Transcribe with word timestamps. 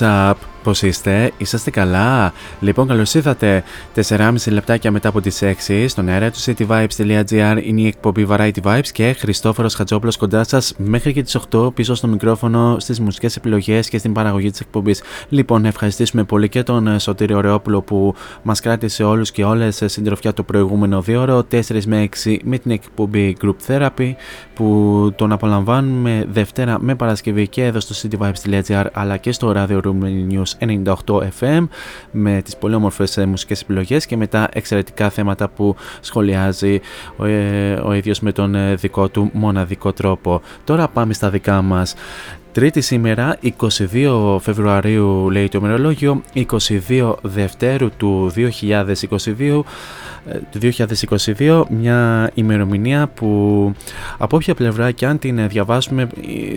WhatsApp, 0.00 0.39
up? 0.70 0.80
Πώς 0.80 0.82
είστε, 0.82 1.32
είσαστε 1.36 1.70
καλά; 1.70 2.32
Λοιπόν, 2.60 2.86
καλώς 2.86 3.14
ήρθατε 3.14 3.62
4,5 3.94 4.32
λεπτάκια 4.50 4.90
μετά 4.90 5.08
από 5.08 5.20
τις 5.20 5.42
6 5.42 5.84
στον 5.88 6.08
αέρα 6.08 6.30
του 6.30 6.38
cityvibes.gr. 6.38 7.60
Είναι 7.62 7.80
η 7.80 7.86
εκπομπή 7.86 8.26
Variety 8.30 8.60
Vibes 8.62 8.88
και 8.92 9.16
Χριστόφορος 9.18 9.74
Χατζόπουλος 9.74 10.16
κοντά 10.16 10.44
σας 10.44 10.74
μέχρι 10.76 11.12
και 11.12 11.22
τις 11.22 11.38
8 11.50 11.74
πίσω 11.74 11.94
στο 11.94 12.06
μικρόφωνο, 12.06 12.76
στις 12.78 13.00
μουσικές 13.00 13.36
επιλογές 13.36 13.88
και 13.88 13.98
στην 13.98 14.12
παραγωγή 14.12 14.50
της 14.50 14.60
εκπομπής. 14.60 15.02
Λοιπόν, 15.28 15.62
να 15.62 15.68
ευχαριστήσουμε 15.68 16.24
πολύ 16.24 16.48
και 16.48 16.62
τον 16.62 16.86
ε, 16.86 16.98
Σωτήριο 16.98 17.40
Ρεόπουλο 17.40 17.82
που 17.82 18.14
μας 18.42 18.60
κράτησε 18.60 19.04
όλους 19.04 19.30
και 19.30 19.44
όλες 19.44 19.82
συντροφιά 19.84 20.32
το 20.32 20.42
προηγούμενο 20.42 21.00
δύο 21.00 21.20
ώρο, 21.20 21.46
4 21.50 21.60
με 21.86 22.08
6 22.24 22.36
με 22.44 22.58
την 22.58 22.70
εκπομπή 22.70 23.36
Group 23.42 23.56
Therapy 23.66 24.12
που 24.54 25.12
τον 25.16 25.32
απολαμβάνουμε 25.32 26.26
Δευτέρα 26.30 26.76
με 26.80 26.94
Παρασκευή 26.94 27.48
και 27.48 27.64
εδώ 27.64 27.80
στο 27.80 28.08
cityvibes.gr 28.08 28.86
αλλά 28.92 29.16
και 29.16 29.32
στο 29.32 29.52
Radio 29.56 29.80
Room 29.84 29.98
News 30.30 30.59
98 30.60 30.94
FM 31.40 31.68
με 32.10 32.42
τις 32.44 32.56
πολύ 32.56 32.74
όμορφες 32.74 33.16
ε, 33.16 33.26
μουσικές 33.26 33.60
επιλογές 33.60 34.06
και 34.06 34.16
μετά 34.16 34.48
εξαιρετικά 34.52 35.10
θέματα 35.10 35.48
που 35.48 35.76
σχολιάζει 36.00 36.80
ο, 37.16 37.24
ε, 37.24 37.72
ο 37.84 37.92
ίδιος 37.92 38.20
με 38.20 38.32
τον 38.32 38.54
ε, 38.54 38.74
δικό 38.74 39.08
του 39.08 39.30
μοναδικό 39.32 39.92
τρόπο. 39.92 40.42
Τώρα 40.64 40.88
πάμε 40.88 41.12
στα 41.12 41.30
δικά 41.30 41.62
μας. 41.62 41.94
Τρίτη 42.52 42.80
σήμερα, 42.80 43.36
22 43.92 44.36
Φεβρουαρίου 44.40 45.30
λέει 45.30 45.48
το 45.48 45.58
ημερολόγιο, 45.58 46.22
22 46.34 47.14
Δευτέρου 47.22 47.88
του 47.96 48.32
2022 48.36 49.60
ε, 50.26 50.38
του 50.50 50.58
2022 51.36 51.62
μια 51.70 52.30
ημερομηνία 52.34 53.06
που 53.14 53.72
από 54.18 54.36
όποια 54.36 54.54
πλευρά 54.54 54.90
και 54.90 55.06
αν 55.06 55.18
την 55.18 55.38
ε, 55.38 55.46
διαβάσουμε 55.46 56.02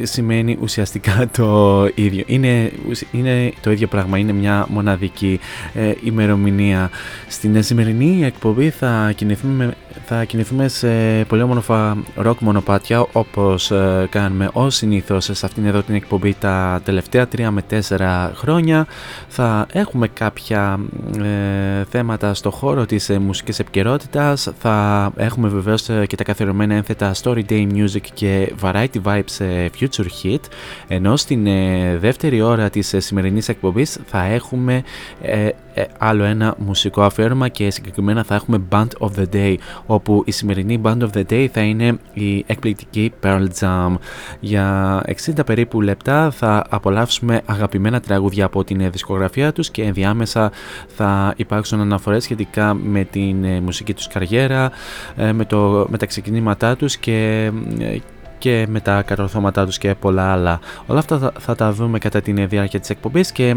ε, 0.01 0.05
σημαίνει 0.05 0.57
ουσιαστικά 0.61 1.27
το 1.37 1.87
ίδιο. 1.95 2.23
Είναι, 2.27 2.71
ουσ- 2.89 3.07
είναι 3.13 3.53
το 3.61 3.71
ίδιο 3.71 3.87
πράγμα 3.87 4.17
είναι 4.17 4.33
μια 4.33 4.65
μοναδική 4.69 5.39
ε, 5.73 5.91
ημερομηνία. 6.03 6.89
Στην 7.27 7.55
ε, 7.55 7.61
σημερινή 7.61 8.25
εκπομπή 8.25 8.69
θα 8.69 9.11
κινηθούμε, 9.15 9.73
θα 10.05 10.23
κινηθούμε 10.23 10.67
σε 10.67 11.23
πολύ 11.27 11.41
όμορφα 11.41 11.97
ροκ 12.15 12.39
μονοπάτια 12.39 13.05
όπως 13.11 13.71
ε, 13.71 14.07
κάνουμε 14.09 14.49
ως 14.53 14.75
συνήθως 14.75 15.29
σε 15.31 15.45
αυτήν 15.45 15.65
εδώ 15.65 15.81
την 15.81 15.95
εκπομπή 15.95 16.35
τα 16.39 16.81
τελευταία 16.83 17.27
3 17.35 17.47
με 17.51 17.63
4 17.87 18.31
χρόνια 18.35 18.87
θα 19.27 19.65
έχουμε 19.71 20.07
κάποια 20.07 20.79
ε, 21.17 21.83
θέματα 21.89 22.33
στο 22.33 22.51
χώρο 22.51 22.85
της 22.85 23.09
ε, 23.09 23.19
μουσικής 23.19 23.59
επικαιρότητας. 23.59 24.51
Θα 24.59 25.11
έχουμε 25.15 25.47
βεβαίως 25.47 25.89
ε, 25.89 26.05
και 26.05 26.15
τα 26.15 26.23
καθιερωμένα 26.23 26.73
ένθετα 26.73 27.13
Story 27.23 27.43
Day 27.49 27.67
Music 27.73 28.05
και 28.13 28.53
Variety 28.61 29.01
Vibes 29.03 29.39
ε, 29.39 29.65
Future 29.79 30.07
Hit 30.23 30.41
ενώ 30.87 31.15
στην 31.15 31.47
ε, 31.47 31.97
δεύτερη 31.97 32.41
ώρα 32.41 32.69
της 32.69 32.93
ε, 32.93 32.99
σημερινής 32.99 33.49
εκπομπής 33.49 33.99
θα 34.05 34.23
έχουμε 34.23 34.83
ε, 35.21 35.43
ε, 35.43 35.55
άλλο 35.97 36.23
ένα 36.23 36.55
μουσικό 36.57 37.01
αφιέρωμα 37.01 37.47
και 37.47 37.71
συγκεκριμένα 37.71 38.23
θα 38.23 38.35
έχουμε 38.35 38.63
Band 38.71 38.87
of 38.99 39.09
the 39.17 39.25
Day 39.33 39.55
όπου 39.85 40.23
η 40.25 40.31
σημερινή 40.31 40.81
Band 40.83 40.97
of 40.97 41.09
the 41.13 41.23
Day 41.29 41.47
θα 41.51 41.61
είναι 41.61 41.97
η 42.13 42.43
εκπληκτική 42.47 43.13
Pearl 43.23 43.45
Jam. 43.59 43.95
Για 44.39 45.01
60 45.35 45.45
περίπου 45.45 45.81
λεπτά 45.81 46.31
θα 46.31 46.65
απολαύσουμε 46.69 47.41
αγαπημένα 47.45 47.99
τραγούδια 47.99 48.45
από 48.45 48.63
την 48.63 48.81
ε, 48.81 48.89
δισκογραφία 48.89 49.53
τους 49.53 49.69
και 49.69 49.83
ενδιάμεσα 49.83 50.51
θα 50.87 51.33
υπάρξουν 51.37 51.79
αναφορές 51.79 52.23
σχετικά 52.23 52.73
με 52.73 53.03
την 53.03 53.43
ε, 53.43 53.59
μουσική 53.59 53.93
τους 53.93 54.07
καριέρα 54.07 54.71
ε, 55.15 55.31
με, 55.31 55.45
το, 55.45 55.87
με 55.89 55.97
τα 55.97 56.05
ξεκινήματά 56.05 56.75
τους 56.75 56.97
και, 56.97 57.51
ε, 57.79 57.97
και 58.43 58.65
με 58.69 58.79
τα 58.79 59.01
κατορθώματά 59.01 59.65
τους 59.65 59.77
και 59.77 59.95
πολλά 59.95 60.31
άλλα. 60.31 60.59
Όλα 60.85 60.99
αυτά 60.99 61.31
θα, 61.39 61.55
τα 61.55 61.71
δούμε 61.71 61.99
κατά 61.99 62.21
την 62.21 62.47
διάρκεια 62.47 62.79
της 62.79 62.89
εκπομπής 62.89 63.31
και 63.31 63.53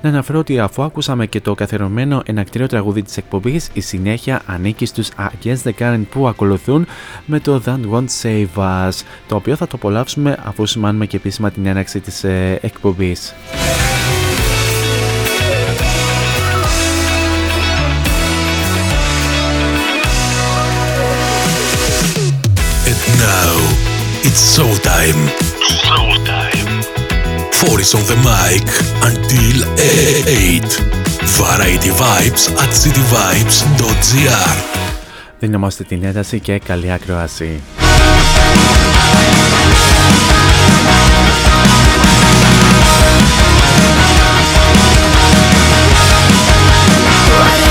να 0.00 0.08
αναφέρω 0.08 0.38
ότι 0.38 0.58
αφού 0.58 0.82
ακούσαμε 0.82 1.26
και 1.26 1.40
το 1.40 1.54
καθερωμένο 1.54 2.22
ενακτήριο 2.26 2.66
τραγούδι 2.66 3.02
της 3.02 3.16
εκπομπής 3.16 3.70
η 3.72 3.80
συνέχεια 3.80 4.42
ανήκει 4.46 4.86
στους 4.86 5.08
Against 5.18 5.62
the 5.64 5.72
Current 5.78 6.02
που 6.10 6.28
ακολουθούν 6.28 6.86
με 7.26 7.40
το 7.40 7.62
That 7.66 7.80
Won't 7.92 8.22
Save 8.22 8.56
Us 8.56 9.00
το 9.28 9.36
οποίο 9.36 9.56
θα 9.56 9.66
το 9.66 9.72
απολαύσουμε 9.76 10.38
αφού 10.44 10.66
σημάνουμε 10.66 11.06
και 11.06 11.16
επίσημα 11.16 11.50
την 11.50 11.66
έναξη 11.66 12.00
της 12.00 12.24
ε, 12.24 12.58
εκπομπής. 12.62 13.34
It's 24.32 24.56
showtime. 24.56 25.20
Showtime. 25.84 26.70
Four 27.52 27.80
is 27.80 27.92
on 27.94 28.04
the 28.12 28.16
mic 28.28 28.64
until 29.08 29.56
8. 29.76 30.64
Variety 31.40 31.90
Vibes 32.00 32.44
at 32.62 32.70
cityvibes.gr 32.82 34.56
Δυναμώστε 35.38 35.84
την 35.84 36.04
ένταση 36.04 36.40
και 36.40 36.58
καλή 36.58 36.92
ακροασία. 36.92 37.60
Leave 47.44 47.61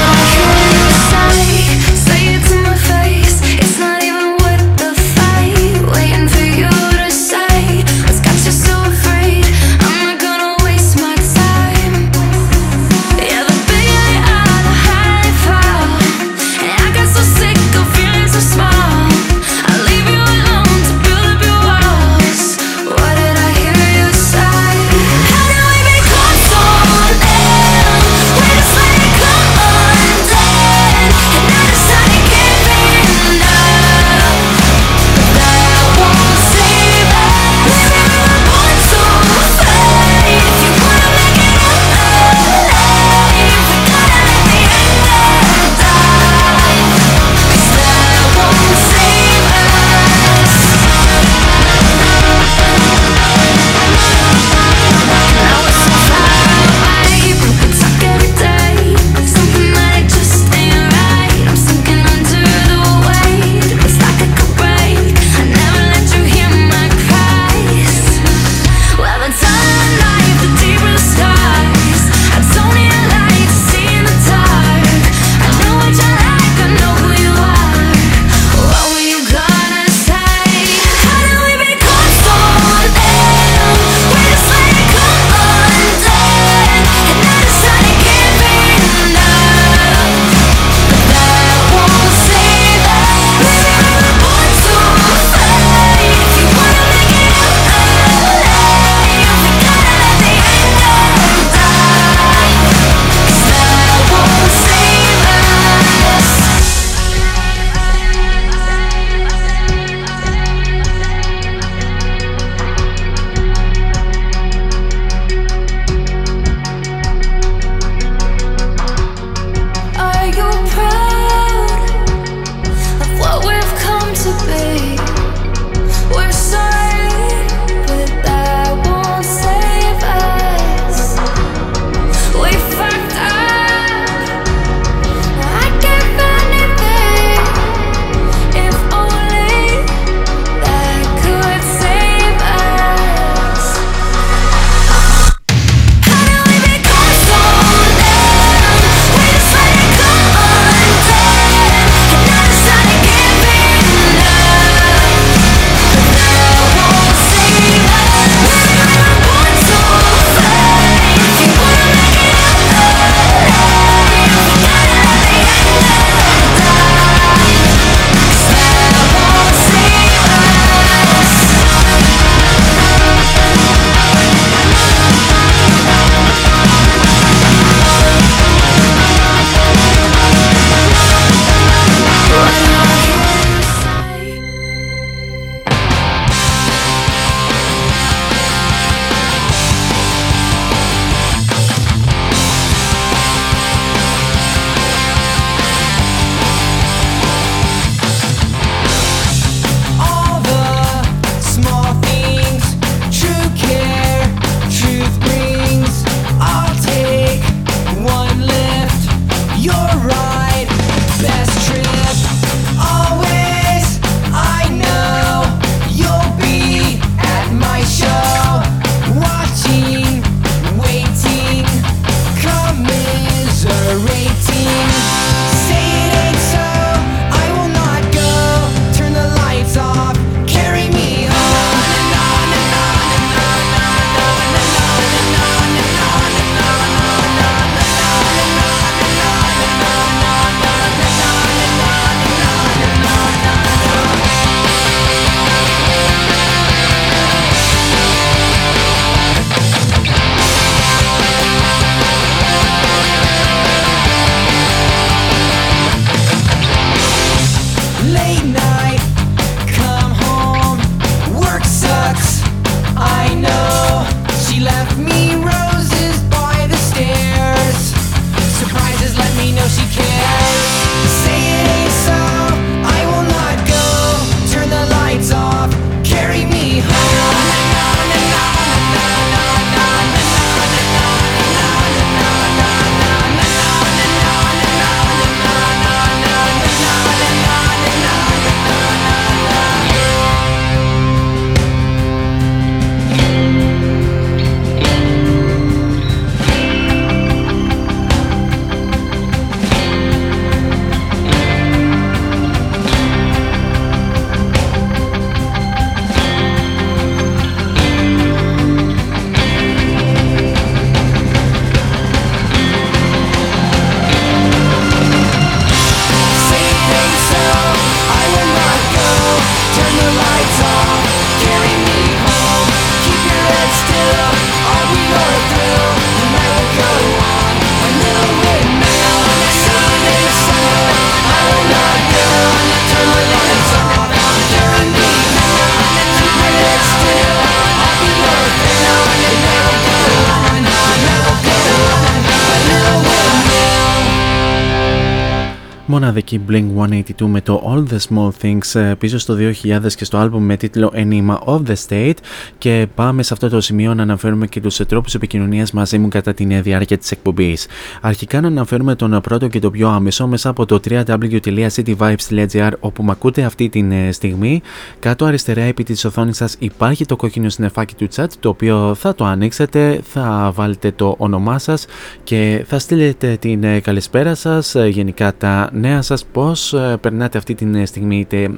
μοναδική 346.02 346.42
Blink 346.50 346.66
182 346.78 347.26
με 347.26 347.42
το 347.42 347.64
All 347.66 347.84
the 347.94 347.98
Small 348.10 348.30
Things 348.42 348.80
ε, 348.80 348.94
πίσω 348.96 349.18
στο 349.18 349.38
2000 349.64 349.92
και 349.96 350.06
στο 350.06 350.18
άλμπουμ 350.18 350.44
με 350.44 350.58
τίτλο 350.58 350.92
Enigma 350.96 351.38
of 351.46 351.62
the 351.68 351.76
State 351.88 352.14
και 352.58 352.88
πάμε 352.96 353.24
σε 353.24 353.34
αυτό 353.34 353.50
το 353.50 353.62
σημείο 353.62 353.94
να 353.94 354.02
αναφέρουμε 354.02 354.48
και 354.48 354.62
τους 354.62 354.78
τρόπους 354.78 355.16
επικοινωνίας 355.16 355.72
μαζί 355.72 355.98
μου 355.98 356.08
κατά 356.08 356.34
την 356.34 356.62
διάρκεια 356.62 356.98
της 356.98 357.12
εκπομπής. 357.12 357.68
Αρχικά 358.02 358.42
να 358.42 358.48
αναφέρουμε 358.48 358.96
τον 358.96 359.22
πρώτο 359.22 359.48
και 359.48 359.60
το 359.60 359.72
πιο 359.72 359.90
άμεσο 359.90 360.28
μέσα 360.28 360.50
από 360.50 360.66
το 360.66 360.80
www.cityvibes.gr 360.90 362.72
όπου 362.80 363.04
με 363.04 363.12
ακούτε 363.12 363.44
αυτή 363.44 363.70
τη 363.70 363.86
ε, 363.92 364.12
στιγμή. 364.12 364.62
Κάτω 365.00 365.26
αριστερά 365.26 365.62
επί 365.62 365.84
της 365.84 366.06
οθόνης 366.06 366.38
σας 366.38 366.56
υπάρχει 366.60 367.06
το 367.06 367.16
κόκκινο 367.16 367.50
συνεφάκι 367.50 367.96
του 367.96 368.08
chat 368.16 368.28
το 368.40 368.50
οποίο 368.50 368.96
θα 368.96 369.16
το 369.16 369.26
ανοίξετε, 369.26 370.00
θα 370.04 370.52
βάλετε 370.56 370.92
το 370.92 371.16
όνομά 371.18 371.60
σας 371.60 371.86
και 372.24 372.66
θα 372.68 372.80
στείλετε 372.80 373.38
την 373.40 373.64
ε, 373.64 373.80
καλησπέρα 373.80 374.36
σας, 374.36 374.76
γενικά 374.90 375.34
τα 375.38 375.70
νέα 375.74 375.91
σας 376.00 376.26
πώς 376.26 376.74
ε, 376.74 376.98
περνάτε 377.02 377.38
αυτή 377.38 377.56
τη 377.56 377.86
στιγμή 377.86 378.20
είτε 378.20 378.50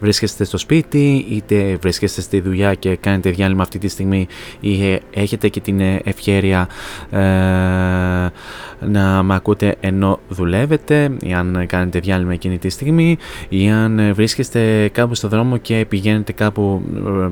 βρίσκεστε 0.00 0.44
στο 0.44 0.58
σπίτι 0.58 1.26
είτε 1.30 1.78
βρίσκεστε 1.80 2.20
στη 2.20 2.40
δουλειά 2.40 2.74
και 2.74 2.96
κάνετε 2.96 3.30
διάλειμμα 3.30 3.62
αυτή 3.62 3.78
τη 3.78 3.88
στιγμή 3.88 4.26
ή 4.60 4.84
ε, 4.84 4.98
έχετε 5.10 5.48
και 5.48 5.60
την 5.60 5.80
ε, 5.80 6.00
ευχέρεια 6.04 6.68
να 8.80 9.22
με 9.22 9.34
ακούτε 9.34 9.76
ενώ 9.80 10.18
δουλεύετε 10.28 11.10
ή 11.20 11.32
αν 11.32 11.64
κάνετε 11.66 11.98
διάλειμμα 11.98 12.32
εκείνη 12.32 12.58
τη 12.58 12.68
στιγμή 12.68 13.18
ή 13.48 13.70
αν 13.70 14.14
βρίσκεστε 14.14 14.88
κάπου 14.92 15.14
στο 15.14 15.28
δρόμο 15.28 15.56
και 15.56 15.86
πηγαίνετε 15.88 16.32
κάπου 16.32 16.82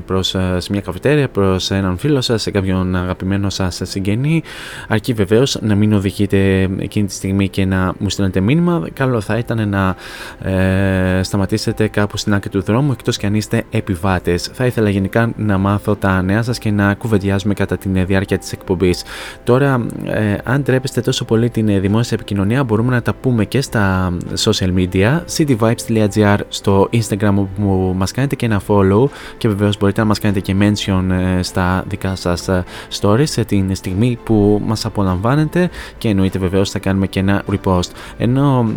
προς 0.05 0.27
σε 0.57 0.71
μια 0.71 0.81
καφετέρια, 0.81 1.29
προς 1.29 1.71
έναν 1.71 1.97
φίλο 1.97 2.21
σας, 2.21 2.41
σε 2.41 2.51
κάποιον 2.51 2.95
αγαπημένο 2.95 3.49
σας 3.49 3.81
συγγενή. 3.83 4.43
Αρκεί 4.87 5.13
βεβαίως 5.13 5.57
να 5.61 5.75
μην 5.75 5.93
οδηγείτε 5.93 6.69
εκείνη 6.77 7.07
τη 7.07 7.13
στιγμή 7.13 7.49
και 7.49 7.65
να 7.65 7.93
μου 7.99 8.09
στείλετε 8.09 8.39
μήνυμα. 8.39 8.87
Καλό 8.93 9.21
θα 9.21 9.36
ήταν 9.37 9.69
να 9.69 9.95
ε, 10.51 11.23
σταματήσετε 11.23 11.87
κάπου 11.87 12.17
στην 12.17 12.33
άκρη 12.33 12.49
του 12.49 12.61
δρόμου 12.61 12.91
εκτός 12.91 13.17
και 13.17 13.25
αν 13.25 13.35
είστε 13.35 13.63
επιβάτες. 13.69 14.49
Θα 14.53 14.65
ήθελα 14.65 14.89
γενικά 14.89 15.31
να 15.35 15.57
μάθω 15.57 15.95
τα 15.95 16.21
νέα 16.21 16.41
σας 16.41 16.57
και 16.57 16.71
να 16.71 16.93
κουβεντιάζουμε 16.93 17.53
κατά 17.53 17.77
τη 17.77 17.89
διάρκεια 17.89 18.37
της 18.37 18.51
εκπομπής. 18.51 19.03
Τώρα, 19.43 19.85
ε, 20.05 20.35
αν 20.43 20.63
τρέπεστε 20.63 21.01
τόσο 21.01 21.25
πολύ 21.25 21.49
την 21.49 21.81
δημόσια 21.81 22.17
επικοινωνία, 22.19 22.63
μπορούμε 22.63 22.91
να 22.91 23.01
τα 23.01 23.13
πούμε 23.13 23.45
και 23.45 23.61
στα 23.61 24.13
social 24.35 24.73
media, 24.75 25.19
cityvibes.gr 25.37 26.37
στο 26.47 26.89
Instagram 26.91 27.45
που 27.55 27.93
μας 27.95 28.11
κάνετε 28.11 28.35
και 28.35 28.45
ένα 28.45 28.61
follow 28.67 29.05
και 29.37 29.47
βεβαίως 29.47 29.77
μπορείτε 29.77 30.01
να 30.01 30.07
μας 30.07 30.19
κάνετε 30.19 30.39
και 30.39 30.55
mention 30.59 31.03
ε, 31.37 31.41
στα 31.41 31.83
δικά 31.87 32.15
σας 32.15 32.47
ε, 32.47 32.63
stories 32.99 33.27
σε 33.27 33.43
την 33.43 33.75
στιγμή 33.75 34.19
που 34.23 34.61
μας 34.65 34.85
απολαμβάνετε 34.85 35.69
και 35.97 36.09
εννοείται 36.09 36.39
βεβαίως 36.39 36.69
θα 36.69 36.79
κάνουμε 36.79 37.07
και 37.07 37.19
ένα 37.19 37.43
repost. 37.51 37.89
Ενώ 38.17 38.71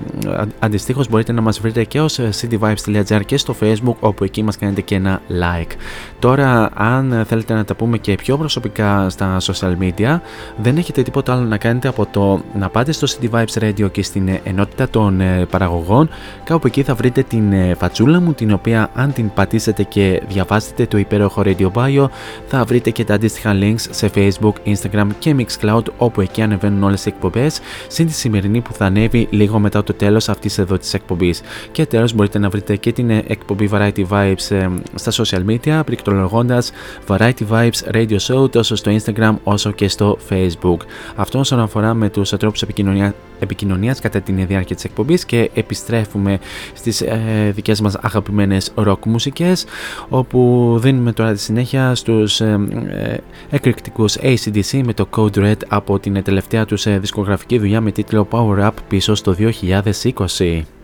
Αντιστοίχως 0.59 1.09
μπορείτε 1.09 1.33
να 1.33 1.41
μας 1.41 1.61
βρείτε 1.61 1.85
και 1.85 2.01
ως 2.01 2.19
ε, 2.19 2.31
cityvibes.gr 2.41 3.21
και 3.27 3.37
στο 3.37 3.55
facebook 3.61 3.95
όπου 4.01 4.25
εκεί 4.25 4.43
μας 4.43 4.57
κάνετε 4.59 4.81
και 4.81 4.95
ένα 4.95 5.23
like. 5.29 5.73
Τώρα 6.21 6.71
αν 6.75 7.25
θέλετε 7.27 7.55
να 7.55 7.65
τα 7.65 7.75
πούμε 7.75 7.99
και 7.99 8.15
πιο 8.15 8.37
προσωπικά 8.37 9.11
στα 9.11 9.37
social 9.41 9.77
media 9.81 10.21
δεν 10.57 10.77
έχετε 10.77 11.03
τίποτα 11.03 11.33
άλλο 11.33 11.45
να 11.45 11.57
κάνετε 11.57 11.89
από 11.89 12.07
το 12.07 12.43
να 12.59 12.69
πάτε 12.69 12.93
στο 12.93 13.07
City 13.11 13.31
Vibes 13.31 13.63
Radio 13.63 13.91
και 13.93 14.03
στην 14.03 14.29
ε, 14.29 14.41
ενότητα 14.45 14.89
των 14.89 15.21
ε, 15.21 15.47
παραγωγών 15.51 16.09
κάπου 16.45 16.67
εκεί 16.67 16.83
θα 16.83 16.95
βρείτε 16.95 17.23
την 17.23 17.77
φατσούλα 17.77 18.21
μου 18.21 18.33
την 18.33 18.53
οποία 18.53 18.91
αν 18.95 19.13
την 19.13 19.31
πατήσετε 19.35 19.83
και 19.83 20.23
διαβάσετε 20.29 20.87
το 20.87 20.99
υπέροχο 20.99 21.43
Radio 21.45 21.71
Bio 21.73 22.07
θα 22.47 22.65
βρείτε 22.65 22.91
και 22.91 23.05
τα 23.05 23.15
αντίστοιχα 23.15 23.57
links 23.61 23.85
σε 23.91 24.11
facebook, 24.15 24.53
instagram 24.65 25.07
και 25.19 25.35
mixcloud 25.39 25.85
όπου 25.97 26.21
εκεί 26.21 26.43
ανεβαίνουν 26.43 26.83
όλες 26.83 27.07
οι 27.07 27.09
εκπομπές 27.09 27.61
συν 27.87 28.07
τη 28.07 28.13
σημερινή 28.13 28.61
που 28.61 28.73
θα 28.73 28.85
ανέβει 28.85 29.29
λίγο 29.31 29.59
μετά 29.59 29.83
το 29.83 29.95
τέλος 29.95 30.29
αυτής 30.29 30.59
εδώ 30.59 30.79
της 30.79 30.95
εκπομπής. 30.95 31.41
Και 31.73 31.87
τέλος 31.87 32.13
μπορείτε 32.13 32.39
να 32.39 32.49
βρείτε 32.49 32.77
και 32.77 32.93
την 32.93 33.11
εκπομπή 33.11 33.71
Variety 33.73 34.05
Vibes 34.11 34.51
ε, 34.51 34.69
στα 34.95 35.25
social 35.25 35.45
media 35.47 35.81
πληκτρολογώντας 36.11 36.73
Variety 37.07 37.43
Vibes 37.51 37.95
Radio 37.95 38.19
Show 38.19 38.51
τόσο 38.51 38.77
στο 38.77 38.97
Instagram 38.97 39.35
όσο 39.45 39.71
και 39.71 39.89
στο 39.89 40.19
Facebook. 40.31 40.77
Αυτό 41.17 41.39
όσον 41.39 41.61
αφορά 41.61 41.95
με 41.95 42.09
τους 42.09 42.31
τρόπους 42.31 42.63
επικοινωνία, 42.63 43.15
επικοινωνίας 43.39 44.01
κατά 44.01 44.21
τη 44.21 44.33
διάρκεια 44.33 44.75
της 44.75 44.85
εκπομπής 44.85 45.25
και 45.25 45.51
επιστρέφουμε 45.55 46.39
στις 46.75 47.01
ε, 47.01 47.53
δικές 47.55 47.81
μας 47.81 47.97
αγαπημένες 48.01 48.73
rock 48.75 48.99
μουσικές 49.05 49.65
όπου 50.09 50.77
δίνουμε 50.83 51.13
τώρα 51.13 51.33
τη 51.33 51.41
συνέχεια 51.41 51.95
στους 51.95 52.41
ε, 52.41 52.59
ε, 52.89 53.17
εκρηκτικούς 53.51 54.17
ACDC 54.23 54.81
με 54.85 54.93
το 54.95 55.09
Code 55.17 55.37
Red 55.37 55.57
από 55.69 55.99
την 55.99 56.23
τελευταία 56.23 56.65
τους 56.65 56.87
ε, 56.87 56.99
δισκογραφική 56.99 57.59
δουλειά 57.59 57.81
με 57.81 57.93
τίτλο 57.93 58.29
Power 58.31 58.67
Up 58.67 58.71
πίσω 58.89 59.15
στο 59.15 59.37
2020. 59.39 60.80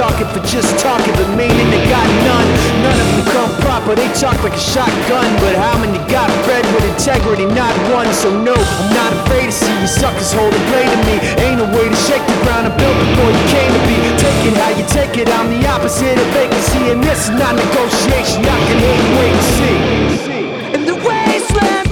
talking 0.00 0.32
for 0.32 0.40
just 0.48 0.80
talking, 0.80 1.12
but 1.12 1.28
meaning 1.36 1.68
they 1.68 1.84
got 1.92 2.08
none. 2.24 2.48
None 2.80 2.98
of 3.04 3.08
them 3.12 3.24
come 3.36 3.52
proper, 3.60 3.92
they 3.92 4.08
talk 4.16 4.32
like 4.40 4.56
a 4.56 4.64
shotgun. 4.72 5.28
But 5.44 5.52
how 5.60 5.76
many 5.76 6.00
got 6.08 6.32
bred 6.48 6.64
with 6.72 6.88
integrity? 6.88 7.44
Not 7.44 7.68
one, 7.92 8.08
so 8.16 8.32
no, 8.32 8.56
I'm 8.56 8.90
not 8.96 9.12
afraid 9.20 9.52
to 9.52 9.52
see 9.52 9.76
you 9.76 9.86
suckers 9.86 10.32
hold 10.32 10.56
a 10.56 10.62
blade 10.72 10.88
to 10.88 11.00
me. 11.04 11.16
Ain't 11.44 11.60
no 11.60 11.68
way 11.76 11.84
to 11.84 11.98
shake 12.08 12.24
the 12.24 12.38
ground 12.40 12.64
I 12.64 12.72
built 12.80 12.96
before 12.96 13.28
you 13.28 13.44
came 13.52 13.70
to 13.76 13.82
be. 13.84 13.96
Take 14.16 14.40
it 14.48 14.56
how 14.56 14.72
you 14.72 14.86
take 14.88 15.14
it, 15.20 15.28
I'm 15.36 15.52
the 15.52 15.68
opposite 15.68 16.16
of 16.16 16.28
vacancy, 16.32 16.80
and 16.88 17.04
this 17.04 17.28
is 17.28 17.36
not 17.36 17.52
negotiation. 17.60 18.40
I 18.40 18.56
can 18.56 18.78
hate 18.80 19.04
wait 19.20 19.36
and 19.36 19.48
see. 19.52 19.76
in 20.80 20.82
the 20.88 20.96
wasteland. 20.96 21.89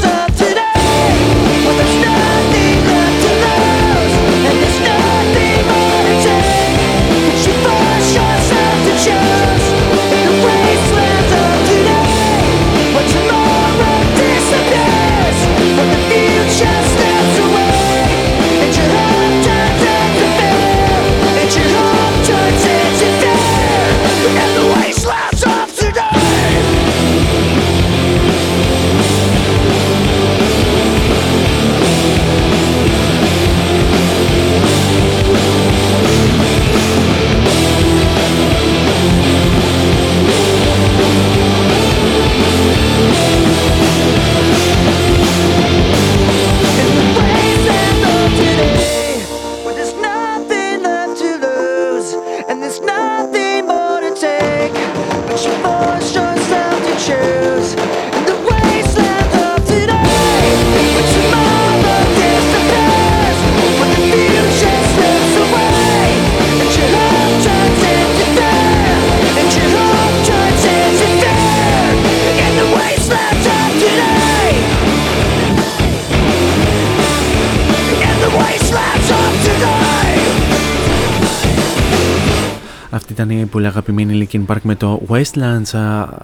Πολύ 83.35 83.67
αγαπημένη 83.67 84.29
Linkin 84.33 84.47
Park 84.47 84.61
με 84.63 84.75
το 84.75 85.03
Wastelands 85.09 85.79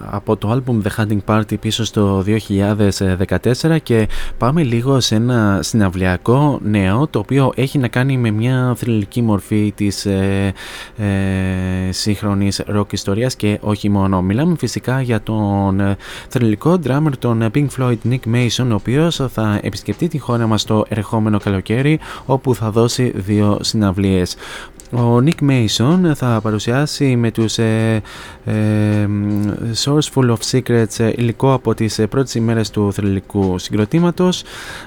από 0.09 0.37
το 0.37 0.51
album 0.51 0.87
The 0.87 1.01
Hunting 1.01 1.19
Party 1.25 1.59
πίσω 1.59 1.83
στο 1.83 2.23
2014 3.61 3.77
και 3.83 4.07
πάμε 4.37 4.63
λίγο 4.63 4.99
σε 4.99 5.15
ένα 5.15 5.59
συναυλιακό 5.61 6.59
νέο 6.63 7.07
το 7.07 7.19
οποίο 7.19 7.51
έχει 7.55 7.77
να 7.77 7.87
κάνει 7.87 8.17
με 8.17 8.31
μια 8.31 8.73
θρηλυκή 8.77 9.21
μορφή 9.21 9.73
της 9.75 10.05
ε, 10.05 10.53
ε, 10.97 11.91
σύγχρονης 11.91 12.61
rock 12.75 12.93
ιστορίας 12.93 13.35
και 13.35 13.59
όχι 13.61 13.89
μόνο. 13.89 14.21
Μιλάμε 14.21 14.55
φυσικά 14.57 15.01
για 15.01 15.21
τον 15.21 15.79
ε, 15.79 15.97
θρηλυκό 16.27 16.79
drummer 16.83 17.11
των 17.19 17.51
Pink 17.53 17.67
Floyd 17.77 17.97
Nick 18.09 18.33
Mason 18.33 18.67
ο 18.69 18.73
οποίος 18.73 19.21
θα 19.29 19.59
επισκεφτεί 19.61 20.07
τη 20.07 20.17
χώρα 20.17 20.47
μας 20.47 20.63
το 20.63 20.85
ερχόμενο 20.87 21.39
καλοκαίρι 21.39 21.99
όπου 22.25 22.55
θα 22.55 22.71
δώσει 22.71 23.11
δύο 23.15 23.57
συναυλίες. 23.61 24.35
Ο 24.97 25.23
Nick 25.25 25.49
Mason 25.49 26.11
θα 26.15 26.39
παρουσιάσει 26.43 27.15
με 27.15 27.31
τους 27.31 27.57
ε, 27.57 28.01
ε, 28.45 29.07
Source 29.83 30.07
Full 30.13 30.29
of 30.29 30.37
Secrets 30.51 30.99
ε, 30.99 31.11
υλικό 31.15 31.53
από 31.53 31.73
τις 31.73 31.99
ε, 31.99 32.07
πρώτες 32.07 32.35
ημέρες 32.35 32.69
του 32.69 32.93
θρηλυκού 32.93 33.57
συγκροτήματος 33.59 34.43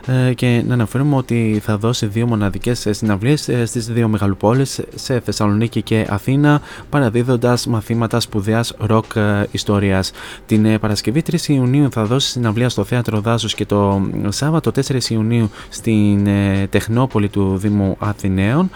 ε, 0.06 0.32
και 0.34 0.62
να 0.66 0.74
αναφέρουμε 0.74 1.16
ότι 1.16 1.60
θα 1.64 1.76
δώσει 1.78 2.06
δύο 2.06 2.26
μοναδικές 2.26 2.86
συναυλίες 2.90 3.50
στις 3.64 3.86
δύο 3.86 4.08
μεγαλοπόλεις 4.08 4.80
σε 4.94 5.20
Θεσσαλονίκη 5.20 5.82
και 5.82 6.06
Αθήνα 6.10 6.60
παραδίδοντας 6.90 7.66
μαθήματα 7.66 8.20
σπουδαίας 8.20 8.74
ροκ 8.78 9.04
ιστορίας. 9.50 10.10
Την 10.46 10.78
Παρασκευή 10.78 11.22
3 11.30 11.34
Ιουνίου 11.46 11.88
θα 11.90 12.04
δώσει 12.04 12.28
συναυλία 12.28 12.68
στο 12.68 12.84
Θέατρο 12.84 13.20
Δάσος 13.20 13.54
και 13.54 13.66
το 13.66 14.02
Σάββατο 14.28 14.70
4 14.88 15.10
Ιουνίου 15.10 15.50
στην 15.68 16.28
Τεχνόπολη 16.70 17.28
του 17.28 17.56
Δήμου 17.56 17.96
Αθηναίων. 17.98 18.70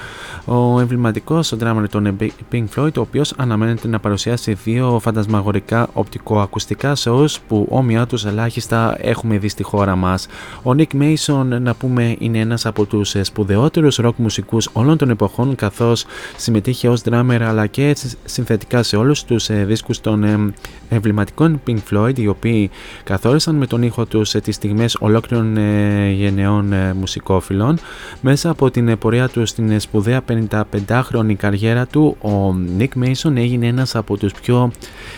Ο 0.45 0.81
ο 1.31 1.57
drummer 1.61 1.85
των 1.91 2.17
Pink 2.53 2.65
Floyd, 2.77 2.97
ο 2.97 3.01
οποίος 3.01 3.35
αναμένεται 3.37 3.89
να 3.89 3.99
παρουσιάσει 3.99 4.53
δύο 4.53 4.99
φαντασμαγορικά 5.03 5.89
οπτικοακουστικά 5.93 6.97
shows 6.97 7.37
που 7.49 7.67
όμοιά 7.71 8.07
τους 8.07 8.25
ελάχιστα 8.25 8.97
έχουμε 9.01 9.39
δει 9.39 9.49
στη 9.49 9.63
χώρα 9.63 9.97
μας. 9.97 10.27
Ο 10.63 10.71
Nick 10.77 10.95
Mason, 11.01 11.45
να 11.45 11.75
πούμε, 11.75 12.17
είναι 12.19 12.39
ένας 12.39 12.67
από 12.67 12.85
τους 12.85 13.15
σπουδαιότερους 13.21 13.99
rock 14.03 14.15
μουσικούς 14.17 14.69
όλων 14.73 14.97
των 14.97 15.11
εποχών, 15.11 15.55
καθώς 15.55 16.05
συμμετείχε 16.37 16.89
ως 16.89 17.01
drummer 17.05 17.41
αλλά 17.41 17.67
και 17.67 17.97
συνθετικά 18.25 18.83
σε 18.83 18.97
όλους 18.97 19.25
τους 19.25 19.49
ε, 19.49 19.65
δίσκους 19.65 20.01
των 20.01 20.25
ε, 20.25 20.53
εμβληματικών 20.89 21.61
Pink 21.67 21.79
Floyd, 21.91 22.19
οι 22.19 22.27
οποίοι 22.27 22.71
καθόρισαν 23.05 23.55
με 23.55 23.67
τον 23.67 23.83
ήχο 23.83 24.07
τους 24.07 24.31
τις 24.31 24.55
στιγμές 24.55 24.97
ολόκληρων 25.01 25.57
ε, 25.57 26.11
γενεών 26.11 26.75
μουσικόφιλων. 26.99 27.79
Μέσα 28.21 28.51
από 28.51 28.71
την 28.71 28.99
πορεία 28.99 29.29
τους 29.29 29.49
στην 29.49 29.81
σπουδαία 29.81 30.21
55 30.29 31.02
17χρονη 31.03 31.35
καριέρα 31.35 31.87
του, 31.87 32.17
ο 32.21 32.55
Nick 32.79 33.03
Mason 33.05 33.37
έγινε 33.37 33.67
ένας 33.67 33.95
από 33.95 34.17
τους 34.17 34.33
πιο 34.33 34.71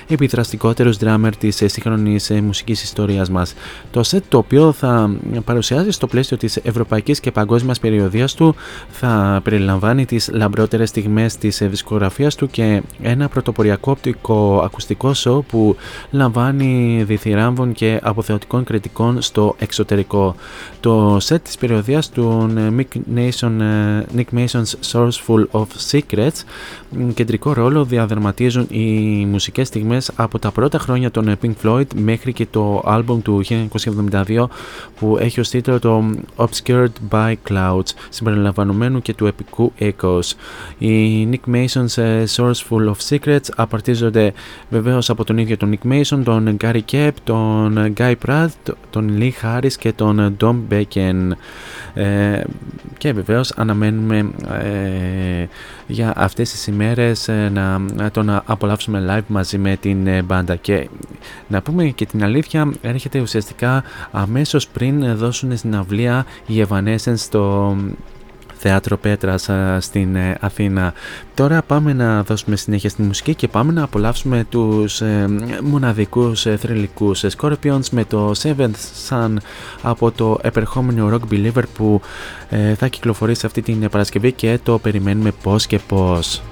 επιδραστικότερους 0.09 0.97
drummer 1.01 1.31
της 1.39 1.57
σύγχρονης 1.57 2.31
μουσικής 2.43 2.83
ιστορίας 2.83 3.31
μας. 3.31 3.55
Το 3.91 4.01
set 4.07 4.21
το 4.29 4.39
οποίο 4.39 4.73
θα 4.73 5.17
παρουσιάζει 5.45 5.91
στο 5.91 6.07
πλαίσιο 6.07 6.37
της 6.37 6.57
ευρωπαϊκής 6.57 7.21
και 7.21 7.31
παγκόσμιας 7.31 7.79
περιοδίας 7.79 8.35
του 8.35 8.55
θα 8.91 9.41
περιλαμβάνει 9.45 10.05
τις 10.05 10.31
λαμπρότερες 10.33 10.89
στιγμές 10.89 11.37
της 11.37 11.63
δισκογραφίας 11.63 12.35
του 12.35 12.47
και 12.47 12.83
ένα 13.03 13.29
πρωτοποριακό 13.29 13.91
οπτικό 13.91 14.63
ακουστικό 14.65 15.13
show 15.15 15.41
που 15.49 15.77
λαμβάνει 16.11 17.03
διθυράμβων 17.07 17.73
και 17.73 18.01
αποθεωτικών 18.03 18.65
κριτικών 18.65 19.23
στο 19.23 19.55
εξωτερικό. 19.59 20.35
Το 20.81 21.17
set 21.17 21.41
της 21.43 21.57
περιοδίας 21.57 22.11
του 22.11 22.53
Nick, 22.77 22.99
Nation, 23.15 23.53
Nick 24.17 24.39
Mason's 24.39 24.75
Sourceful 24.93 25.45
of 25.51 25.67
Secrets 25.91 26.43
κεντρικό 27.15 27.53
ρόλο 27.53 27.85
διαδερματίζουν 27.85 28.67
οι 28.71 29.27
μουσικές 29.31 29.67
στιγμές 29.69 30.11
από 30.17 30.39
τα 30.39 30.51
πρώτα 30.51 30.79
χρόνια 30.79 31.11
των 31.11 31.37
Pink 31.43 31.53
Floyd 31.63 31.87
μέχρι 31.95 32.33
και 32.33 32.47
το 32.51 32.83
άλμπομ 32.85 33.23
του 33.23 33.43
1972 34.11 34.47
που 34.99 35.17
έχει 35.21 35.41
ως 35.41 35.49
τίτλο 35.49 35.79
το 35.79 36.05
Obscured 36.37 36.93
by 37.11 37.35
Clouds 37.49 37.89
συμπεριλαμβανομένου 38.09 39.03
και 39.03 39.15
του 39.15 39.27
επικού 39.27 39.73
Echoes. 39.81 40.33
Οι 40.79 41.29
Nick 41.31 41.55
Mason's 41.55 42.03
ε, 42.03 42.25
Sourceful 42.37 42.93
of 42.93 43.09
Secrets 43.09 43.49
απαρτίζονται 43.57 44.33
βεβαίως 44.69 45.11
από 45.11 45.25
τον 45.25 45.39
ίδιο 45.39 45.57
τον 45.57 45.79
Nick 45.79 45.93
Mason, 45.93 46.21
τον 46.25 46.57
Gary 46.61 46.81
Kep, 46.91 47.11
τον 47.25 47.95
Guy 47.97 48.15
Pratt, 48.27 48.73
τον 48.91 49.19
Lee 49.19 49.31
Harris 49.43 49.73
και 49.79 49.93
τον 49.93 50.37
Dom 50.41 50.57
Bacon. 50.71 51.31
Ε, 51.95 52.43
και 52.99 53.13
βεβαίως 53.13 53.53
αναμένουμε 53.57 54.31
ε, 54.63 55.47
για 55.87 56.13
αυτές 56.17 56.51
τις 56.51 56.67
ημέρες 56.67 57.29
ε, 57.29 57.51
να, 57.53 57.79
να 57.79 58.11
τον 58.11 58.43
απολαύσουμε 58.45 59.07
live 59.11 59.27
μαζί 59.27 59.59
με 59.59 59.77
την 59.77 60.07
ε, 60.07 60.23
μπάντα. 60.23 60.57
Και 60.57 60.89
να 61.49 61.63
πούμε 61.63 61.85
και 61.85 62.07
την 62.07 62.25
αλήθεια 62.25 62.73
έρχεται 62.81 63.21
ουσιαστικά 63.21 63.85
αμέσως 64.11 64.69
πριν 64.69 65.17
δώσουν 65.17 65.57
στην 65.57 65.77
αυλία 65.77 66.27
οι 66.47 66.65
Evanescence 66.69 67.17
στο 67.17 67.77
Θέατρο 68.67 68.97
Πέτρας 68.97 69.51
στην 69.79 70.17
ε, 70.17 70.37
Αθήνα. 70.41 70.93
Τώρα 71.35 71.63
πάμε 71.63 71.93
να 71.93 72.23
δώσουμε 72.23 72.57
συνέχεια 72.57 72.91
στη 72.91 73.03
μουσική 73.03 73.35
και 73.35 73.49
πάμε 73.49 73.73
να 73.73 73.83
απολαύσουμε 73.83 74.47
τους 74.49 75.01
ε, 75.01 75.27
μοναδικούς 75.63 76.47
ε, 76.47 76.57
θρηλυκούς 76.57 77.25
Scorpions 77.37 77.89
με 77.91 78.05
το 78.05 78.33
Seventh 78.43 79.09
Sun 79.09 79.37
από 79.83 80.11
το 80.11 80.39
επερχόμενο 80.43 81.11
Rock 81.13 81.35
Believer 81.35 81.63
που 81.75 82.01
θα 82.77 82.89
κυκλοφορήσει 82.89 83.47
αυτή 83.47 83.63
την 83.63 83.89
Παρασκευή 83.89 84.33
και 84.33 84.59
το 84.63 84.79
περιμένουμε 84.79 85.33
πώς 85.43 85.67
και 85.67 85.79
πώς. 85.79 86.43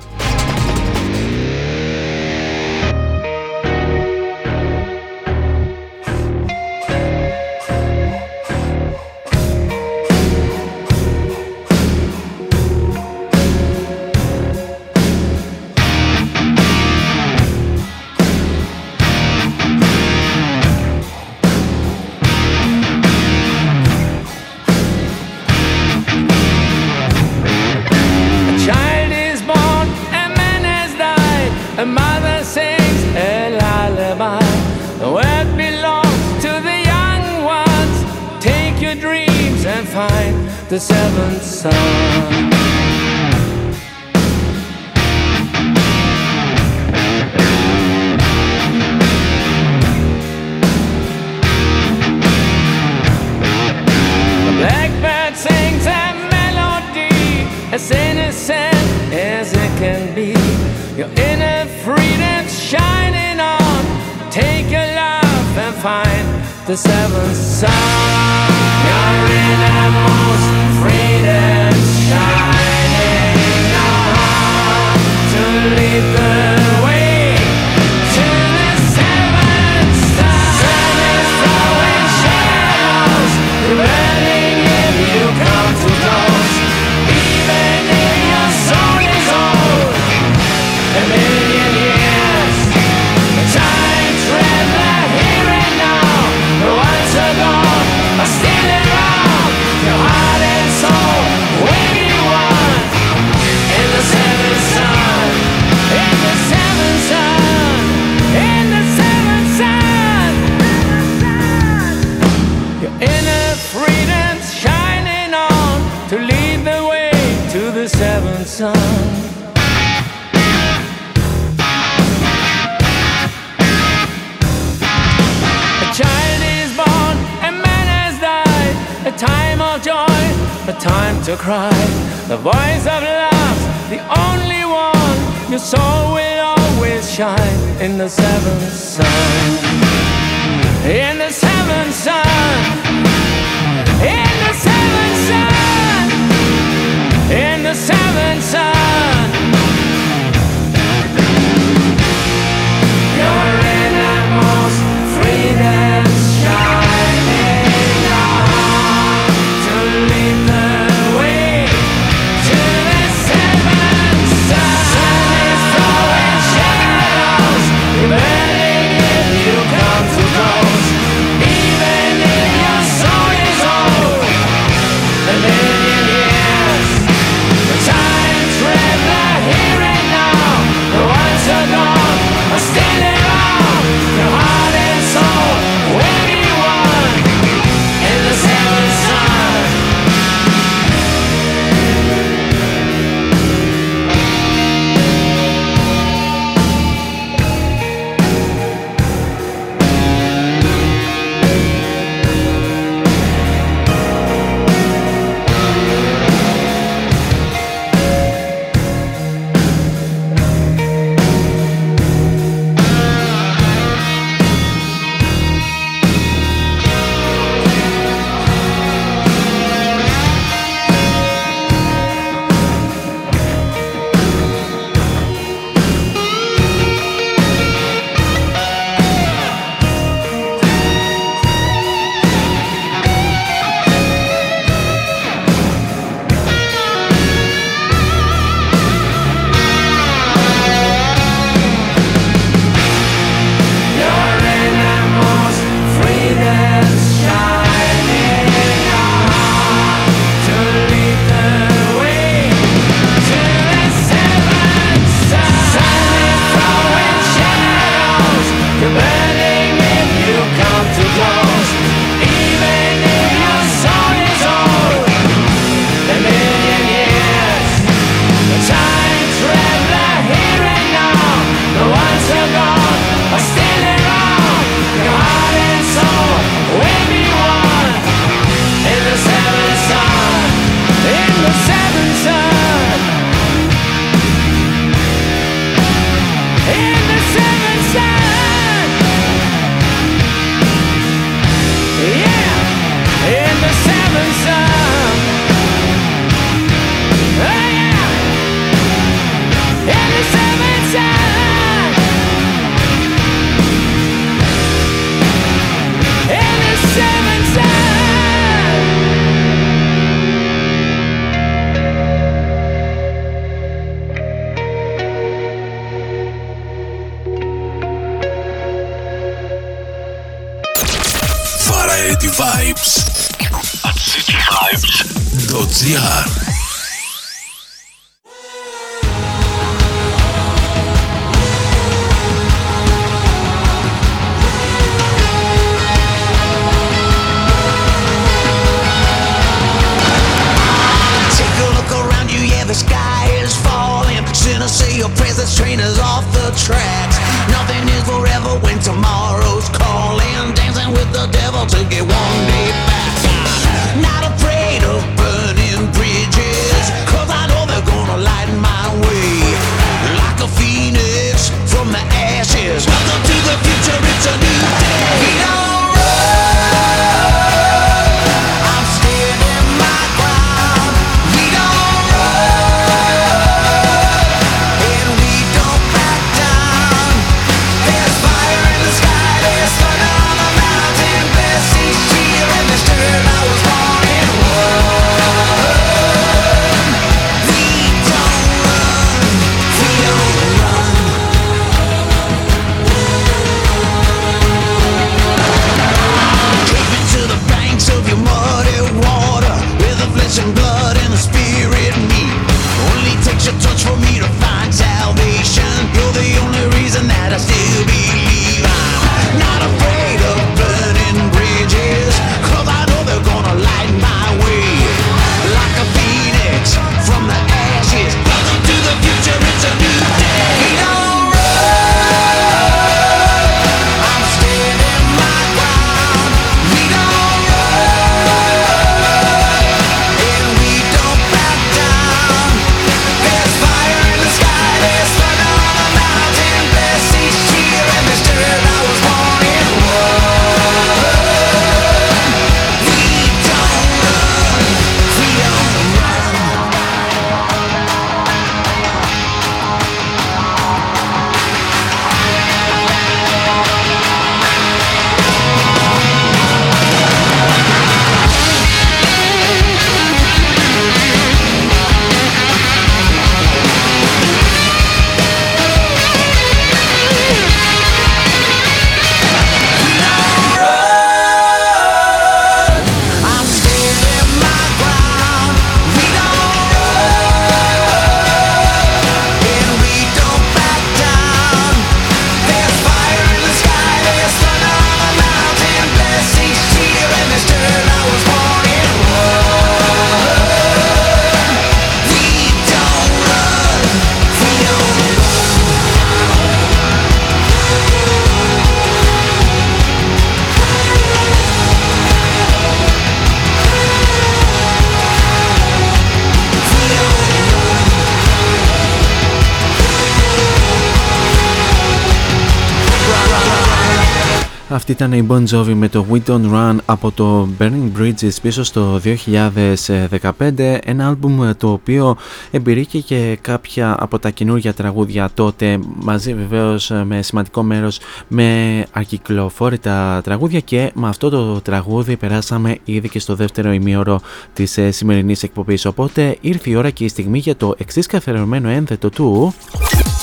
Αυτή 514.92 515.04
ήταν 515.04 515.18
η 515.18 515.26
Bon 515.30 515.56
Jovi 515.56 515.74
με 515.74 515.88
το 515.88 516.06
We 516.10 516.18
Don't 516.26 516.52
Run 516.52 516.76
από 516.84 517.10
το 517.10 517.48
Burning 517.58 517.90
Bridges 517.98 518.34
πίσω 518.42 518.62
στο 518.62 519.00
2015 519.04 520.78
ένα 520.84 521.06
άλμπουμ 521.06 521.50
το 521.56 521.72
οποίο 521.72 522.16
εμπειρήκε 522.50 522.98
και 522.98 523.38
κάποια 523.40 523.96
από 523.98 524.18
τα 524.18 524.30
καινούργια 524.30 524.74
τραγούδια 524.74 525.30
τότε 525.34 525.78
μαζί 525.94 526.34
βεβαίως 526.34 526.92
με 527.04 527.22
σημαντικό 527.22 527.62
μέρος 527.62 527.98
με 528.28 528.84
ακυκλοφόρητα 528.92 530.20
τραγούδια. 530.24 530.60
Και 530.60 530.90
με 530.94 531.08
αυτό 531.08 531.28
το 531.28 531.60
τραγούδι 531.60 532.16
περάσαμε 532.16 532.78
ήδη 532.84 533.08
και 533.08 533.18
στο 533.18 533.34
δεύτερο 533.34 533.72
ημίωρο 533.72 534.20
της 534.52 534.78
ε, 534.78 534.90
σημερινής 534.90 535.42
εκπομπής. 535.42 535.84
Οπότε 535.84 536.36
ήρθε 536.40 536.70
η 536.70 536.74
ώρα 536.74 536.90
και 536.90 537.04
η 537.04 537.08
στιγμή 537.08 537.38
για 537.38 537.56
το 537.56 537.74
εξής 537.78 538.06
καθερωμένο 538.06 538.68
ένθετο 538.68 539.10
του 539.10 539.54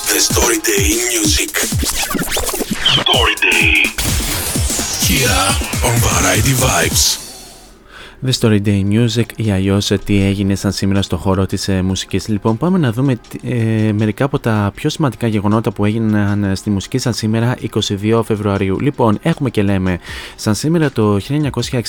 The 0.09 0.33
Story 0.33 0.59
Day 0.67 0.89
Music. 1.09 1.53
Story 2.99 3.35
Day 3.43 3.78
here 5.19 5.49
on 5.83 5.99
Variety 5.99 6.53
Vibes. 6.53 7.28
The 8.25 8.31
Story 8.39 8.61
Day 8.65 8.83
Music 8.91 9.25
ή 9.35 9.51
αλλιώ 9.51 9.79
ε, 9.89 9.97
τι 9.97 10.23
έγινε 10.23 10.55
σαν 10.55 10.71
σήμερα 10.71 11.01
στο 11.01 11.17
χώρο 11.17 11.45
της 11.45 11.67
ε, 11.67 11.81
μουσικής. 11.81 12.27
Λοιπόν 12.27 12.57
πάμε 12.57 12.77
να 12.77 12.91
δούμε 12.91 13.19
ε, 13.43 13.91
μερικά 13.93 14.25
από 14.25 14.39
τα 14.39 14.71
πιο 14.75 14.89
σημαντικά 14.89 15.27
γεγονότα 15.27 15.71
που 15.71 15.85
έγιναν 15.85 16.43
ε, 16.43 16.55
στη 16.55 16.69
μουσική 16.69 16.97
σαν 16.97 17.13
σήμερα 17.13 17.55
22 18.11 18.21
Φεβρουαρίου. 18.25 18.79
Λοιπόν 18.79 19.17
έχουμε 19.21 19.49
και 19.49 19.61
λέμε 19.61 19.99
σαν 20.35 20.55
σήμερα 20.55 20.91
το 20.91 21.19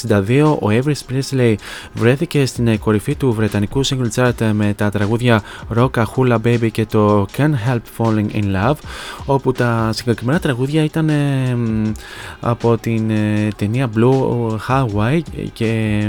1962 0.08 0.56
ο 0.60 0.66
Everest 0.68 1.12
Presley 1.12 1.54
βρέθηκε 1.92 2.46
στην 2.46 2.78
κορυφή 2.78 3.14
του 3.14 3.32
βρετανικού 3.32 3.86
single 3.86 4.10
chart 4.14 4.50
με 4.52 4.74
τα 4.76 4.90
τραγούδια 4.90 5.42
Rock 5.76 5.90
Hula 5.90 6.38
Baby 6.44 6.68
και 6.72 6.86
το 6.86 7.26
Can't 7.36 7.54
Help 7.68 7.80
Falling 7.98 8.32
in 8.32 8.44
Love 8.54 8.76
όπου 9.26 9.52
τα 9.52 9.90
συγκεκριμένα 9.92 10.38
τραγούδια 10.38 10.84
ήταν 10.84 11.10
από 12.40 12.78
την 12.78 13.10
ταινία 13.56 13.90
Blue 13.96 14.56
Hawaii 14.68 15.20
και 15.52 16.02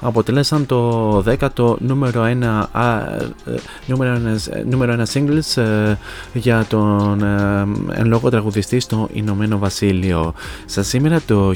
αποτελέσαν 0.00 0.66
το 0.66 1.18
10ο 1.18 1.76
νούμερο 1.78 2.22
1 2.22 2.26
ε, 3.44 3.54
νούμερο 3.86 4.14
ένας, 4.14 4.48
νούμερο 4.70 4.92
ένα 4.92 5.06
singles 5.12 5.62
ε, 5.62 5.96
για 6.32 6.64
τον 6.68 7.22
ε, 7.22 7.66
εν 7.92 8.06
λόγω 8.06 8.30
τραγουδιστή 8.30 8.80
στο 8.80 9.08
Ηνωμένο 9.12 9.58
Βασίλειο. 9.58 10.34
Στα 10.66 10.82
σήμερα 10.82 11.20
το 11.26 11.52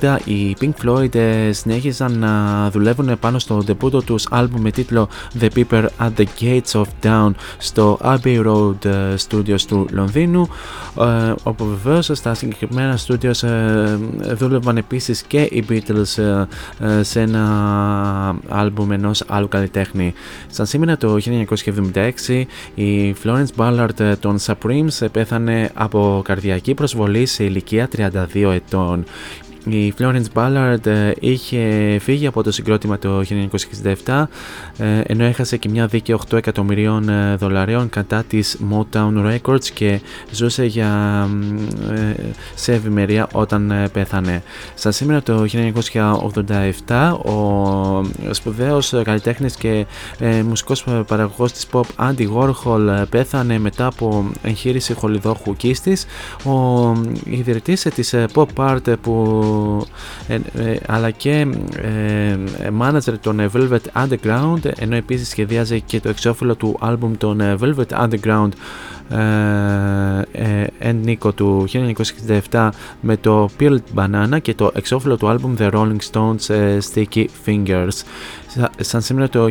1970 0.00 0.16
οι 0.24 0.56
Pink 0.60 0.70
Floyd 0.84 1.16
συνέχιζαν 1.50 2.18
να 2.18 2.70
δουλεύουν 2.70 3.18
πάνω 3.18 3.38
στο 3.38 3.62
ντεπούτο 3.64 4.02
τους 4.02 4.26
άλμπουμ 4.30 4.60
με 4.62 4.70
τίτλο 4.70 5.08
The 5.40 5.48
People 5.54 5.84
at 5.98 6.10
the 6.16 6.24
Gates 6.40 6.80
of 6.80 6.84
Down 7.02 7.30
στο 7.58 7.98
Abbey 8.02 8.44
Road 8.46 9.14
Studios 9.28 9.60
του 9.68 9.86
Λονδίνου 9.90 10.48
όπου 11.42 11.64
βεβαίως 11.64 12.10
στα 12.12 12.34
συγκεκριμένα 12.34 12.98
studios 13.06 13.48
δούλευαν 14.34 14.76
επίσης 14.76 15.22
και 15.22 15.40
οι 15.40 15.64
Beatles 15.68 16.44
σε 17.02 17.20
ένα 17.20 18.36
άλμπουμ 18.48 18.92
ενός 18.92 19.24
άλλου 19.26 19.48
καλλιτέχνη. 19.48 20.12
Σαν 20.48 20.66
σήμερα 20.66 20.96
το 20.96 21.16
1976 22.34 22.44
η 22.74 23.14
Florence 23.24 23.46
Ballard 23.56 24.14
των 24.20 24.38
Supremes 24.46 25.06
πέθανε 25.12 25.70
από 25.74 26.22
καρδιακή 26.24 26.74
προσβολή 26.74 27.26
σε 27.26 27.44
ηλικία 27.44 27.88
32 27.96 28.52
ετών. 28.54 29.04
Η 29.64 29.94
Florence 29.98 30.24
Ballard 30.34 30.86
ε, 30.86 31.12
είχε 31.20 31.96
φύγει 32.00 32.26
από 32.26 32.42
το 32.42 32.52
συγκρότημα 32.52 32.98
το 32.98 33.22
1967 34.04 34.24
ε, 34.78 35.00
ενώ 35.06 35.24
έχασε 35.24 35.56
και 35.56 35.68
μια 35.68 35.86
δίκη 35.86 36.14
8 36.30 36.36
εκατομμυρίων 36.36 37.08
ε, 37.08 37.36
δολαρίων 37.36 37.88
κατά 37.88 38.22
της 38.22 38.58
Motown 38.72 39.12
Records 39.26 39.64
και 39.64 40.00
ζούσε 40.30 40.64
για, 40.64 40.90
σε 42.54 42.72
ευημερία 42.72 43.28
όταν 43.32 43.88
πέθανε. 43.92 44.42
Στα 44.74 44.90
σήμερα 44.90 45.22
το 45.22 45.44
1987 46.86 47.12
ο 47.24 48.32
σπουδαίος 48.34 48.94
καλλιτέχνης 49.04 49.56
και 49.56 49.86
μουσικός 50.44 50.84
παραγωγός 51.06 51.52
της 51.52 51.66
pop 51.72 51.82
Andy 51.96 52.26
Warhol 52.34 53.04
πέθανε 53.10 53.58
μετά 53.58 53.86
από 53.86 54.30
εγχείρηση 54.42 54.94
χολιδόχου 54.94 55.56
κίστης. 55.56 56.06
Ο 56.44 56.92
ιδρυτής 57.24 57.82
της 57.82 58.14
pop 58.34 58.46
art 58.56 58.94
που 59.00 59.38
ε, 59.38 59.57
ε, 59.57 59.57
ε, 60.28 60.34
ε, 60.34 60.76
αλλά 60.86 61.10
και 61.10 61.46
ε, 61.82 62.36
manager 62.80 63.14
των 63.20 63.50
Velvet 63.52 64.04
Underground, 64.04 64.70
ενώ 64.78 64.94
επίσης 64.94 65.28
σχεδιάζει 65.28 65.80
και 65.80 66.00
το 66.00 66.08
εξώφυλλο 66.08 66.54
του 66.54 66.76
αλμπουμ 66.80 67.16
των 67.16 67.40
Velvet 67.60 68.08
Underground 68.08 68.48
εν 70.78 71.18
του 71.34 71.66
1967 72.50 72.68
με 73.00 73.16
το 73.16 73.48
Peeled 73.60 73.78
Banana 73.94 74.40
και 74.42 74.54
το 74.54 74.70
εξώφυλλο 74.74 75.16
του 75.16 75.28
αλμπουμ 75.28 75.54
The 75.58 75.70
Rolling 75.70 75.98
Stones 76.12 76.78
Sticky 76.92 77.26
Fingers 77.46 78.02
σαν 78.80 79.00
σήμερα 79.00 79.28
το 79.28 79.46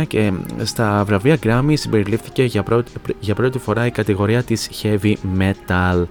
1989 0.00 0.02
και 0.06 0.32
στα 0.62 1.04
βραβεία 1.06 1.36
Grammy 1.42 1.72
συμπεριλήφθηκε 1.72 2.42
για 2.42 2.62
πρώτη, 2.62 2.90
για 3.20 3.34
πρώτη 3.34 3.58
φορά 3.58 3.86
η 3.86 3.90
κατηγορία 3.90 4.42
της 4.42 4.70
Heavy 4.82 5.14
Metal. 5.38 6.04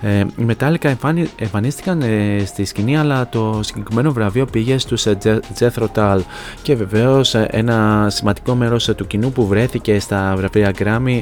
Ε, 0.00 0.18
οι 0.18 0.46
Metallica 0.48 0.94
εμφανίστηκαν 1.36 2.02
ε, 2.02 2.42
στη 2.46 2.64
σκηνή 2.64 2.98
αλλά 2.98 3.28
το 3.28 3.60
συγκεκριμένο 3.62 4.12
βραβείο 4.12 4.44
πήγε 4.46 4.78
στους 4.78 5.06
ε, 5.06 5.18
Jethro 5.58 5.86
Tull 5.94 6.20
και 6.62 6.74
βεβαίως 6.74 7.34
ε, 7.34 7.48
ένα 7.50 8.06
σημαντικό 8.10 8.54
μέρος 8.54 8.84
του 8.96 9.06
κοινού 9.06 9.32
που 9.32 9.46
βρέθηκε 9.46 10.00
στα 10.00 10.34
βραβεία 10.36 10.72
Grammy 10.78 11.20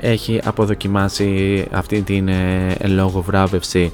έχει 0.00 0.40
αποδοκιμάσει 0.44 1.64
αυτή 1.72 2.02
την 2.02 2.30
λόγο 2.86 3.20
βράβευση. 3.22 3.92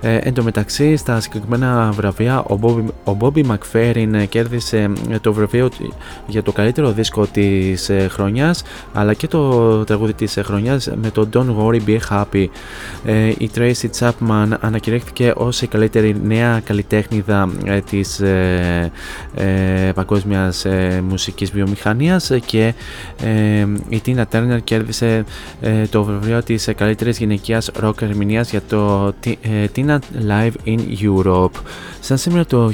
Ε, 0.00 0.16
εν 0.16 0.34
τω 0.34 0.42
μεταξύ, 0.42 0.96
στα 0.96 1.20
συγκεκριμένα 1.20 1.90
βραβεία, 1.92 2.40
ο 2.40 2.58
Bobby, 2.62 3.12
ο 3.12 3.16
Bobby 3.20 3.42
McFerrin 3.46 4.24
κέρδισε 4.28 4.90
ε, 5.10 5.18
το 5.18 5.32
βραβείο 5.32 5.68
για 6.26 6.42
το 6.42 6.52
καλύτερο 6.52 6.92
δίσκο 6.92 7.26
της 7.26 7.88
ε, 7.88 8.08
χρονιάς 8.10 8.62
αλλά 8.92 9.14
και 9.14 9.26
το 9.26 9.84
τραγούδι 9.84 10.12
της 10.12 10.38
χρονιάς 10.44 10.90
με 11.02 11.10
το 11.10 11.28
Don't 11.32 11.56
Worry 11.58 11.80
Be 11.86 11.98
Happy. 12.10 12.46
Ε, 13.04 13.28
η 13.38 13.50
Tracy 13.54 13.86
Chapman 13.98 14.48
ανακηρύχθηκε 14.60 15.32
ως 15.36 15.62
η 15.62 15.66
καλύτερη 15.66 16.16
νέα 16.24 16.60
καλλιτέχνηδα 16.60 17.48
ε, 17.64 17.80
της 17.80 18.20
ε, 18.20 18.92
ε, 19.34 19.92
παγκόσμιας 19.94 20.64
ε, 20.64 21.02
μουσικής 21.08 21.50
βιομηχανίας 21.50 22.30
και 22.46 22.74
η 23.88 24.02
Tina 24.06 24.22
Turner 24.32 24.58
κέρδισε 24.64 25.24
το 25.90 26.04
βραβείο 26.04 26.42
της 26.42 26.68
καλύτερης 26.76 27.18
γυναικείας 27.18 27.70
rock 27.82 28.02
ερμηνείας 28.02 28.50
για 28.50 28.60
το 28.68 29.14
Tina 29.86 30.00
Live 30.28 30.54
in 30.64 30.78
Europe. 31.00 31.60
Σαν 32.00 32.18
σήμερα 32.18 32.46
το 32.46 32.70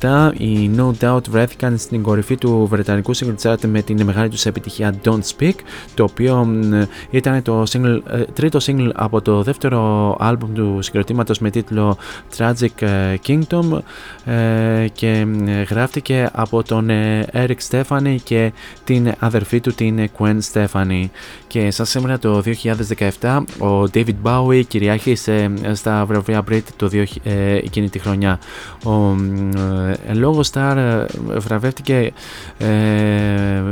1997 0.00 0.30
οι 0.36 0.70
No 0.76 0.90
Doubt 1.00 1.28
βρέθηκαν 1.30 1.78
στην 1.78 2.02
κορυφή 2.02 2.36
του 2.36 2.66
βρετανικού 2.70 3.16
single 3.16 3.34
chart 3.42 3.58
με 3.66 3.82
την 3.82 4.04
μεγάλη 4.04 4.28
τους 4.28 4.46
επιτυχία 4.46 4.94
Don't 5.04 5.20
Speak 5.36 5.54
το 5.94 6.02
οποίο 6.04 6.48
ήταν 7.10 7.42
το 7.42 7.62
single, 7.62 8.00
ε, 8.10 8.22
τρίτο 8.32 8.58
single 8.62 8.90
από 8.94 9.20
το 9.20 9.42
δεύτερο 9.42 10.16
άλμπουμ 10.18 10.52
του 10.52 10.78
συγκροτήματος 10.82 11.38
με 11.38 11.50
τίτλο 11.50 11.96
Tragic 12.36 12.82
ε, 12.82 13.14
Kingdom 13.26 13.78
ε, 14.24 14.86
και 14.92 15.26
γράφτηκε 15.68 16.30
από 16.32 16.62
τον 16.62 16.88
Eric 17.32 17.56
Stephanie 17.70 18.16
και 18.24 18.52
την 18.84 19.12
αδερφή 19.18 19.60
του 19.60 19.74
την 19.74 20.08
Gwen 20.18 20.38
Stephanie 20.52 21.08
και 21.46 21.70
σαν 21.70 21.86
σήμερα 21.86 22.18
το 22.18 22.42
2017 23.20 23.42
ο 23.58 23.82
David 23.94 24.14
Bowie 24.22 24.62
κυριάρχησε 24.68 25.52
στα 25.74 26.04
βραβεία 26.04 26.44
Brit 26.50 26.62
το 26.76 26.88
2000, 26.92 27.06
εκείνη 27.64 27.88
τη 27.88 27.98
χρονιά. 27.98 28.38
Ο 28.84 29.16
ε, 30.08 30.14
λόγο 30.14 30.40
Star 30.52 30.76
ε, 30.76 31.04
βραβεύτηκε, 31.38 32.12
ε, 32.58 33.62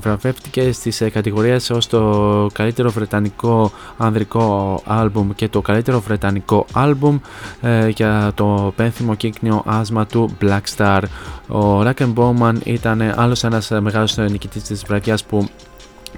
βραβεύτηκε 0.00 0.72
στις 0.72 1.00
ε, 1.00 1.10
κατηγορίες 1.10 1.70
ως 1.70 1.86
το 1.86 2.46
καλύτερο 2.52 2.90
βρετανικό 2.90 3.72
ανδρικό 3.96 4.80
άλμπουμ 4.86 5.30
και 5.34 5.48
το 5.48 5.60
καλύτερο 5.60 6.00
βρετανικό 6.00 6.66
άλμπουμ 6.72 7.18
ε, 7.60 7.88
για 7.88 8.32
το 8.34 8.72
πένθυμο 8.76 9.14
κύκνιο 9.14 9.62
άσμα 9.66 10.06
του 10.06 10.36
Black 10.42 10.76
Star. 10.76 11.02
Ο 11.48 11.80
Rack 11.80 12.12
Bowman 12.14 12.54
ήταν 12.64 13.12
άλλος 13.16 13.44
ένας 13.44 13.70
μεγάλος 13.80 14.16
νικητής 14.16 14.62
της 14.62 14.84
βραδιάς 14.86 15.24
που 15.24 15.48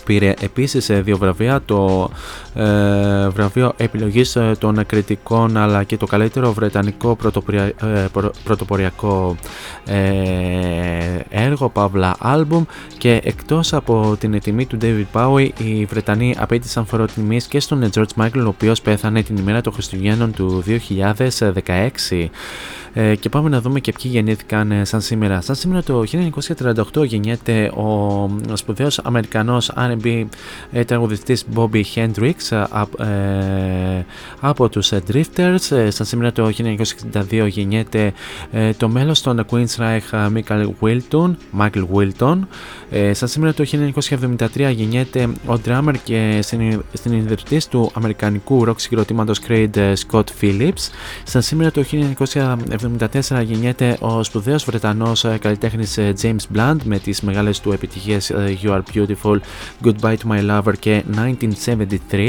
Πήρε 0.05 0.35
επίσης 0.41 0.87
δύο 0.87 1.19
βραβεία, 1.19 1.63
το 1.65 2.11
ε, 2.55 3.29
βραβείο 3.29 3.73
επιλογής 3.77 4.37
ε, 4.37 4.53
των 4.59 4.87
κριτικών 4.87 5.57
αλλά 5.57 5.85
και 5.85 5.97
το 5.97 6.07
καλύτερο 6.07 6.53
βρετανικό 6.53 7.17
πρωτοπορια, 7.17 7.63
ε, 7.65 7.75
πρωτοποριακό 8.45 9.37
ε, 9.87 9.99
έργο, 11.31 11.69
παύλα 11.69 12.17
άλμπουμ 12.19 12.65
και 12.99 13.21
εκτός 13.25 13.73
από 13.73 14.17
την 14.21 14.41
τιμή 14.41 14.67
του 14.67 14.79
David 14.81 15.07
Bowie 15.13 15.49
οι 15.59 15.85
Βρετανοί 15.85 16.35
απέτησαν 16.39 16.87
φοροτιμής 16.87 17.47
και 17.47 17.61
στον 17.61 17.91
George 17.95 18.23
Michael 18.23 18.45
ο 18.45 18.49
οποίος 18.49 18.81
πέθανε 18.81 19.23
την 19.23 19.37
ημέρα 19.37 19.61
των 19.61 19.73
Χριστουγέννων 19.73 20.33
του 20.33 20.63
2016. 20.67 22.29
Ε, 22.93 23.15
και 23.15 23.29
πάμε 23.29 23.49
να 23.49 23.61
δούμε 23.61 23.81
και 23.81 23.93
ποιοι 23.93 24.11
γεννήθηκαν 24.15 24.71
ε, 24.71 24.85
σαν 24.85 25.01
σήμερα. 25.01 25.41
Σαν 25.41 25.55
σήμερα 25.55 25.83
το 25.83 26.05
1938 26.95 27.07
γεννιέται 27.07 27.67
ο 27.67 28.29
σπουδαίος 28.53 28.99
Αμερικανός 28.99 29.73
R&B 29.77 30.25
ε, 30.73 30.85
τραγουδιστής 30.85 31.45
Bobby 31.55 31.83
Hendrix 31.95 32.35
από 34.41 34.69
τους 34.69 34.93
Drifters. 35.13 35.89
Σαν 35.89 36.07
σήμερα 36.07 36.33
το 36.33 36.51
1962 37.31 37.47
γεννιέται 37.49 38.13
το 38.77 38.89
μέλος 38.89 39.21
των 39.21 39.45
Queen's 39.51 39.77
Reich 39.77 40.29
Michael 40.35 40.69
Wilton, 40.81 41.35
Michael 41.59 41.85
Wilton. 41.95 42.39
Σαν 43.13 43.29
σήμερα 43.29 43.55
το 43.55 43.65
1973 43.69 44.71
γεννιέται 44.71 45.29
ο 45.47 45.55
drummer 45.67 45.95
και 46.05 46.45
συνειδητής 46.93 47.69
του 47.69 47.91
αμερικανικού 47.95 48.65
rock 48.69 48.75
συγκροτήματος 48.77 49.41
Creed 49.49 49.95
Scott 50.11 50.25
Phillips. 50.41 50.91
Σαν 51.25 51.43
σήμερα 51.43 51.71
το 51.71 51.85
1974 53.29 53.43
γεννιέται 53.45 53.97
ο 54.01 54.23
σπουδαίος 54.23 54.65
Βρετανός 54.65 55.25
ε, 55.25 55.39
καλλιτέχνης 55.41 55.99
ε, 55.99 56.13
James 56.23 56.57
Blunt 56.57 56.77
με 56.85 56.99
τις 56.99 57.21
μεγάλες 57.21 57.61
του 57.61 57.73
επιτυχίες 57.73 58.31
ε, 58.31 58.59
You 58.63 58.69
Are 58.71 58.81
Beautiful, 58.95 59.39
Goodbye 59.85 60.17
to 60.17 60.31
My 60.31 60.51
Lover 60.51 60.73
και 60.79 61.03
1973 62.11 62.28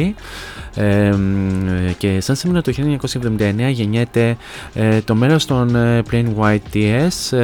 και 1.98 2.22
σαν 2.22 2.36
σήμερα 2.36 2.62
το 2.62 2.74
1979 2.78 3.70
γεννιέται 3.70 4.38
το 5.06 5.16
μέρος 5.16 5.46
των 5.46 5.76
Plain 6.12 6.26
White 6.40 6.74
TS 6.74 7.38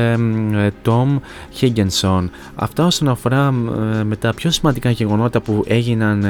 Tom 0.84 1.20
Higginson. 1.62 2.30
Αυτά 2.56 2.86
όσον 2.86 3.08
αφορά 3.08 3.51
με 4.03 4.16
τα 4.20 4.34
πιο 4.34 4.51
σημαντικά 4.51 4.89
γεγονότα 4.89 5.41
που 5.41 5.64
έγιναν 5.68 6.26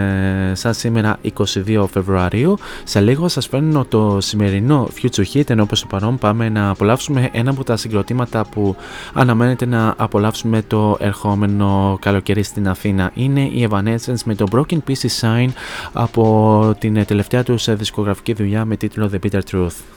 σαν 0.53 0.73
σήμερα 0.73 1.17
22 1.67 1.85
Φεβρουαρίου 1.91 2.57
σε 2.83 2.99
λίγο 2.99 3.27
σας 3.27 3.47
φέρνω 3.47 3.85
το 3.85 4.17
σημερινό 4.21 4.89
Future 5.01 5.23
Hit 5.33 5.49
ενώ 5.49 5.63
όπως 5.63 5.81
το 5.81 5.87
παρόν 5.89 6.17
πάμε 6.17 6.49
να 6.49 6.69
απολαύσουμε 6.69 7.29
ένα 7.31 7.49
από 7.49 7.63
τα 7.63 7.77
συγκροτήματα 7.77 8.45
που 8.45 8.75
αναμένεται 9.13 9.65
να 9.65 9.93
απολαύσουμε 9.97 10.61
το 10.67 10.97
ερχόμενο 10.99 11.97
καλοκαίρι 12.01 12.43
στην 12.43 12.67
Αθήνα. 12.67 13.11
Είναι 13.13 13.41
η 13.41 13.67
Evanescence 13.69 14.23
με 14.25 14.35
το 14.35 14.45
Broken 14.51 14.77
Pieces 14.87 15.19
Sign 15.21 15.47
από 15.93 16.14
την 16.79 17.05
τελευταία 17.05 17.43
τους 17.43 17.75
δισκογραφική 17.75 18.33
δουλειά 18.33 18.65
με 18.65 18.77
τίτλο 18.77 19.09
The 19.13 19.19
Bitter 19.25 19.41
Truth. 19.51 19.94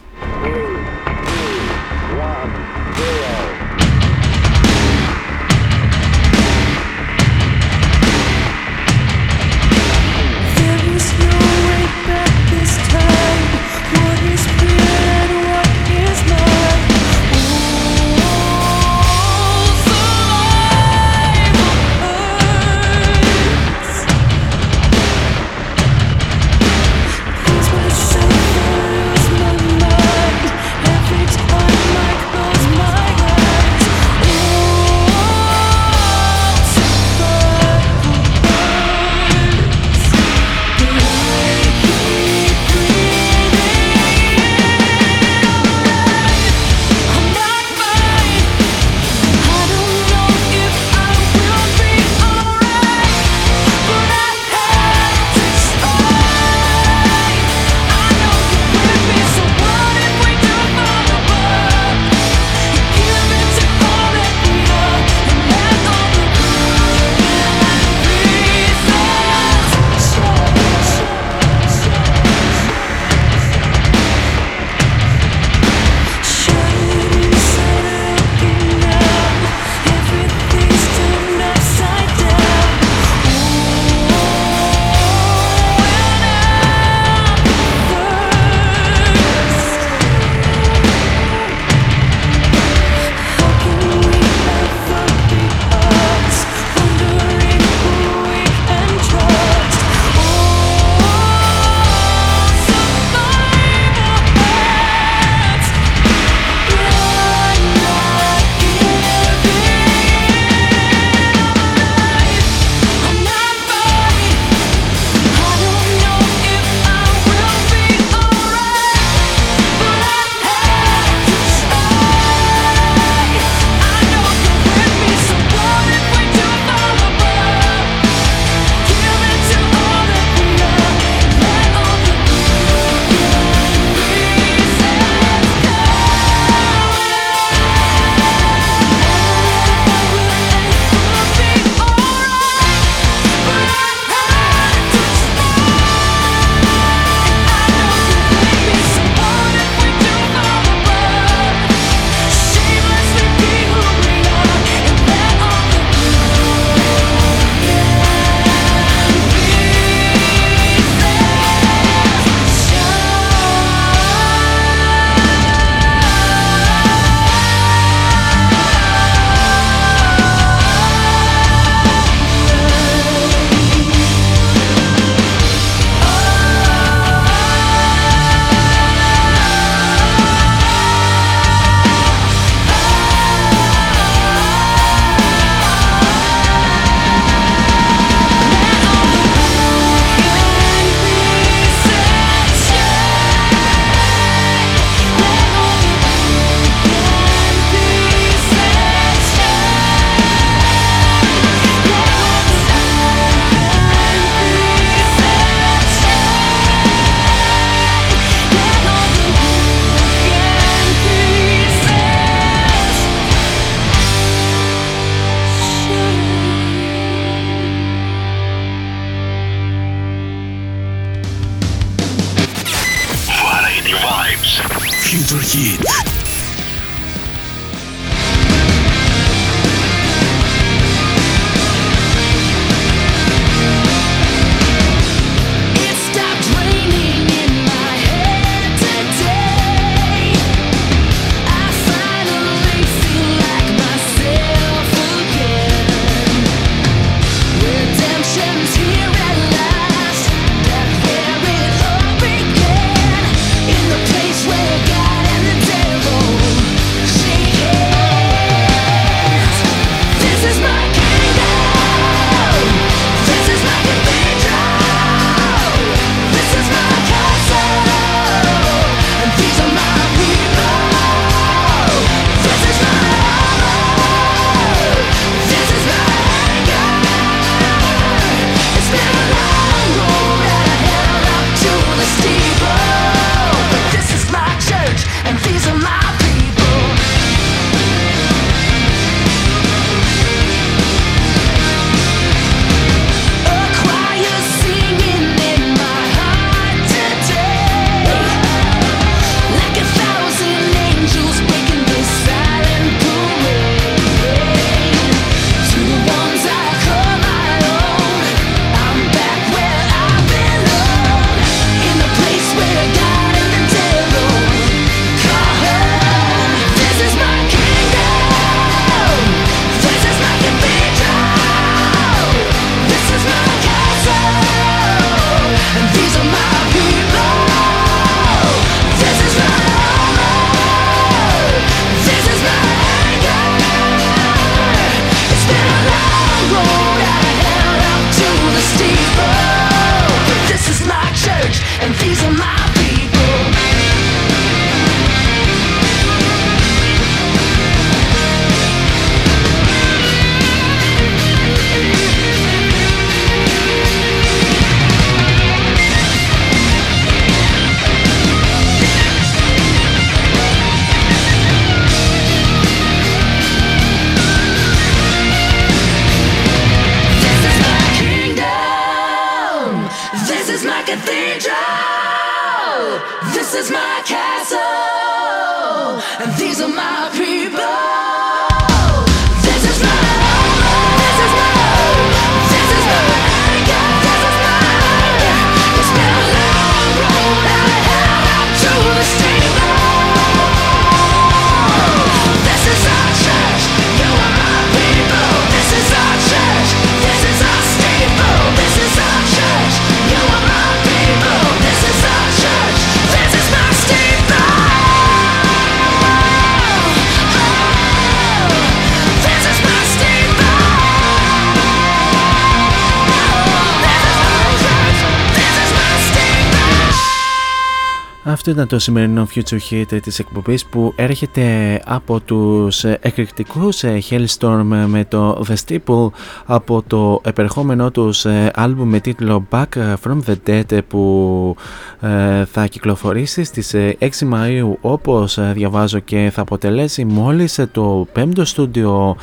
Αυτό 418.49 418.61
ήταν 418.61 418.69
το 418.73 418.79
σημερινό 418.79 419.29
Future 419.35 419.59
Hit 419.71 420.01
της 420.03 420.19
εκπομπής 420.19 420.67
που 420.67 420.93
έρχεται 420.97 421.81
από 421.87 422.21
τους 422.21 422.85
εκρηκτικούς 422.85 423.83
ε, 423.83 424.03
Hellstorm 424.11 424.85
με 424.87 425.05
το 425.09 425.45
The 425.49 425.55
Steeple 425.67 426.09
από 426.47 426.83
το 426.87 427.21
επερχόμενό 427.25 427.91
τους 427.91 428.27
άλμπουμ 428.55 428.89
με 428.89 429.01
τίτλο 429.01 429.47
Back 429.51 429.97
From 430.03 430.19
The 430.27 430.35
Dead 430.47 430.79
που 430.89 431.57
ε, 432.01 432.45
θα 432.45 432.67
κυκλοφορήσει 432.67 433.45
στις 433.45 433.75
6 433.75 433.79
ε, 433.99 434.09
Μαΐου 434.09 434.73
όπως 434.81 435.39
διαβάζω 435.53 435.99
και 435.99 436.31
θα 436.35 436.41
αποτελέσει 436.41 437.05
μόλις 437.05 437.61
το 437.73 438.07
πέμπτο 438.13 438.45
στούντιο 438.45 439.17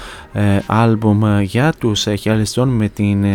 άλμπουμ 0.66 1.42
για 1.42 1.74
τους 1.80 2.08
Hellstorm 2.24 2.68
με 2.68 2.90
την 2.90 3.26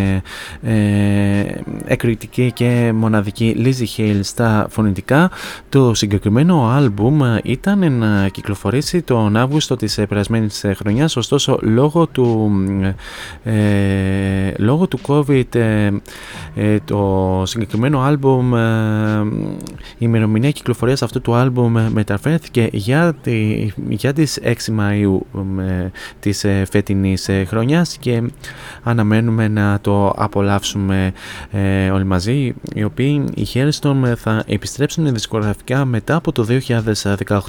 εκρηκτική 1.84 2.52
και 2.52 2.92
μοναδική 2.94 3.56
Lizzie 3.64 4.00
Hale 4.00 4.20
στα 4.22 4.66
φωνητικά. 4.70 5.30
Το 5.68 5.79
συγκεκριμένο 5.94 6.68
άλμπουμ 6.68 7.20
ήταν 7.42 7.92
να 7.92 8.28
κυκλοφορήσει 8.28 9.02
τον 9.02 9.36
Αύγουστο 9.36 9.76
της 9.76 10.00
περασμένης 10.08 10.64
χρονιάς 10.76 11.16
ωστόσο 11.16 11.58
λόγω 11.62 12.06
του, 12.06 12.50
ε, 13.42 14.52
λόγω 14.56 14.86
του 14.88 14.98
COVID 15.06 15.54
ε, 15.54 15.90
ε, 16.54 16.78
το 16.84 17.42
συγκεκριμένο 17.46 18.00
άλμπουμ 18.00 18.54
ε, 18.54 18.60
η 19.92 19.96
ημερομηνία 19.98 20.50
κυκλοφορίας 20.50 21.02
αυτού 21.02 21.20
του 21.20 21.34
άλμπουμ 21.34 21.76
μεταφέρθηκε 21.92 22.68
για, 22.72 23.14
τη, 23.22 23.70
για 23.88 24.12
τις 24.12 24.38
6 24.42 24.50
Μαΐου 24.52 25.18
ε, 25.60 25.90
της 26.20 26.46
φετινής 26.70 27.30
χρονιάς 27.46 27.96
και 27.96 28.22
αναμένουμε 28.82 29.48
να 29.48 29.78
το 29.80 30.08
απολαύσουμε 30.08 31.12
όλοι 31.92 32.04
μαζί 32.04 32.54
οι 32.74 32.84
οποίοι 32.84 33.24
οι 33.34 33.46
Hellstorm 33.54 34.12
θα 34.16 34.44
επιστρέψουν 34.46 35.06
δισκογραφικά 35.70 35.84
μετά 35.84 36.14
από 36.14 36.32
το 36.32 36.46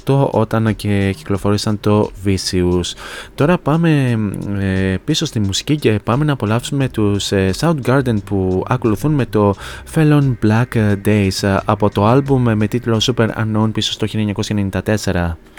2018 0.06 0.30
όταν 0.30 0.76
και 0.76 1.14
κυκλοφόρησαν 1.16 1.80
το 1.80 2.10
Vicious. 2.24 2.96
Τώρα 3.34 3.58
πάμε 3.58 4.18
ε, 4.58 4.96
πίσω 5.04 5.24
στη 5.26 5.40
μουσική 5.40 5.76
και 5.76 6.00
πάμε 6.04 6.24
να 6.24 6.32
απολαύσουμε 6.32 6.88
τους 6.88 7.32
ε, 7.32 7.50
Soundgarden 7.58 8.16
που 8.24 8.64
ακολουθούν 8.68 9.12
με 9.12 9.26
το 9.26 9.54
Felon 9.94 10.34
Black 10.42 10.96
Days 11.04 11.58
από 11.64 11.90
το 11.90 12.06
άλμπουμ 12.06 12.42
με 12.42 12.66
τίτλο 12.66 13.00
Super 13.02 13.28
Unknown 13.28 13.70
πίσω 13.72 13.92
στο 13.92 14.06
1994. 14.84 15.51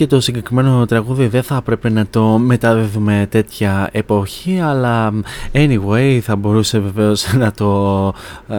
Και 0.00 0.06
το 0.06 0.20
συγκεκριμένο 0.20 0.86
τραγούδι 0.86 1.26
δεν 1.26 1.42
θα 1.42 1.56
έπρεπε 1.56 1.90
να 1.90 2.06
το 2.06 2.22
μεταδίδουμε 2.38 3.26
τέτοια 3.30 3.88
εποχή, 3.92 4.60
αλλά 4.60 5.12
anyway 5.52 6.18
θα 6.22 6.36
μπορούσε 6.36 6.78
βεβαίως 6.78 7.34
να 7.34 7.52
το, 7.52 8.12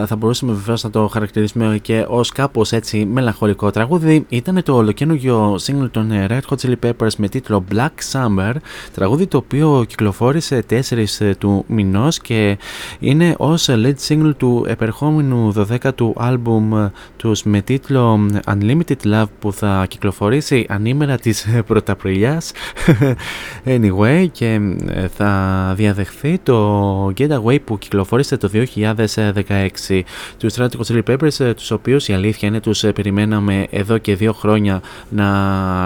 θα 0.06 0.16
μπορούσαμε 0.16 0.52
βεβαίως 0.52 0.82
να 0.82 0.90
το 0.90 1.08
χαρακτηρίσουμε 1.08 1.78
και 1.82 2.04
ως 2.08 2.30
κάπως 2.30 2.72
έτσι 2.72 3.04
μελαγχολικό 3.04 3.70
τραγούδι. 3.70 4.24
Ήταν 4.28 4.62
το 4.62 4.76
ολοκένουργιο 4.76 5.58
single 5.66 5.90
των 5.90 6.10
Red 6.28 6.40
Hot 6.48 6.56
Chili 6.56 6.74
Peppers 6.86 7.14
με 7.16 7.28
τίτλο 7.28 7.64
Black 7.72 8.12
Summer, 8.12 8.52
τραγούδι 8.94 9.26
το 9.26 9.36
οποίο 9.36 9.84
κυκλοφόρησε 9.88 10.64
4 10.70 11.32
του 11.38 11.64
μηνός 11.68 12.18
και 12.18 12.58
είναι 12.98 13.34
ως 13.38 13.68
lead 13.70 13.94
single 14.08 14.32
του 14.36 14.64
επερχόμενου 14.68 15.52
12ου 15.56 16.12
άλμπουμ 16.16 16.88
τους 17.16 17.42
με 17.42 17.60
τίτλο 17.60 18.20
Unlimited 18.46 19.12
Love 19.12 19.24
που 19.38 19.52
θα 19.52 19.86
κυκλοφορήσει 19.88 20.66
ανήμερα 20.68 21.16
της 21.32 21.62
Πρωταπριλιάς. 21.66 22.52
Anyway 23.64 24.26
και 24.32 24.60
ε, 24.86 25.08
θα 25.08 25.72
διαδεχθεί 25.76 26.38
το 26.38 27.06
Getaway 27.06 27.58
που 27.64 27.78
κυκλοφόρησε 27.78 28.36
το 28.36 28.50
2016 28.52 30.00
τους 30.38 30.54
Red 30.56 30.68
Hot 30.68 30.86
Chili 30.88 31.02
Peppers 31.06 31.40
ε, 31.40 31.54
τους 31.54 31.70
οποίους 31.70 32.08
η 32.08 32.12
αλήθεια 32.12 32.48
είναι 32.48 32.60
τους 32.60 32.84
ε, 32.84 32.92
περιμέναμε 32.92 33.66
εδώ 33.70 33.98
και 33.98 34.16
δύο 34.16 34.32
χρόνια 34.32 34.82
να 35.08 35.26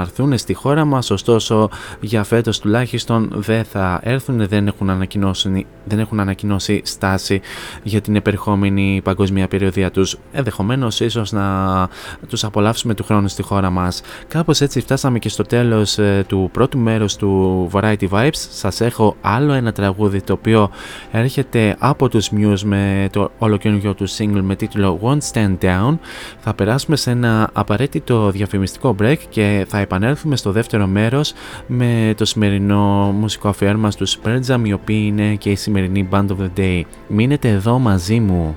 έρθουν 0.00 0.38
στη 0.38 0.54
χώρα 0.54 0.84
μας. 0.84 1.10
Ωστόσο 1.10 1.68
για 2.00 2.24
φέτος 2.24 2.58
τουλάχιστον 2.58 3.32
δεν 3.34 3.64
θα 3.64 4.00
έρθουν 4.02 4.48
δεν 4.48 4.66
έχουν 4.66 4.90
ανακοινώσει, 4.90 5.66
δεν 5.84 5.98
έχουν 5.98 6.20
ανακοινώσει 6.20 6.80
στάση 6.84 7.40
για 7.82 8.00
την 8.00 8.16
επερχόμενη 8.16 9.00
παγκοσμία 9.04 9.48
περιοδία 9.48 9.90
τους. 9.90 10.18
Ενδεχομένως 10.32 11.00
ίσως 11.00 11.32
να 11.32 11.88
τους 12.28 12.44
απολαύσουμε 12.44 12.94
του 12.94 13.04
χρόνου 13.04 13.28
στη 13.28 13.42
χώρα 13.42 13.70
μας. 13.70 14.00
Κάπως 14.28 14.60
έτσι 14.60 14.80
φτάσαμε 14.80 15.18
και 15.18 15.28
στο 15.36 15.44
τέλος 15.44 15.98
ε, 15.98 16.24
του 16.28 16.50
πρώτου 16.52 16.78
μέρους 16.78 17.16
του 17.16 17.70
Variety 17.72 18.08
Vibes 18.10 18.30
σας 18.32 18.80
έχω 18.80 19.16
άλλο 19.20 19.52
ένα 19.52 19.72
τραγούδι 19.72 20.20
το 20.20 20.32
οποίο 20.32 20.70
έρχεται 21.10 21.76
από 21.78 22.08
τους 22.08 22.30
Muse 22.36 22.60
με 22.64 23.08
το 23.12 23.30
ολοκαινούργιο 23.38 23.94
του 23.94 24.08
single 24.08 24.40
με 24.42 24.56
τίτλο 24.56 24.98
Won't 25.02 25.32
Stand 25.32 25.56
Down. 25.60 25.98
Θα 26.38 26.54
περάσουμε 26.54 26.96
σε 26.96 27.10
ένα 27.10 27.50
απαραίτητο 27.52 28.30
διαφημιστικό 28.30 28.94
break 29.02 29.18
και 29.28 29.66
θα 29.68 29.78
επανέλθουμε 29.78 30.36
στο 30.36 30.52
δεύτερο 30.52 30.86
μέρος 30.86 31.32
με 31.66 32.14
το 32.16 32.24
σημερινό 32.24 33.14
μουσικό 33.18 33.48
αφιέρμα 33.48 33.90
στους 33.90 34.18
Pearl 34.24 34.40
Jam 34.46 34.60
οι 34.62 34.72
οποίοι 34.72 35.04
είναι 35.06 35.34
και 35.34 35.50
η 35.50 35.56
σημερινή 35.56 36.08
Band 36.12 36.26
of 36.26 36.36
the 36.40 36.58
Day. 36.60 36.82
Μείνετε 37.08 37.48
εδώ 37.48 37.78
μαζί 37.78 38.20
μου. 38.20 38.56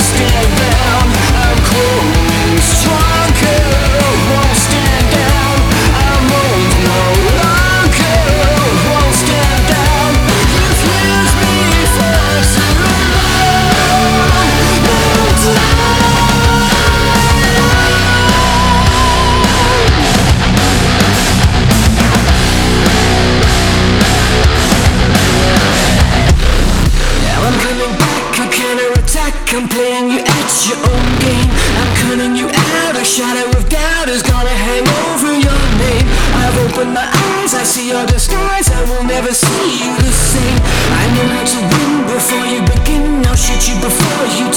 understand 0.00 0.49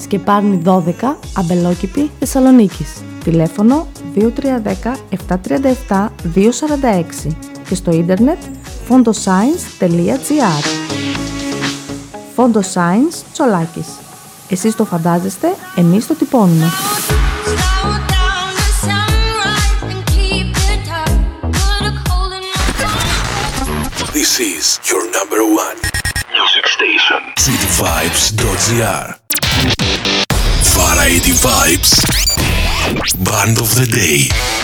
Σκεπάρνη 0.00 0.62
12, 0.64 0.80
Αμπελόκηπη, 1.36 2.10
Θεσσαλονίκης. 2.18 3.04
Τηλέφωνο 3.24 3.86
2310 4.14 4.96
737 5.88 6.08
246 6.34 7.36
και 7.68 7.74
στο 7.74 7.92
ίντερνετ 7.92 8.38
fondoscience.gr 8.88 10.64
Fondo 12.36 12.60
Science 12.74 13.48
Εσείς 14.48 14.76
το 14.76 14.84
φαντάζεστε, 14.84 15.48
εμείς 15.76 16.06
το 16.06 16.14
τυπώνουμε. 16.14 16.70
This 24.12 24.40
is 24.40 24.80
your 24.90 25.06
Vibes. 31.42 31.92
Band 33.24 33.58
of 33.58 33.74
the 33.74 33.86
day. 33.86 34.55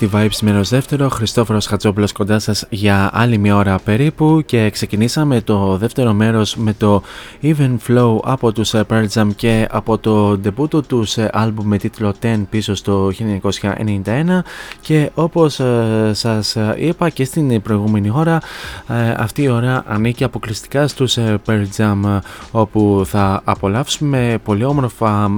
Variety 0.00 0.10
Vibes 0.14 0.40
μέρος 0.42 0.68
δεύτερο, 0.68 1.08
Χριστόφορος 1.08 1.66
Χατζόπουλος 1.66 2.12
κοντά 2.12 2.38
σας 2.38 2.66
για 2.68 3.10
άλλη 3.12 3.38
μια 3.38 3.56
ώρα 3.56 3.78
περίπου 3.78 4.42
και 4.46 4.70
ξεκινήσαμε 4.70 5.40
το 5.40 5.76
δεύτερο 5.76 6.12
μέρος 6.12 6.56
με 6.56 6.72
το 6.72 7.02
Even 7.42 7.76
Flow 7.88 8.18
από 8.24 8.52
τους 8.52 8.74
ε, 8.74 8.84
Pearl 8.90 9.06
Jam 9.14 9.28
και 9.36 9.66
από 9.70 9.98
το 9.98 10.38
ντεμπούτο 10.38 10.82
τους 10.82 11.16
ε, 11.16 11.30
άλμπουμ 11.32 11.66
με 11.66 11.78
τίτλο 11.78 12.14
10 12.22 12.42
πίσω 12.50 12.74
στο 12.74 13.12
1991 13.60 14.38
και 14.80 15.10
όπως 15.14 15.60
ε, 15.60 16.10
σας 16.12 16.56
είπα 16.76 17.08
και 17.08 17.24
στην 17.24 17.62
προηγούμενη 17.62 18.10
ώρα 18.14 18.40
αυτή 19.16 19.42
η 19.42 19.48
ώρα 19.48 19.84
ανήκει 19.86 20.24
αποκλειστικά 20.24 20.88
στους 20.88 21.18
Pearl 21.46 21.64
Jam 21.76 22.18
όπου 22.50 23.02
θα 23.06 23.40
απολαύσουμε 23.44 24.38
πολύ 24.44 24.64
όμορφα 24.64 25.30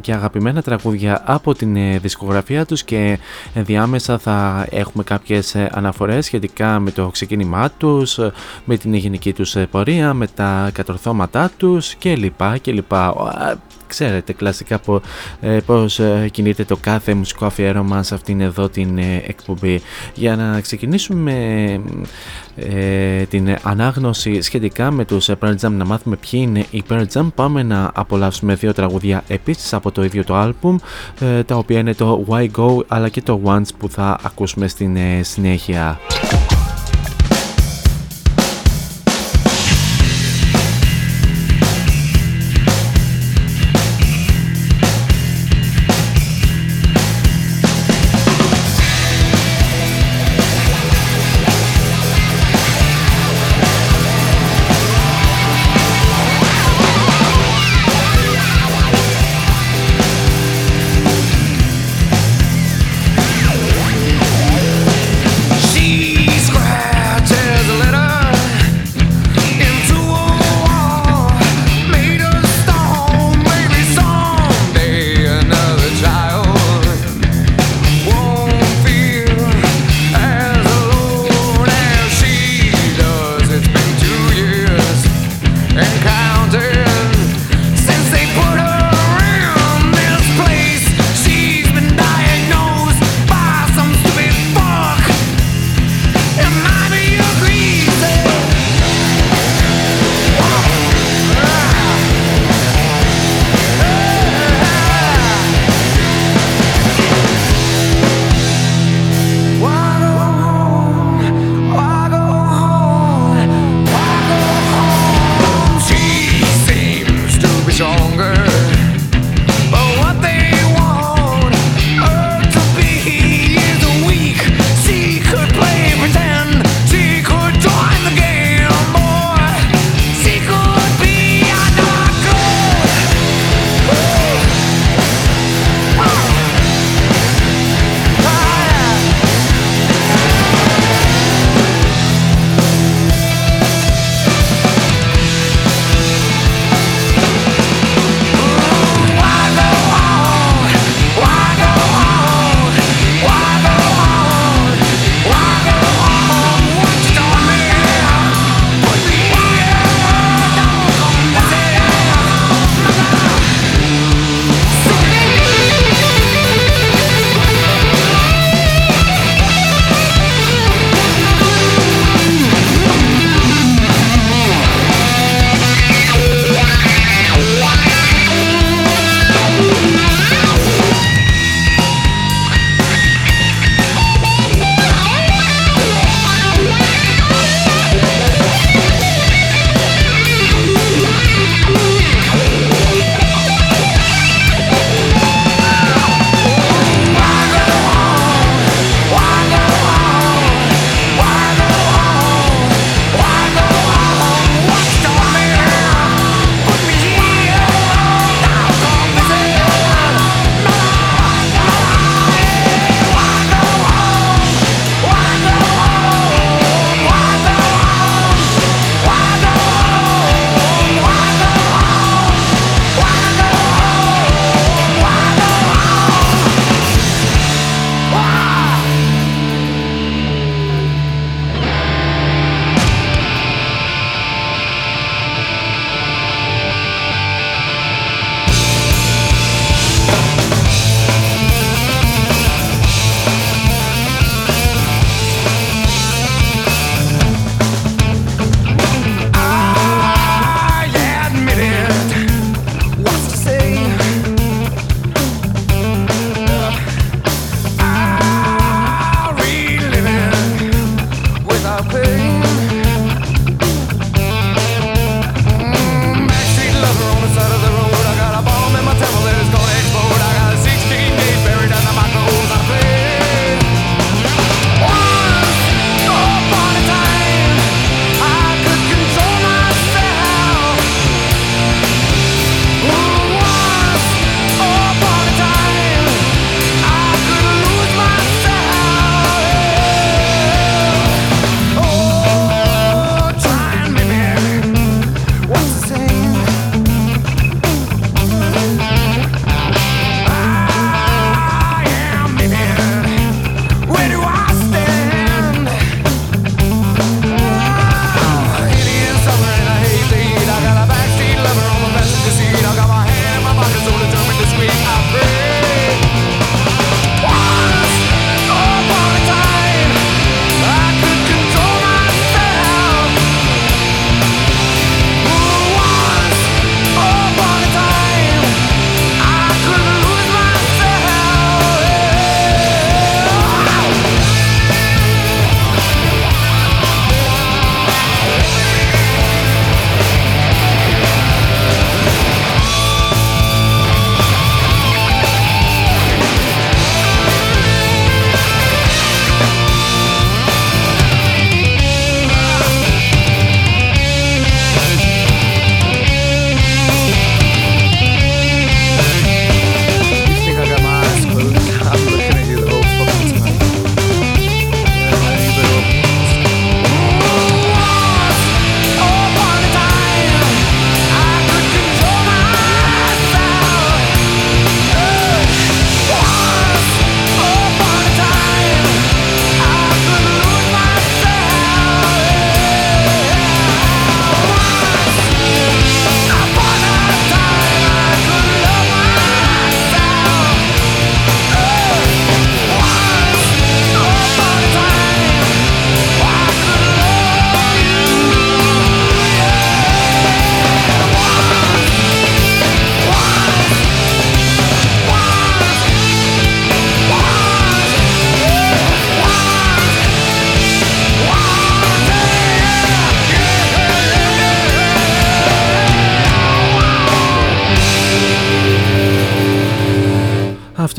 και 0.00 0.12
αγαπημένα 0.12 0.62
τραγούδια 0.62 1.22
από 1.26 1.54
την 1.54 2.00
δισκογραφία 2.00 2.66
τους 2.66 2.84
και 2.84 3.18
Ενδιάμεσα 3.70 4.18
θα 4.18 4.66
έχουμε 4.70 5.04
κάποιες 5.04 5.54
ε, 5.54 5.70
αναφορές 5.72 6.24
σχετικά 6.24 6.78
με 6.78 6.90
το 6.90 7.08
ξεκίνημά 7.08 7.70
τους, 7.70 8.18
ε, 8.18 8.32
με 8.64 8.76
την 8.76 8.94
γενική 8.94 9.32
τους 9.32 9.56
ε, 9.56 9.66
πορεία, 9.66 10.14
με 10.14 10.26
τα 10.26 10.70
κατορθώματά 10.72 11.50
τους 11.56 11.94
και 11.94 12.16
λοιπά 12.16 12.58
και 12.58 12.72
λοιπά. 12.72 13.14
Ξέρετε 13.90 14.32
κλασικά 14.32 14.80
πώς 15.66 16.00
κινείται 16.30 16.64
το 16.64 16.76
κάθε 16.76 17.14
μουσικό 17.14 17.46
αφιέρωμα 17.46 18.02
σε 18.02 18.14
αυτήν 18.14 18.40
εδώ 18.40 18.68
την 18.68 18.98
εκπομπή. 19.26 19.80
Για 20.14 20.36
να 20.36 20.60
ξεκινήσουμε 20.60 21.32
ε, 22.56 23.22
την 23.22 23.56
ανάγνωση 23.62 24.40
σχετικά 24.40 24.90
με 24.90 25.04
τους 25.04 25.30
Pearl 25.40 25.54
Jam 25.60 25.70
να 25.70 25.84
μάθουμε 25.84 26.16
ποιοι 26.16 26.40
είναι 26.42 26.66
οι 26.70 26.82
Pearl 26.88 27.04
Jam 27.12 27.28
πάμε 27.34 27.62
να 27.62 27.90
απολαύσουμε 27.94 28.54
δύο 28.54 28.72
τραγουδιά 28.72 29.24
επίσης 29.28 29.72
από 29.72 29.90
το 29.90 30.04
ίδιο 30.04 30.24
το 30.24 30.34
άλμπουμ 30.34 30.76
ε, 31.20 31.42
τα 31.42 31.56
οποία 31.56 31.78
είναι 31.78 31.94
το 31.94 32.26
Why 32.28 32.48
Go 32.56 32.76
αλλά 32.88 33.08
και 33.08 33.22
το 33.22 33.40
Once 33.44 33.74
που 33.78 33.88
θα 33.88 34.18
ακούσουμε 34.22 34.68
στην 34.68 34.96
ε, 34.96 35.22
συνέχεια. 35.22 35.98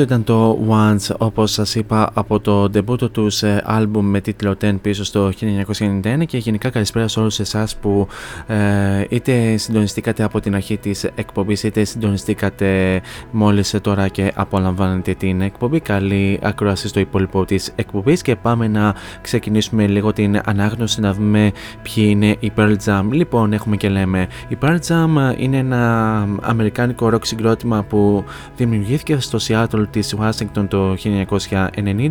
Αυτό 0.02 0.14
ήταν 0.14 0.23
το 0.23 0.60
Once, 0.69 1.15
όπως 1.18 1.52
σας 1.52 1.76
είπα, 1.76 2.11
από 2.14 2.40
το 2.40 2.69
ντεμπούτο 2.69 3.10
τους 3.10 3.44
ε, 3.44 3.61
άλμπουμ 3.65 4.06
με 4.06 4.22
τίτλο 4.22 4.56
10 4.61 4.76
πίσω 4.82 5.03
στο 5.03 5.32
1991 5.80 6.26
και 6.26 6.38
γενικά 6.38 6.69
καλησπέρα 6.69 7.07
σε 7.07 7.19
όλους 7.19 7.40
εσάς 7.40 7.76
που 7.76 8.07
ε, 8.48 9.06
είτε 9.10 9.57
συντονιστήκατε 9.57 10.23
από 10.23 10.40
την 10.40 10.56
αρχή 10.56 10.78
της 10.78 11.03
εκπομπής 11.03 11.64
είτε 11.64 11.84
συντονιστήκατε 11.84 13.02
μόλις 13.32 13.76
τώρα 13.82 14.07
και 14.07 14.32
απολαμβάνετε 14.36 15.14
την 15.14 15.41
εκπομπή. 15.41 15.80
Καλή 15.80 16.40
ακρόαση 16.41 16.88
στο 16.88 16.99
υπόλοιπο 16.99 17.45
της 17.45 17.72
εκπομπής 17.76 18.22
και 18.22 18.36
πάμε 18.36 18.68
να 18.68 18.95
ξεκινήσουμε 19.22 19.88
λίγο 19.88 20.14
την 20.14 20.41
ανάγνωση 20.45 21.02
να 21.02 21.14
δούμε 21.14 21.52
ποιοι 21.82 22.06
είναι 22.10 22.36
η 22.40 22.52
Pearl 22.56 22.76
Jam. 22.86 23.03
Λοιπόν, 23.11 23.53
έχουμε 23.53 23.78
και 23.78 23.90
λέμε. 23.90 24.28
Η 24.48 24.57
Pearl 24.61 24.78
Jam 24.88 25.34
είναι 25.38 25.57
ένα 25.57 26.28
αμερικάνικο 26.41 27.10
rock 27.14 27.26
συγκρότημα 27.26 27.84
που 27.84 28.23
δημιουργήθηκε 28.57 29.19
στο 29.19 29.38
Seattle 29.48 29.86
της 29.91 30.15
Washington 30.19 30.65
το 30.68 30.95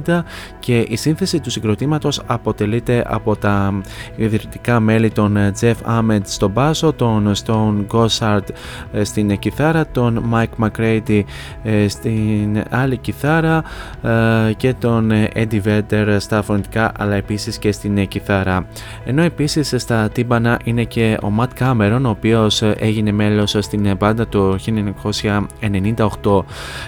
1990 0.07 0.23
και 0.59 0.79
η 0.89 0.97
σύνθεση 0.97 1.41
του 1.41 1.51
συγκροτήματος 1.51 2.23
αποτελείται 2.27 3.05
από 3.07 3.37
τα 3.37 3.81
ιδρυτικά 4.17 4.81
μέλη 4.81 5.11
των 5.11 5.37
Jeff 5.61 5.75
Ahmed 5.87 6.21
στο 6.23 6.49
μπάσο, 6.49 6.93
τον 6.93 7.33
Stone 7.45 7.87
Gossard 7.93 8.45
ε, 8.93 9.05
στην 9.05 9.39
κιθάρα, 9.39 9.87
τον 9.87 10.33
Mike 10.35 10.65
McCready 10.65 11.23
ε, 11.63 11.89
στην 11.89 12.65
άλλη 12.71 12.97
κιθάρα 12.97 13.63
ε, 14.03 14.53
και 14.53 14.75
τον 14.75 15.11
Eddie 15.35 15.61
Vedder 15.65 16.17
στα 16.19 16.43
φωνητικά 16.43 16.93
αλλά 16.99 17.15
επίσης 17.15 17.59
και 17.59 17.73
στην 17.73 18.09
κιθάρα. 18.09 18.67
Ενώ 19.05 19.23
επίσης 19.23 19.75
στα 19.77 20.09
τύμπανα 20.09 20.59
είναι 20.65 20.85
και 20.85 21.19
ο 21.23 21.33
Matt 21.39 21.63
Cameron 21.63 22.01
ο 22.05 22.09
οποίος 22.09 22.63
έγινε 22.63 23.13
μέλος 23.13 23.57
στην 23.59 23.97
μπάντα 23.97 24.29
το 24.29 24.57
1998. 26.23 26.43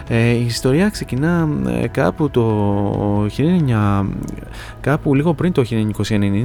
Η 0.09 0.45
ιστορία 0.45 0.82
ξεκινά 0.91 1.49
κάπου 1.91 2.31
το 2.31 3.27
1900, 3.27 4.07
κάπου 4.83 5.15
λίγο 5.15 5.35
πριν 5.35 5.53
το 5.53 5.65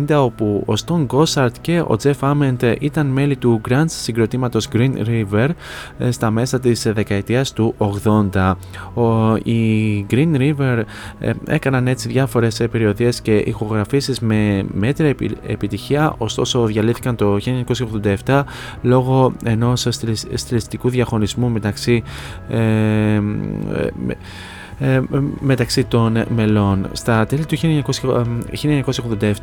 1990 0.08 0.10
όπου 0.10 0.64
ο 0.66 0.74
Stone 0.86 1.08
Gossard 1.08 1.52
και 1.62 1.80
ο 1.80 1.96
Jeff 2.04 2.20
Ament 2.20 2.76
ήταν 2.80 3.08
μέλη 3.08 3.36
του 3.36 3.62
grunge 3.70 3.86
συγκροτήματος 3.86 4.68
Green 4.74 4.92
River 5.08 5.50
ε, 5.98 6.12
στα 6.12 6.32
μέσα 6.32 6.60
της 6.60 6.92
δεκαετίας 6.94 7.54
του 7.54 7.76
80. 8.34 8.54
Ο, 8.94 9.36
οι 9.36 10.06
Green 10.10 10.36
River 10.38 10.82
ε, 11.20 11.32
έκαναν 11.48 11.88
έτσι 11.88 12.08
διάφορες 12.08 12.62
περιοδίες 12.72 13.22
και 13.22 13.36
ηχογραφήσεις 13.36 14.20
με 14.20 14.66
μέτρια 14.74 15.16
επιτυχία 15.48 16.16
ωστόσο 16.18 16.66
διαλύθηκαν 16.66 17.16
το 17.16 17.38
1987 18.26 18.44
λόγω 18.82 19.34
ενός 19.44 19.88
στιλιστικού 20.34 20.90
διαχωνισμού 20.90 21.50
μεταξύ 21.50 22.04
ε, 22.50 22.58
ε, 22.58 23.22
μεταξύ 25.40 25.84
των 25.84 26.24
μελών. 26.36 26.88
Στα 26.92 27.26
τέλη 27.26 27.46
του 27.46 27.58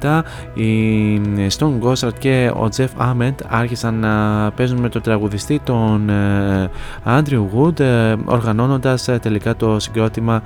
1987 0.00 0.20
οι 0.54 1.20
Stone 1.58 1.78
Gossard 1.82 2.14
και 2.18 2.50
ο 2.54 2.68
Jeff 2.76 2.88
Ament 2.98 3.34
άρχισαν 3.48 3.94
να 3.94 4.50
παίζουν 4.50 4.80
με 4.80 4.88
τον 4.88 5.02
τραγουδιστή 5.02 5.60
τον 5.64 6.08
ε, 6.08 6.70
Andrew 7.04 7.44
Wood 7.56 7.80
ε, 7.80 8.14
οργανώνοντας 8.24 9.08
ε, 9.08 9.18
τελικά 9.18 9.56
το 9.56 9.80
συγκρότημα 9.80 10.42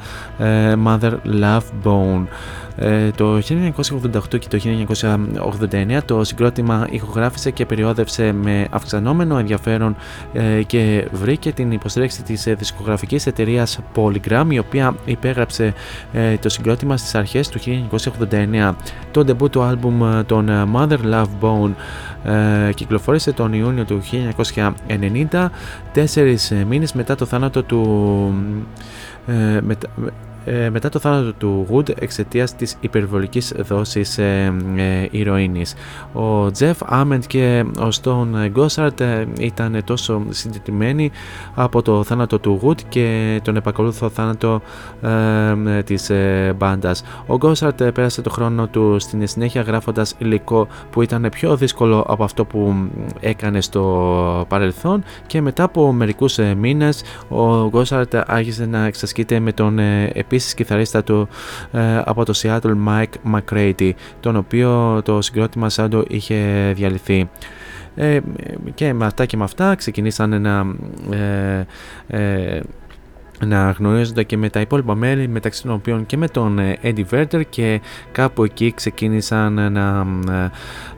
Mother 0.85 1.13
Love 1.43 1.61
Bone. 1.85 2.27
Ε, 2.81 3.11
το 3.11 3.37
1988 3.37 4.39
και 4.39 4.49
το 4.49 4.59
1989 5.71 5.99
το 6.05 6.25
συγκρότημα 6.25 6.87
ηχογράφησε 6.91 7.51
και 7.51 7.67
περιόδευσε 7.67 8.33
με 8.33 8.67
αυξανόμενο 8.71 9.39
ενδιαφέρον 9.39 9.97
ε, 10.33 10.63
και 10.63 11.09
βρήκε 11.13 11.53
την 11.53 11.73
υποστήριξη 11.73 12.23
της 12.23 12.47
ε, 12.47 12.55
δισκογραφικής 12.55 13.27
εταιρείας 13.27 13.79
Polygram 13.95 14.45
η 14.49 14.59
οποία 14.59 14.95
υπέγραψε 15.05 15.75
το 16.41 16.49
συγκρότημα 16.49 16.97
στις 16.97 17.15
αρχές 17.15 17.49
του 17.49 17.59
1989. 17.61 18.75
Το 19.11 19.21
debut 19.21 19.51
του 19.51 19.63
άλμπουμ 19.63 20.23
των 20.27 20.49
Mother 20.75 20.99
Love 21.13 21.27
Bone 21.41 21.71
κυκλοφόρησε 22.75 23.33
τον 23.33 23.53
Ιούνιο 23.53 23.85
του 23.85 24.03
1990 25.31 25.47
τέσσερις 25.93 26.53
μήνες 26.69 26.93
μετά 26.93 27.15
το 27.15 27.25
θάνατο 27.25 27.63
του 27.63 28.35
ε, 30.49 30.71
μετά 30.71 30.89
το 30.89 30.99
θάνατο 30.99 31.33
του 31.33 31.67
Wood 31.73 32.03
εξαιτίας 32.03 32.57
της 32.57 32.77
υπερβολικής 32.81 33.55
δόσης 33.59 34.19
ε, 34.19 34.55
ε, 34.77 35.09
ηρωίνης. 35.11 35.75
Ο 36.13 36.47
Jeff 36.59 36.75
Ament 36.91 37.21
και 37.27 37.65
ο 37.79 37.89
Stone 38.03 38.53
Gossard 38.57 39.01
ε, 39.01 39.25
ήταν 39.39 39.81
τόσο 39.85 40.23
συντηρημένοι 40.29 41.11
από 41.55 41.83
το 41.83 42.05
θάνατο 42.05 42.39
του 42.39 42.61
Wood 42.63 42.83
και 42.89 43.41
τον 43.45 43.57
επακολούθο 43.57 44.09
θάνατο 44.09 44.61
ε, 45.03 45.83
της 45.83 46.11
ε, 46.11 46.55
μπάντας. 46.59 47.03
Ο 47.27 47.35
Gossard 47.41 47.95
πέρασε 47.95 48.23
το 48.23 48.31
χρόνο 48.31 48.67
του 48.67 48.97
στην 48.99 49.27
συνέχεια 49.27 49.63
γράφοντας 49.63 50.15
υλικό 50.19 50.67
που 50.91 51.03
ήταν 51.03 51.29
πιο 51.31 51.57
δύσκολο 51.57 52.05
από 52.09 52.25
αυτό 52.25 52.45
που 52.45 52.75
έκανε 53.21 53.61
στο 53.61 54.45
παρελθόν 54.49 55.05
και 55.27 55.41
μετά 55.41 55.63
από 55.63 55.93
μερικούς 55.93 56.39
μήνες 56.57 57.03
ο 57.29 57.71
Gossard 57.73 58.23
άρχισε 58.27 58.67
να 58.67 58.85
εξασκείται 58.85 59.41
με 59.41 59.53
τον 59.53 59.79
επίσης 60.13 60.38
επίσης 60.39 60.55
κιθαρίστα 60.55 61.03
του 61.03 61.29
ε, 61.73 62.03
από 62.05 62.25
το 62.25 62.33
Seattle 62.43 62.77
Mike 62.89 63.35
McCready 63.35 63.91
τον 64.21 64.37
οποίο 64.37 65.01
το 65.05 65.23
συγκρότημα 65.23 65.69
Σάντο 65.69 66.05
είχε 66.09 66.73
διαλυθεί. 66.75 67.29
Ε, 67.95 68.21
και 68.75 68.93
με 68.93 69.07
αυτά 69.07 69.27
και 69.27 69.37
με 69.37 69.45
αυτά 69.45 69.75
ξεκινήσαν 69.75 70.41
να 70.41 70.67
ε, 71.17 71.67
ε, 72.07 72.61
να 73.47 73.71
γνωρίζονται 73.71 74.23
και 74.23 74.37
με 74.37 74.49
τα 74.49 74.61
υπόλοιπα 74.61 74.95
μέλη 74.95 75.29
μεταξύ 75.29 75.63
των 75.63 75.73
οποίων 75.73 76.07
και 76.07 76.17
με 76.17 76.29
τον 76.29 76.59
ε, 76.59 76.79
Eddie 76.83 77.05
Vedder 77.11 77.43
και 77.49 77.81
κάπου 78.13 78.45
εκεί 78.45 78.73
ξεκίνησαν 78.73 79.59
ε, 79.59 79.69
να 79.69 80.07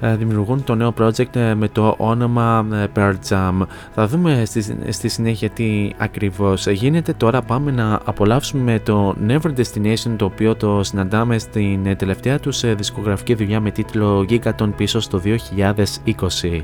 ε, 0.00 0.16
δημιουργούν 0.16 0.64
το 0.64 0.74
νέο 0.74 0.94
project 0.98 1.54
με 1.56 1.68
το 1.72 1.94
όνομα 1.98 2.66
Pearl 2.94 3.14
Jam. 3.28 3.66
Θα 3.94 4.06
δούμε 4.06 4.42
στη, 4.44 4.76
στη 4.88 5.08
συνέχεια 5.08 5.48
τι 5.50 5.90
ακριβώς 5.96 6.66
γίνεται. 6.66 7.12
Τώρα 7.12 7.42
πάμε 7.42 7.70
να 7.70 8.00
απολαύσουμε 8.04 8.80
το 8.84 9.16
Never 9.28 9.50
Destination 9.56 10.14
το 10.16 10.24
οποίο 10.24 10.54
το 10.54 10.82
συναντάμε 10.82 11.38
στην 11.38 11.96
τελευταία 11.96 12.40
τους 12.40 12.74
δισκογραφική 12.74 13.34
δουλειά 13.34 13.60
με 13.60 13.70
τίτλο 13.70 14.26
Gigaton 14.28 14.70
πίσω 14.76 15.00
στο 15.00 15.20
2020. 15.24 16.60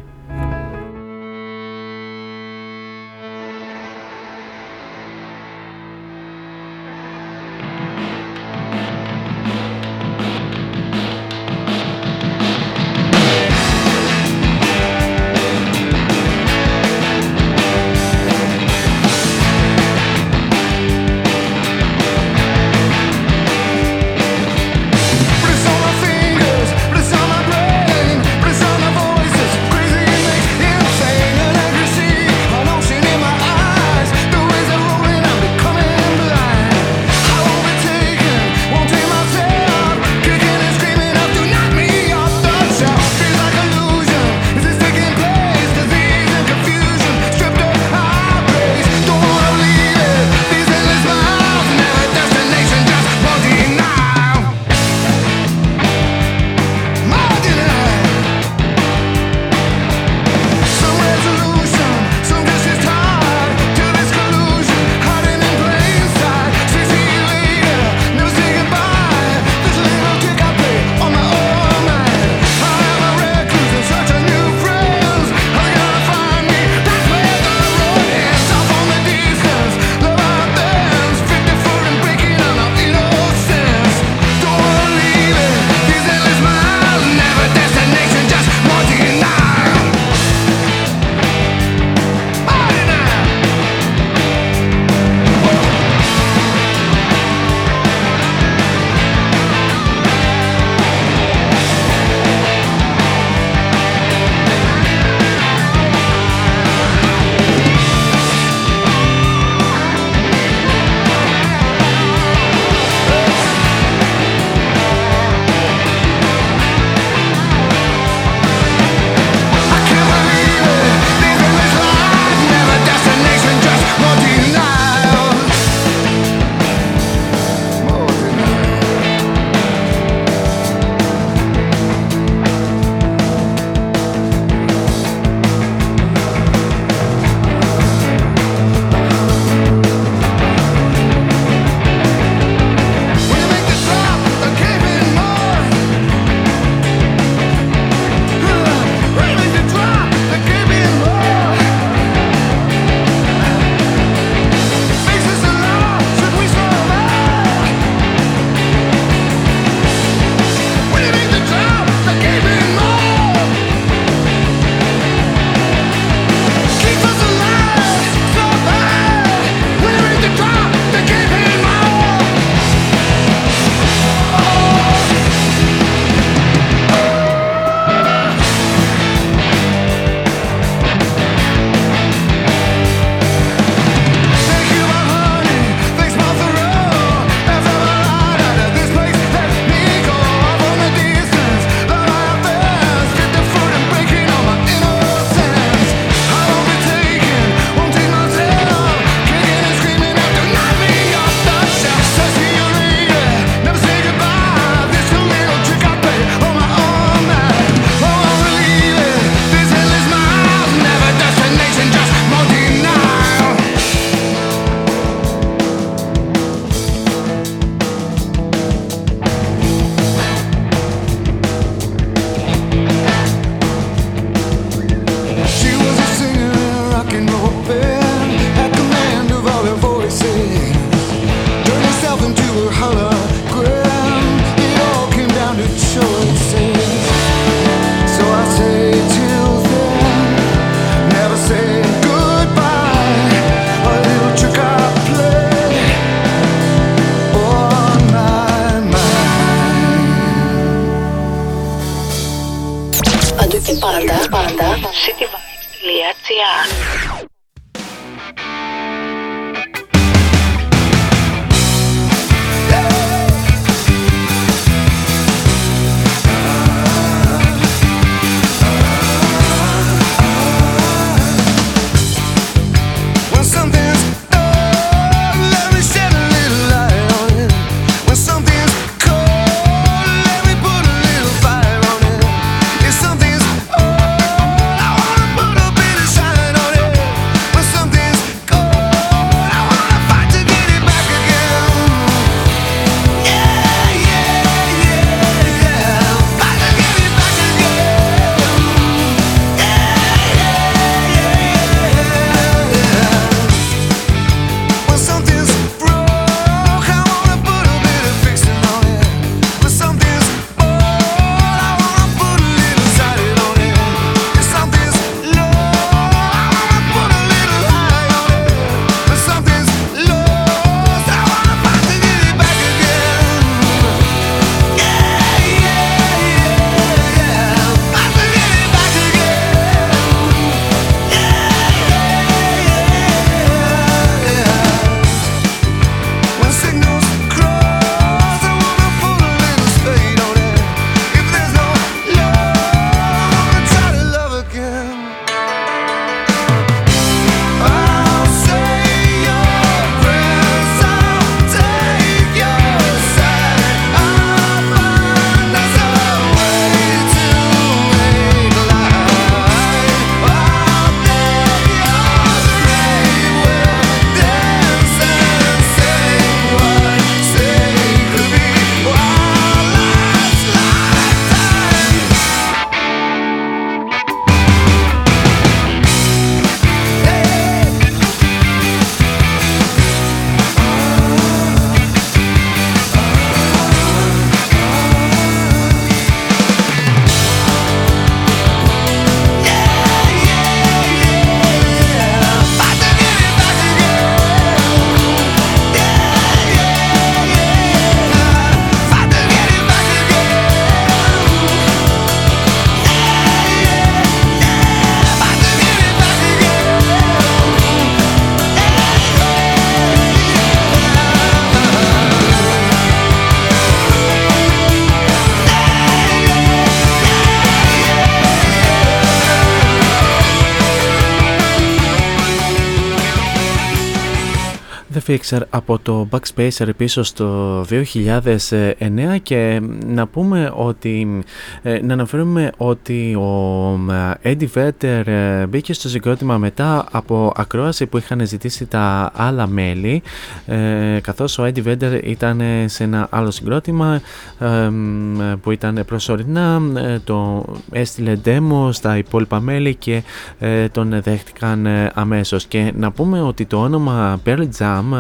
Fixer 425.07 425.41
από 425.51 425.79
το 425.79 426.09
Backspacer 426.11 426.69
πίσω 426.77 427.03
στο 427.03 427.61
2009 427.61 429.17
και 429.23 429.61
να 429.87 430.07
πούμε 430.07 430.53
ότι 430.57 431.23
ε, 431.63 431.81
να 431.83 431.93
αναφέρουμε 431.93 432.53
ότι 432.57 433.15
ο 433.15 433.81
ε, 434.23 434.35
Eddie 434.35 434.49
Vedder 434.55 435.07
ε, 435.07 435.47
μπήκε 435.47 435.73
στο 435.73 435.89
συγκρότημα 435.89 436.39
μετά 436.39 436.87
από 436.91 437.33
ακρόαση 437.37 437.87
που 437.87 437.99
είχαν 437.99 438.27
ζητήσει 438.27 438.67
τα 438.67 439.11
άλλα 439.15 439.47
μέλη 439.47 440.03
ε, 440.47 440.99
καθώς 441.03 441.39
ο 441.39 441.45
Eddie 441.45 441.65
Vedder 441.65 442.01
ήταν 442.05 442.43
σε 442.67 442.85
ένα 442.85 443.07
άλλο 443.11 443.31
συγκρότημα 443.31 444.01
ε, 444.39 444.69
μ, 444.69 445.19
που 445.43 445.51
ήταν 445.51 445.83
προσωρινά 445.87 446.63
ε, 446.77 446.99
το 447.05 447.45
έστειλε 447.71 448.19
demo 448.25 448.69
στα 448.71 448.97
υπόλοιπα 448.97 449.41
μέλη 449.41 449.75
και 449.75 450.03
ε, 450.39 450.69
τον 450.69 451.03
δέχτηκαν 451.03 451.67
ε, 451.67 451.91
αμέσως. 451.95 452.47
Και 452.47 452.73
να 452.77 452.91
πούμε 452.91 453.21
ότι 453.23 453.47
το 453.47 453.61
όνομα 453.61 454.21
Pearl 454.27 454.49
Jam 454.59 454.83
ε, 454.93 454.96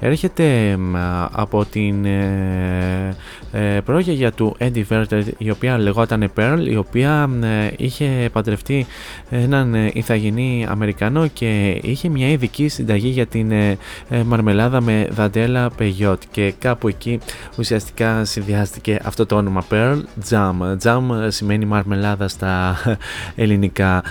έρχεται 0.00 0.76
μ, 0.76 0.96
από 1.32 1.64
την 1.64 2.04
ε, 2.04 3.16
ε, 3.52 3.80
πρόγεγια 3.84 4.32
του 4.32 4.56
Eddie 4.58 4.84
Vedder 4.88 5.22
η 5.38 5.50
οποία 5.50 5.78
λεγόταν 5.78 6.32
Pearl 6.36 6.58
η 6.68 6.76
οποία 6.76 7.30
ε, 7.42 7.70
είχε 7.76 8.28
παντρευτεί 8.32 8.86
έναν 9.30 9.74
ε, 9.74 9.90
ηθαγενή 9.92 10.66
Αμερικανό 10.68 11.26
και 11.26 11.80
είχε 11.82 12.08
μια 12.08 12.28
ειδική 12.28 12.68
συνταγή 12.68 13.08
για 13.08 13.26
την 13.26 13.50
ε, 13.50 13.78
ε, 14.08 14.22
μαρμελάδα 14.22 14.80
με 14.80 15.08
δαντέλα 15.10 15.70
πεγιότ 15.70 16.22
και 16.30 16.54
κάπου 16.58 16.88
εκεί 16.88 17.18
ουσιαστικά 17.58 18.24
συνδυάστηκε 18.24 18.98
αυτό 19.04 19.26
το 19.26 19.36
όνομα 19.36 19.64
Pearl 19.70 19.98
Jam. 20.30 20.76
Jam 20.82 21.24
ε, 21.24 21.30
σημαίνει 21.30 21.64
μαρμελάδα 21.64 22.28
στα 22.28 22.76
ελληνικά 23.34 24.02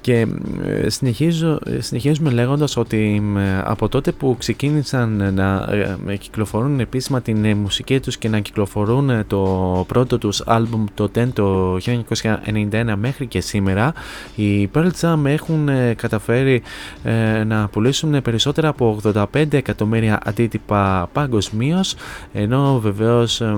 και 0.00 0.26
ε, 0.64 0.88
συνεχίζω, 0.88 1.58
ε, 1.66 1.80
συνεχίζουμε 1.80 2.30
λέγοντας 2.30 2.76
ότι 2.76 3.22
ε, 3.36 3.60
από 3.64 3.88
τότε 3.88 4.12
που 4.12 4.36
ξεκίνησαν 4.80 5.34
να 5.34 5.68
ε, 6.06 6.16
κυκλοφορούν 6.16 6.80
επίσημα 6.80 7.20
την 7.20 7.44
ε, 7.44 7.54
μουσική 7.54 8.00
τους 8.00 8.16
και 8.18 8.28
να 8.28 8.40
κυκλοφορούν 8.40 9.10
ε, 9.10 9.24
το 9.26 9.84
πρώτο 9.88 10.18
τους 10.18 10.42
άλμπουμ 10.46 10.84
το 10.94 11.10
10 11.14 11.28
το 11.32 11.76
1991 11.76 12.94
μέχρι 12.96 13.26
και 13.26 13.40
σήμερα 13.40 13.92
οι 14.34 14.70
Pearl 14.74 14.90
Jam 15.00 15.24
έχουν 15.24 15.68
ε, 15.68 15.94
καταφέρει 15.94 16.62
ε, 17.04 17.44
να 17.44 17.68
πουλήσουν 17.68 18.22
περισσότερα 18.22 18.68
από 18.68 19.00
85 19.14 19.52
εκατομμύρια 19.52 20.20
αντίτυπα 20.24 21.08
παγκοσμίως, 21.12 21.94
ενώ 22.32 22.78
βεβαίως 22.80 23.40
ε, 23.40 23.56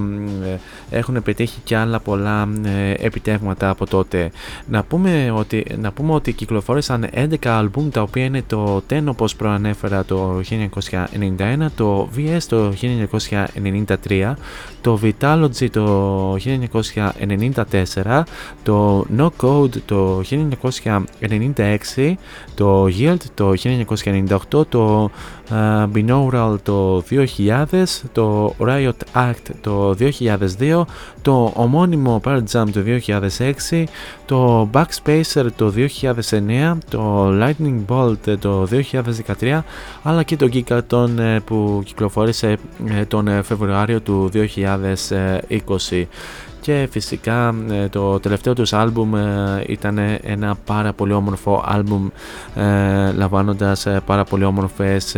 ε, 0.90 0.98
έχουν 0.98 1.22
πετύχει 1.22 1.60
και 1.64 1.76
άλλα 1.76 2.00
πολλά 2.00 2.48
ε, 2.64 3.06
επιτεύγματα 3.06 3.70
από 3.70 3.86
τότε. 3.86 4.30
Να 4.66 4.82
πούμε 4.82 5.32
ότι, 5.36 5.66
να 5.80 5.92
πούμε 5.92 6.12
ότι 6.12 6.32
κυκλοφόρησαν 6.32 7.08
11 7.14 7.34
άλμπουμ 7.46 7.88
τα 7.88 8.02
οποία 8.02 8.24
είναι 8.24 8.42
το 8.46 8.82
10 8.90 9.02
όπως 9.06 9.36
προανέφερα 9.36 10.04
το 10.04 10.40
1991, 10.50 11.04
το 11.74 12.09
VS 12.16 12.43
το 12.48 12.72
1993, 14.09 14.32
το 14.80 15.01
Vitalogy 15.02 15.70
το 15.70 16.36
1994, 18.05 18.22
το 18.62 19.06
No 19.16 19.28
Code 19.40 19.76
το 19.86 20.22
1996, 20.30 22.14
το 22.55 22.86
Yield 22.86 23.22
το 23.35 23.52
1998, 24.51 24.66
το 24.68 25.10
ε, 25.50 25.86
Binaural 25.94 26.56
το 26.62 27.02
2000, 27.10 27.84
το 28.12 28.54
Riot 28.58 28.90
Act 29.14 29.54
το 29.60 29.96
2002, 30.58 30.82
το 31.22 31.52
ομώνυμο 31.54 32.20
Pearl 32.24 32.42
Jam 32.52 32.64
το 32.72 32.80
2006, 33.70 33.84
το 34.26 34.68
Backspacer 34.72 35.46
το 35.56 35.72
2009, 36.30 36.76
το 36.90 37.28
Lightning 37.28 37.80
Bolt 37.88 38.36
το 38.40 38.68
2013, 39.40 39.60
αλλά 40.02 40.22
και 40.22 40.36
το 40.36 40.48
Gigaton 40.52 41.18
ε, 41.18 41.38
που 41.44 41.82
κυκλοφόρησε 41.84 42.56
ε, 42.88 43.04
τον 43.04 43.28
ε, 43.28 43.42
Φεβρουάριο 43.42 44.00
του 44.00 44.30
2020 44.32 46.04
και 46.68 46.88
φυσικά 46.90 47.54
ε, 47.70 47.88
το 47.88 48.20
τελευταίο 48.20 48.54
τους 48.54 48.72
άλμπουμ 48.72 49.16
ε, 49.16 49.64
ήταν 49.66 49.98
ένα 50.22 50.56
πάρα 50.64 50.92
πολύ 50.92 51.12
όμορφο 51.12 51.64
άλμπουμ 51.66 52.08
ε, 52.54 53.12
λαμβάνοντας 53.12 53.86
πάρα 54.04 54.24
πολύ 54.24 54.44
όμορφες 54.44 55.16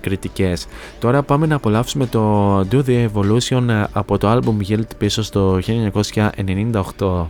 κριτικές. 0.00 0.66
Τώρα 0.98 1.22
πάμε 1.22 1.46
να 1.46 1.54
απολαύσουμε 1.54 2.06
το 2.06 2.58
Do 2.60 2.82
The 2.86 3.08
Evolution 3.08 3.84
από 3.92 4.18
το 4.18 4.28
άλμπουμ 4.28 4.58
Yield 4.68 4.88
πίσω 4.98 5.22
στο 5.22 5.58
1998. 6.98 7.26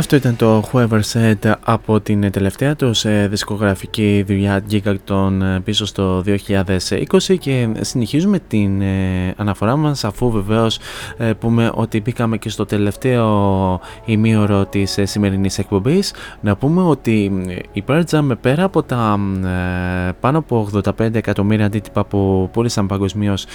Αυτό 0.00 0.16
ήταν 0.16 0.36
το 0.36 0.64
Whoever 0.72 1.00
Said 1.12 1.52
από 1.64 2.00
την 2.00 2.30
τελευταία 2.30 2.76
τους 2.76 3.04
δισκογραφική 3.28 4.24
δουλειά 4.26 4.62
Gigaton 4.70 5.40
ε, 5.42 5.58
πίσω 5.64 5.86
στο 5.86 6.22
2020 6.26 7.38
και 7.38 7.68
συνεχίζουμε 7.80 8.38
την 8.48 8.80
ε, 8.80 9.34
αναφορά 9.36 9.76
μας 9.76 10.04
αφού 10.04 10.30
βεβαίως 10.30 10.78
ε, 11.16 11.32
πούμε 11.32 11.70
ότι 11.74 12.00
μπήκαμε 12.00 12.36
και 12.36 12.48
στο 12.48 12.64
τελευταίο 12.64 13.80
ημίωρο 14.04 14.64
της 14.66 14.98
σημερινής 15.02 15.58
εκπομπής. 15.58 16.14
Να 16.40 16.56
πούμε 16.56 16.82
ότι 16.82 17.32
η 17.72 17.84
Pearl 17.86 18.02
Jam 18.10 18.28
πέρα 18.40 18.64
από 18.64 18.82
τα 18.82 19.18
πάνω 20.20 20.38
από 20.38 20.68
85 20.98 21.14
εκατομμύρια 21.14 21.66
αντίτυπα 21.66 22.04
που 22.04 22.48
πούλησαν 22.52 22.86
παγκοσμίως 22.86 23.46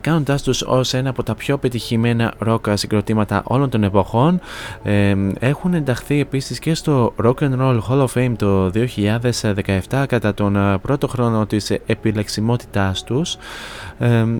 κάνοντάς 0.00 0.42
τους 0.42 0.62
ως 0.62 0.94
ένα 0.94 1.10
από 1.10 1.22
τα 1.22 1.34
πιο 1.34 1.58
πετυχημένα 1.58 2.34
ρόκα 2.38 2.76
συγκροτήματα 2.76 3.42
όλων 3.44 3.70
των 3.70 3.84
εποχών 3.84 4.40
έχουν 5.38 5.83
ενταχθεί 5.84 6.20
επίσης 6.20 6.58
και 6.58 6.74
στο 6.74 7.14
Rock 7.24 7.34
and 7.34 7.58
Roll 7.58 7.80
Hall 7.88 8.04
of 8.04 8.06
Fame 8.14 8.32
το 8.36 8.70
2017 9.90 10.04
κατά 10.08 10.34
τον 10.34 10.56
ε, 10.56 10.78
πρώτο 10.78 11.08
χρόνο 11.08 11.46
της 11.46 11.70
επιλεξιμότητάς 11.86 13.04
τους 13.04 13.36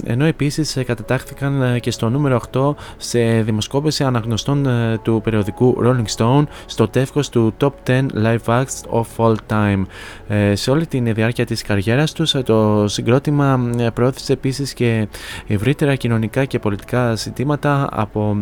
ενώ 0.04 0.24
επίσης 0.24 0.76
ε, 0.76 0.84
κατατάχθηκαν 0.84 1.62
ε, 1.62 1.78
και 1.78 1.90
στο 1.90 2.08
νούμερο 2.08 2.40
8 2.52 2.74
σε 2.96 3.20
δημοσκόπηση 3.42 4.04
αναγνωστών 4.04 4.66
του 5.02 5.20
περιοδικού 5.24 5.76
Rolling 5.84 6.16
Stone 6.16 6.44
στο 6.66 6.88
τεύχος 6.88 7.28
του 7.28 7.54
Top 7.60 7.70
10 7.86 8.06
Live 8.24 8.44
Acts 8.46 9.00
of 9.00 9.04
All 9.16 9.34
Time. 9.50 9.82
Σε 10.52 10.70
όλη 10.70 10.86
την 10.86 11.14
διάρκεια 11.14 11.46
της 11.46 11.62
καριέρας 11.62 12.12
τους 12.12 12.34
το 12.44 12.88
συγκρότημα 12.88 13.70
προώθησε 13.94 14.32
επίσης 14.32 14.74
και 14.74 15.08
ευρύτερα 15.46 15.94
κοινωνικά 15.94 16.44
και 16.44 16.58
πολιτικά 16.58 17.14
ζητήματα 17.14 17.88
από 17.92 18.36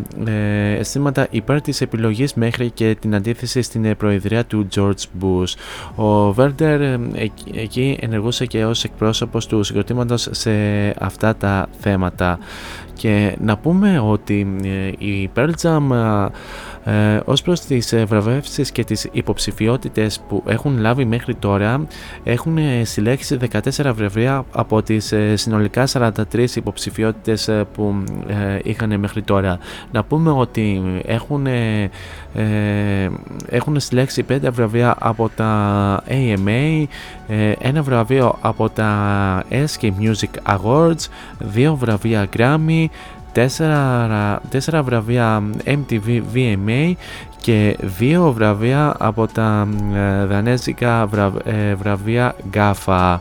αισθήματα 0.79 1.27
υπέρ 1.31 1.61
της 1.61 1.81
επιλογής 1.81 2.35
μέχρι 2.35 2.71
και 2.71 2.92
την 2.95 3.15
αντίθεση 3.15 3.63
στην 3.63 3.97
προεδρία 3.97 4.45
του 4.45 4.69
George 4.77 5.05
Bush. 5.21 5.55
Ο 5.95 6.33
Βέρντερ 6.33 6.81
εκεί 7.55 7.99
ενεργούσε 8.01 8.47
και 8.47 8.65
ως 8.65 8.85
εκπρόσωπος 8.85 9.47
του 9.47 9.63
συγκροτήματος 9.63 10.29
σε 10.31 10.51
αυτά 10.99 11.37
τα 11.37 11.69
θέματα. 11.81 12.39
Και 12.95 13.37
να 13.41 13.57
πούμε 13.57 14.01
ότι 14.01 14.59
ε, 14.65 15.05
η 15.07 15.31
Pearl 15.35 15.51
Jam 15.63 15.91
ε, 16.85 17.21
ως 17.25 17.43
προς 17.43 17.61
τις 17.61 17.93
ε, 17.93 18.05
βραβεύσεις 18.05 18.73
και 18.73 18.85
τις 18.85 19.09
υποψηφιότητες 19.13 20.21
που 20.29 20.43
έχουν 20.47 20.79
λάβει 20.79 21.05
μέχρι 21.05 21.35
τώρα 21.35 21.87
έχουν 22.25 22.59
ε, 22.59 22.85
συλλέξει 22.85 23.39
14 23.53 23.93
βραβεία 23.95 24.45
από 24.53 24.83
τις 24.83 25.15
συνολικά 25.35 25.87
43 25.93 26.47
υποψηφιότητες 26.55 27.51
που 27.75 28.05
είχαν 28.63 28.99
μέχρι 28.99 29.23
τώρα. 29.23 29.59
Να 29.93 30.05
πούμε 30.05 30.31
ότι 30.31 30.83
έχουν, 31.07 31.47
έχουν 33.47 33.81
συλλέξει 33.81 34.25
5 34.29 34.39
βραβεία 34.51 34.97
από 34.99 35.31
τα 35.37 36.03
AMA, 36.09 36.85
ένα 37.59 37.83
βραβείο 37.83 38.39
από 38.41 38.69
τα 38.69 39.45
SK 39.51 39.85
Music 39.85 40.57
Awards, 40.57 41.09
2 41.57 41.75
βραβεία 41.77 42.27
Grammy, 42.37 42.87
τέσσερα, 43.33 44.41
τέσσερα 44.51 44.83
βραβεία 44.83 45.43
MTV 45.65 46.23
VMA 46.35 46.93
και 47.43 47.77
δύο 47.81 48.33
βραβεία 48.33 48.95
από 48.99 49.27
τα 49.27 49.69
ε, 49.95 50.25
δανέζικα 50.25 51.09
ε, 51.45 51.75
βραβεία 51.75 52.35
GAFA. 52.55 53.19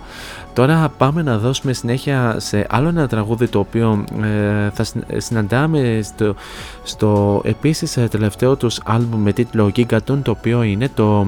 Τώρα 0.54 0.92
πάμε 0.98 1.22
να 1.22 1.38
δώσουμε 1.38 1.74
συνέχεια 1.74 2.36
σε 2.38 2.66
άλλο 2.70 2.88
ένα 2.88 3.08
τραγούδι 3.08 3.48
το 3.48 3.60
οποίο 3.60 4.04
ε, 4.22 4.70
θα 4.70 4.86
συναντάμε 5.18 6.00
στο, 6.04 6.36
στο 6.84 7.42
επίσης 7.46 7.98
τελευταίο 8.10 8.56
τους 8.56 8.80
άλμπουμ 8.86 9.22
με 9.22 9.34
τίτλο 9.34 9.72
Gigaton 9.76 10.20
το 10.24 10.32
οποίο 10.32 10.64
είναι 10.64 10.90
το 10.94 11.28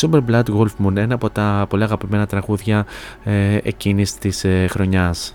Super 0.00 0.20
Blood 0.30 0.44
Wolf 0.58 0.86
Moon 0.86 0.96
ένα 0.96 1.14
από 1.14 1.30
τα 1.30 1.66
πολύ 1.68 1.82
αγαπημένα 1.82 2.26
τραγούδια 2.26 2.86
εκείνης 3.62 4.14
της 4.14 4.44
χρονιάς. 4.68 5.34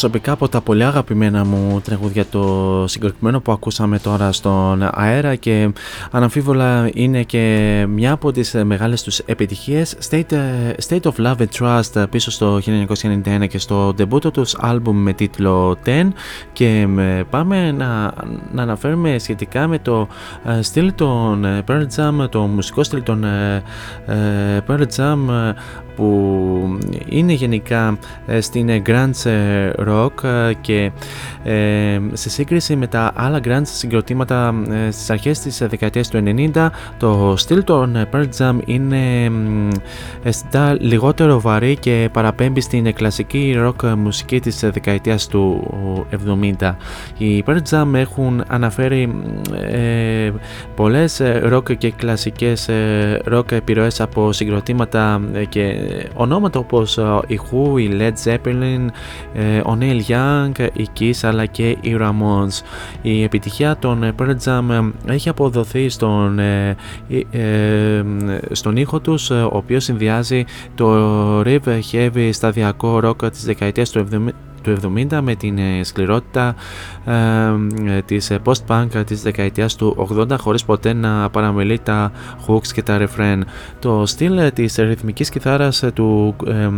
Προσωπικά 0.00 0.32
από 0.32 0.48
τα 0.48 0.60
πολύ 0.60 0.84
αγαπημένα 0.84 1.44
μου 1.44 1.80
τραγούδια 1.84 2.24
το 2.26 2.84
συγκεκριμένο 2.88 3.40
που 3.40 3.52
ακούσαμε 3.52 3.98
τώρα 3.98 4.32
στον 4.32 4.88
αέρα 4.92 5.34
και 5.34 5.72
αναμφίβολα 6.10 6.90
είναι 6.94 7.22
και 7.22 7.84
μια 7.88 8.12
από 8.12 8.32
τις 8.32 8.56
μεγάλες 8.64 9.02
τους 9.02 9.18
επιτυχίες 9.18 9.96
State, 10.10 10.32
State 10.88 11.00
of 11.02 11.26
Love 11.26 11.36
and 11.36 11.48
Trust 11.58 12.10
πίσω 12.10 12.30
στο 12.30 12.60
1991 13.02 13.46
και 13.48 13.58
στο 13.58 13.94
debut 13.98 14.32
τους 14.32 14.56
άλμπουμ 14.60 14.96
με 14.96 15.12
τίτλο 15.12 15.76
10 15.84 16.08
και 16.52 16.86
με- 16.88 17.24
πάμε 17.30 17.72
να, 17.72 18.12
να 18.52 18.62
αναφέρουμε 18.62 19.18
σχετικά 19.18 19.66
με 19.66 19.78
το 19.78 20.08
ε, 20.44 20.62
στυλ 20.62 20.92
των 20.94 21.44
ε, 21.44 21.64
Pearl 21.68 21.86
Jam, 21.96 22.28
το 22.30 22.40
μουσικό 22.40 22.82
στυλ 22.82 23.02
των 23.02 23.24
ε, 23.24 23.62
ε, 24.06 24.14
Pearl 24.68 24.84
Jam 24.96 25.18
ε, 25.28 25.52
που 25.96 26.78
είναι 27.08 27.32
γενικά 27.32 27.98
ε, 28.26 28.40
στην 28.40 28.68
ε, 28.68 28.82
grunge 28.86 29.24
ε, 29.30 29.70
rock 29.90 30.24
ε, 30.24 30.52
και 30.60 30.90
ε, 31.42 32.00
σε 32.12 32.30
σύγκριση 32.30 32.76
με 32.76 32.86
τα 32.86 33.12
άλλα 33.14 33.40
grunge 33.44 33.60
συγκροτήματα 33.62 34.54
ε, 34.70 34.90
στις 34.90 35.10
αρχές 35.10 35.38
της 35.38 35.60
ε, 35.60 35.66
δεκαετίας 35.66 36.08
του 36.08 36.22
90 36.54 36.68
το 36.98 37.34
στυλ 37.36 37.64
των 37.64 37.96
ε, 37.96 38.08
Pearl 38.12 38.26
Jam 38.38 38.58
είναι 38.64 39.30
μ, 39.30 39.68
αισθητά 40.22 40.76
λιγότερο 40.80 41.40
βαρύ 41.40 41.76
και 41.76 42.08
παραπέμπει 42.12 42.60
στην 42.60 42.86
ε, 42.86 42.92
κλασική 42.92 43.54
rock 43.58 43.94
μουσική 43.96 44.40
της 44.40 44.62
ε, 44.62 44.70
δεκαετίας 44.70 45.26
του 45.26 45.66
70 46.60 46.74
οι 47.18 47.44
Pearl 47.46 47.58
Jam 47.70 47.94
έχουν 47.94 48.44
αναφέρει 48.48 49.06
μ, 49.06 49.20
ε, 49.54 50.32
πολλές 50.74 51.20
ε, 51.20 51.48
rock 51.52 51.76
και 51.76 51.90
κλασικές 51.90 52.68
ε, 52.68 53.20
rock 53.32 53.52
επιρροές 53.52 54.00
από 54.00 54.32
συγκροτήματα 54.32 55.20
ε, 55.32 55.44
και 55.44 55.74
ονόματα 56.14 56.58
όπως 56.58 56.98
ε, 56.98 57.02
η 57.26 57.40
Who, 57.50 57.80
η 57.80 57.90
Led 57.98 58.30
Zeppelin, 58.30 58.86
ε, 59.34 59.58
ο 59.58 59.76
Neil 59.80 60.00
Young, 60.08 60.68
η 60.72 60.86
Kiss 60.98 61.18
αλλά 61.22 61.46
και 61.46 61.68
οι 61.68 61.96
Ramones. 62.00 62.62
Η 63.02 63.22
επιτυχία 63.22 63.76
των 63.76 64.02
ε, 64.02 64.14
Pearl 64.18 64.36
Jam 64.44 64.92
ε, 65.06 65.12
έχει 65.12 65.28
αποδοθεί 65.28 65.88
στον, 65.88 66.38
ε, 66.38 66.76
ε, 67.08 67.20
ε, 67.30 68.04
στον 68.52 68.76
ήχο 68.76 69.00
τους 69.00 69.30
ε, 69.30 69.34
ο 69.34 69.50
οποίος 69.52 69.84
συνδυάζει 69.84 70.44
το 70.74 71.40
riff 71.40 71.80
heavy 71.92 72.28
σταδιακό 72.32 73.00
rock 73.04 73.30
της 73.30 73.44
δεκαετίας 73.44 73.90
του 73.90 74.08
70 74.12 74.28
του 74.62 74.76
70 75.10 75.20
με 75.22 75.34
την 75.34 75.58
ε, 75.58 75.84
σκληρότητα 75.84 76.54
ε, 77.04 77.14
ε, 77.96 78.02
της 78.02 78.30
ε, 78.30 78.38
post-punk 78.44 79.02
της 79.06 79.22
δεκαετίας 79.22 79.76
του 79.76 80.08
80 80.18 80.36
χωρίς 80.38 80.64
ποτέ 80.64 80.92
να 80.92 81.30
παραμελεί 81.30 81.78
τα 81.78 82.12
hooks 82.46 82.66
και 82.66 82.82
τα 82.82 82.98
refrain. 83.00 83.40
Το 83.78 84.06
στυλ 84.06 84.38
ε, 84.38 84.50
της 84.50 84.74
ρυθμικής 84.76 85.28
κιθάρας 85.30 85.82
ε, 85.82 85.90
του 85.90 86.36
ε, 86.46 86.52
ε, 86.52 86.70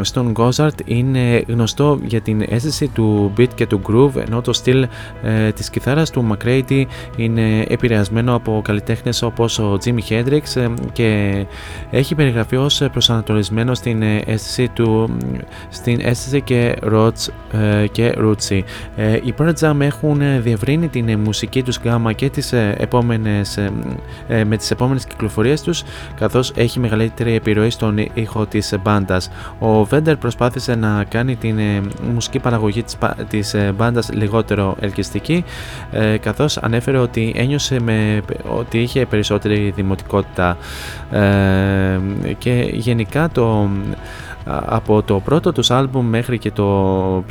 στον 0.00 0.32
Gossard 0.36 0.80
είναι 0.84 1.44
γνωστό 1.48 1.98
για 2.02 2.20
την 2.20 2.44
αίσθηση 2.48 2.88
του 2.88 3.32
beat 3.38 3.48
και 3.54 3.66
του 3.66 3.80
groove 3.88 4.16
ενώ 4.26 4.40
το 4.40 4.52
στυλ 4.52 4.86
ε, 5.22 5.52
της 5.52 5.70
κιθάρας 5.70 6.10
του 6.10 6.28
McCready 6.32 6.84
είναι 7.16 7.64
επηρεασμένο 7.68 8.34
από 8.34 8.60
καλλιτέχνες 8.64 9.22
όπως 9.22 9.58
ο 9.58 9.78
Jimi 9.84 10.00
Hendrix 10.08 10.40
ε, 10.54 10.68
και 10.92 11.44
έχει 11.90 12.14
περιγραφεί 12.14 12.56
ως 12.56 12.82
προσανατολισμένο 12.92 13.74
στην 13.74 14.02
ε, 14.02 14.22
αίσθηση 14.26 14.68
του 14.68 15.16
στην 15.68 16.00
αίσθηση 16.02 16.40
και 16.40 16.76
Rhodes 16.92 17.28
ε, 17.52 17.86
και 17.86 18.14
Rootsy. 18.18 18.60
Ε, 18.96 19.12
οι 19.12 19.34
Pearl 19.38 19.52
Jam 19.60 19.80
έχουν 19.80 20.20
ε, 20.20 20.40
διευρύνει 20.40 20.88
την 20.88 21.08
ε, 21.08 21.16
μουσική 21.16 21.62
τους 21.62 21.78
γάμα 21.84 22.12
και 22.12 22.30
τις 22.30 22.52
ε, 22.52 22.74
επόμενες, 22.78 23.56
ε, 23.56 23.70
ε, 24.28 24.44
με 24.44 24.56
τις 24.56 24.70
επόμενες 24.70 25.04
κυκλοφορίες 25.04 25.62
τους 25.62 25.82
καθώς 26.14 26.52
έχει 26.56 26.80
μεγαλύτερη 26.80 27.34
επιρροή 27.34 27.70
στον 27.70 27.98
ήχο 28.14 28.45
της 28.46 28.74
μπάντας. 28.82 29.30
Ο 29.58 29.84
Βέντερ 29.84 30.16
προσπάθησε 30.16 30.74
να 30.74 31.04
κάνει 31.08 31.36
την 31.36 31.58
ε, 31.58 31.80
μουσική 32.12 32.38
παραγωγή 32.38 32.82
της, 32.82 32.96
πα- 32.96 33.16
της 33.28 33.54
ε, 33.54 33.72
μπάντας 33.76 34.10
λιγότερο 34.12 34.76
ελκυστική 34.80 35.44
ε, 35.90 36.16
καθώς 36.16 36.56
ανέφερε 36.56 36.98
ότι 36.98 37.32
ένιωσε 37.36 37.80
με, 37.80 38.20
ότι 38.48 38.78
είχε 38.78 39.06
περισσότερη 39.06 39.72
δημοτικότητα 39.76 40.56
ε, 41.10 41.98
και 42.38 42.70
γενικά 42.72 43.28
το 43.32 43.60
α, 43.62 43.68
από 44.46 45.02
το 45.02 45.20
πρώτο 45.20 45.52
τους 45.52 45.70
άλμπουμ 45.70 46.06
μέχρι 46.06 46.38
και 46.38 46.50
το 46.50 46.64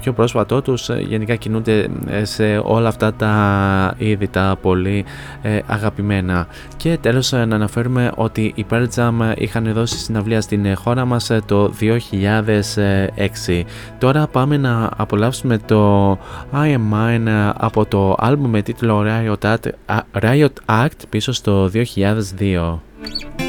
πιο 0.01 0.13
πρόσφατό 0.13 0.61
τους 0.61 0.89
ε, 0.89 0.99
γενικά 1.07 1.35
κινούνται 1.35 1.87
ε, 2.07 2.25
σε 2.25 2.61
όλα 2.63 2.87
αυτά 2.87 3.13
τα 3.13 3.93
είδη 3.97 4.27
τα 4.27 4.57
πολύ 4.61 5.05
ε, 5.41 5.59
αγαπημένα. 5.65 6.47
Και 6.77 6.97
τέλος 7.01 7.33
ε, 7.33 7.45
να 7.45 7.55
αναφέρουμε 7.55 8.11
ότι 8.15 8.53
οι 8.55 8.65
Pearl 8.69 8.85
Jam 8.95 9.11
ε, 9.21 9.33
είχαν 9.35 9.73
δώσει 9.73 9.97
συναυλία 9.97 10.41
στην 10.41 10.65
ε, 10.65 10.73
χώρα 10.73 11.05
μας 11.05 11.29
ε, 11.29 11.41
το 11.45 11.73
2006 11.79 13.63
τώρα 13.97 14.27
πάμε 14.27 14.57
να 14.57 14.89
απολαύσουμε 14.97 15.57
το 15.57 16.11
I 16.53 16.75
Am 16.75 16.93
Mine 16.93 17.27
ε, 17.27 17.49
από 17.57 17.85
το 17.85 18.15
άλμπουμ 18.17 18.49
με 18.49 18.61
τίτλο 18.61 19.03
Riot 19.05 19.53
Act, 19.53 19.69
α, 19.85 19.97
Riot 20.21 20.83
Act 20.85 20.99
πίσω 21.09 21.31
στο 21.31 21.69
2002 21.73 23.44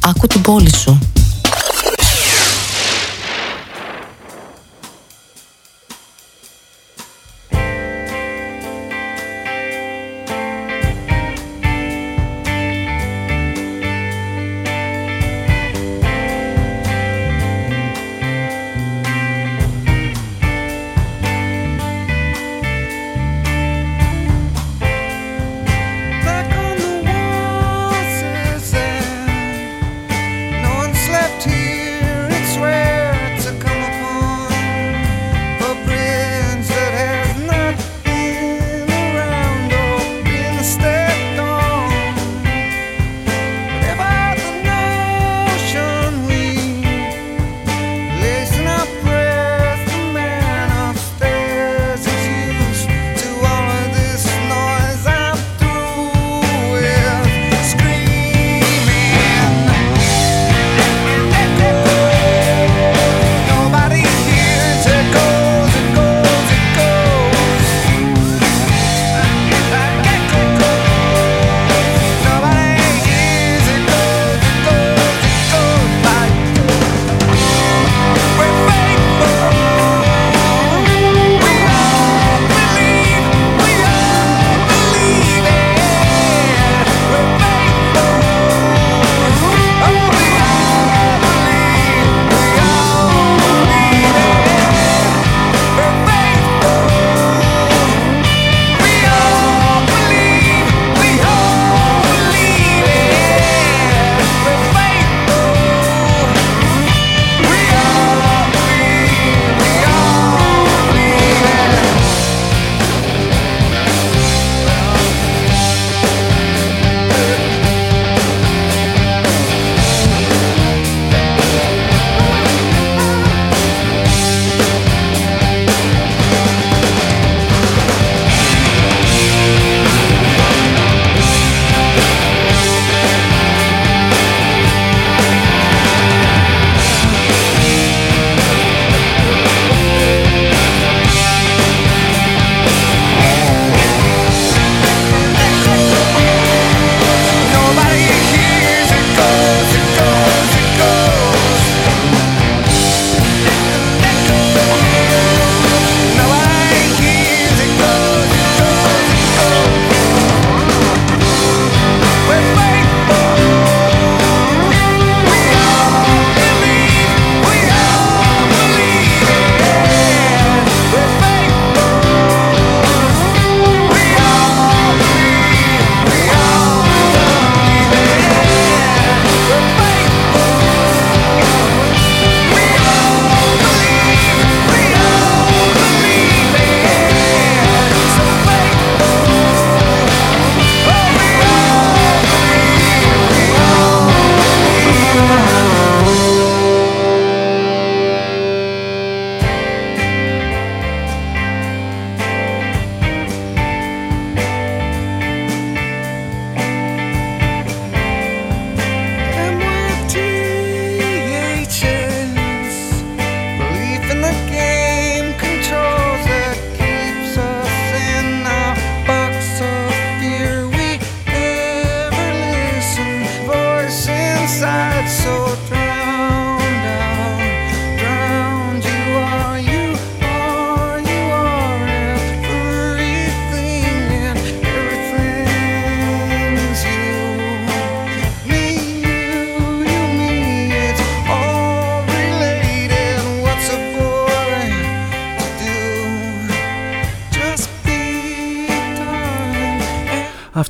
Άκου 0.00 0.26
την 0.26 0.40
πόλη 0.40 0.74
σου. 0.74 1.11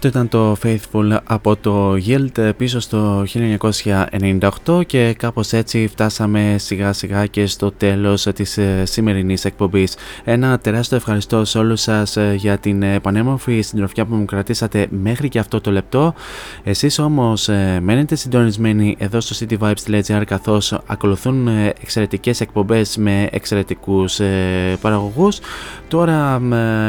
Αυτό 0.04 0.18
ήταν 0.18 0.28
το 0.28 0.56
Faithful 0.62 1.18
από 1.24 1.56
το 1.56 1.94
Yield 2.06 2.50
πίσω 2.56 2.80
στο 2.80 3.24
1998 4.66 4.86
και 4.86 5.14
κάπως 5.18 5.52
έτσι 5.52 5.88
φτάσαμε 5.90 6.56
σιγά 6.58 6.92
σιγά 6.92 7.26
και 7.26 7.46
στο 7.46 7.70
τέλος 7.70 8.26
της 8.34 8.58
ε, 8.58 8.82
σημερινής 8.86 9.44
εκπομπής. 9.44 9.96
Ένα 10.24 10.58
τεράστιο 10.58 10.96
ευχαριστώ 10.96 11.44
σε 11.44 11.58
όλους 11.58 11.80
σας 11.80 12.16
ε, 12.16 12.34
για 12.36 12.58
την 12.58 12.82
ε, 12.82 13.00
πανέμορφη 13.00 13.60
συντροφιά 13.60 14.04
που 14.04 14.14
μου 14.14 14.24
κρατήσατε 14.24 14.86
μέχρι 14.90 15.28
και 15.28 15.38
αυτό 15.38 15.60
το 15.60 15.70
λεπτό. 15.70 16.14
Εσείς 16.62 16.98
όμως 16.98 17.48
μένετε 17.80 18.14
συντονισμένοι 18.14 18.96
εδώ 18.98 19.20
στο 19.20 19.46
cityvibes.gr 19.46 20.22
καθώς 20.26 20.78
ακολουθούν 20.86 21.48
εξαιρετικές 21.82 22.40
εκπομπές 22.40 22.96
με 22.96 23.28
εξαιρετικούς 23.30 24.20
παραγωγούς. 24.80 25.38
Τώρα 25.88 26.42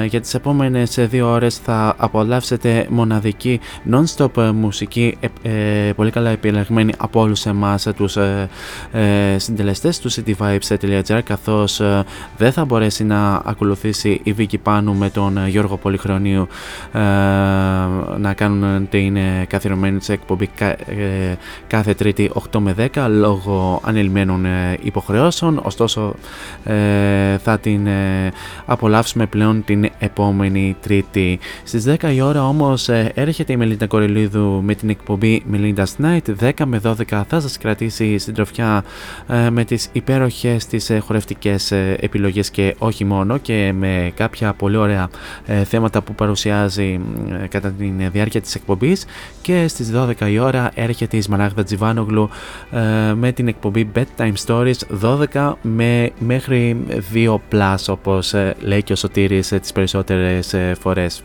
για 0.08 0.22
τις 0.22 0.34
επόμενες 0.34 0.96
δύο 1.00 1.32
ώρες 1.32 1.58
θα 1.58 1.96
απολαύσετε 1.98 2.88
μοναδική 3.04 3.60
non-stop 3.92 4.52
μουσική 4.54 5.18
πολύ 5.96 6.12
καλά 6.12 6.30
επιλεγμένη 6.30 6.94
από 6.98 7.20
όλους 7.20 7.46
εμάς 7.46 7.88
τους 7.96 8.18
ε, 8.18 8.50
ε, 8.92 9.38
συντελεστές 9.40 10.00
του 10.00 10.12
cityvibes.gr 10.12 11.20
καθώς 11.24 11.80
ε, 11.80 12.04
δεν 12.38 12.52
θα 12.52 12.66
μπορέσει 12.66 13.04
να 13.04 13.42
ακολουθήσει 13.46 14.22
η 14.24 14.32
Βίκη 14.32 14.58
Πάνου 14.58 14.96
με 14.96 15.10
τον 15.10 15.48
Γιώργο 15.48 15.78
Πολυχρονίου 15.78 16.48
ε, 16.94 17.00
να 18.18 18.34
κάνουν 18.36 18.90
την 18.90 19.18
καθιερωμένη 19.48 19.98
της 19.98 20.10
εκπομπή 20.10 20.50
κάθε 21.68 21.94
τρίτη 21.94 22.32
8 22.52 22.60
με 22.60 22.76
10 22.94 23.06
λόγω 23.10 23.82
ανελμένων 23.84 24.46
υποχρεώσεων. 24.82 25.62
Ωστόσο 25.64 26.14
θα 27.44 27.60
την 27.62 27.88
απολαύσουμε 28.66 29.26
πλέον 29.26 29.64
την 29.64 29.90
επόμενη 30.00 30.76
τρίτη. 30.82 31.40
Στις 31.64 31.86
10 32.02 32.14
η 32.14 32.22
ώρα 32.22 32.48
όμως 32.48 32.90
έρχεται 33.14 33.54
η 33.54 33.58
Μελίντα 33.58 33.88
Κορελίδου 33.88 34.62
με 34.64 34.76
την 34.76 34.90
εκπομπή 34.90 35.44
Melinda's 35.54 36.06
Night. 36.06 36.52
10 36.58 36.66
με 36.66 36.82
12 36.84 37.24
θα 37.28 37.40
σας 37.40 37.58
κρατήσει 37.58 38.18
στην 38.18 38.34
τροφιά 38.34 38.84
ε, 39.28 39.50
με 39.50 39.64
τις 39.64 39.90
υπέροχες 39.92 40.66
τις 40.66 40.90
ε, 40.90 41.00
χορευτικές 41.00 41.72
ε, 41.72 41.98
επιλογές 42.00 42.52
και 42.52 42.76
όχι 42.78 43.06
μόνο 43.06 43.38
και 43.38 43.74
με 43.76 44.12
κάποια 44.16 44.54
πολύ 44.54 44.78
ωραία 44.78 45.10
θέματα 45.64 46.02
που 46.02 46.16
παρουσιάζει 46.16 47.00
κατά 47.50 47.72
τη 47.72 47.94
διάρκεια 48.12 48.42
της 48.42 48.56
εκπομπής. 48.56 49.06
Και 49.42 49.68
στις 49.68 49.92
12 49.96 50.30
η 50.30 50.40
ώρα 50.40 50.72
έρχεται 50.74 51.18
η 51.18 51.22
Σμαράγδα 51.22 51.64
Τζιβάνογλου 51.64 52.30
με 53.16 53.32
την 53.32 53.48
εκπομπή 53.48 53.92
Bedtime 53.96 54.34
Stories. 54.46 55.08
12 55.34 55.54
με 55.62 56.12
μέχρι 56.20 56.78
2 57.14 57.36
plus 57.52 57.76
όπως 57.88 58.36
λέει 58.60 58.84
και 58.84 58.94
ο 58.94 58.96
Σωτήρης 58.96 59.48
τις 59.48 59.72
περισσότερες 59.72 60.56
φορές 60.80 61.24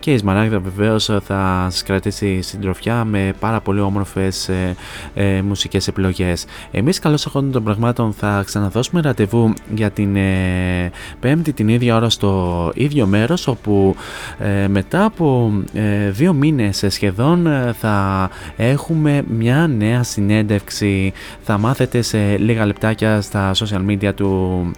και 0.00 0.12
η 0.12 0.18
Σμαράγδα 0.18 0.58
βεβαίως 0.58 1.04
θα 1.04 1.66
σας 1.70 1.82
κρατήσει 1.82 2.40
συντροφιά 2.40 3.04
με 3.04 3.32
πάρα 3.40 3.60
πολύ 3.60 3.80
όμορφες 3.80 4.48
ε, 4.48 4.76
ε, 5.14 5.42
μουσικές 5.42 5.88
επιλογές. 5.88 6.44
Εμείς, 6.70 6.98
καλώς 6.98 7.26
εχόντων 7.26 7.52
των 7.52 7.64
πραγμάτων, 7.64 8.12
θα 8.12 8.42
ξαναδώσουμε 8.46 9.00
ραντεβού 9.00 9.52
για 9.74 9.90
την 9.90 10.16
ε, 10.16 10.90
Πέμπτη 11.20 11.52
την 11.52 11.68
ίδια 11.68 11.96
ώρα 11.96 12.10
στο 12.10 12.72
ίδιο 12.74 13.06
μέρος, 13.06 13.46
όπου 13.46 13.96
ε, 14.38 14.68
μετά 14.68 15.04
από 15.04 15.52
ε, 15.72 16.10
δύο 16.10 16.32
μήνες 16.32 16.84
σχεδόν 16.88 17.48
θα 17.78 18.28
έχουμε 18.56 19.22
μια 19.28 19.66
νέα 19.66 20.02
συνέντευξη. 20.02 21.12
Θα 21.42 21.58
μάθετε 21.58 22.02
σε 22.02 22.36
λίγα 22.36 22.66
λεπτάκια 22.66 23.20
στα 23.20 23.52
social 23.54 23.86
media 23.90 24.14
του 24.14 24.70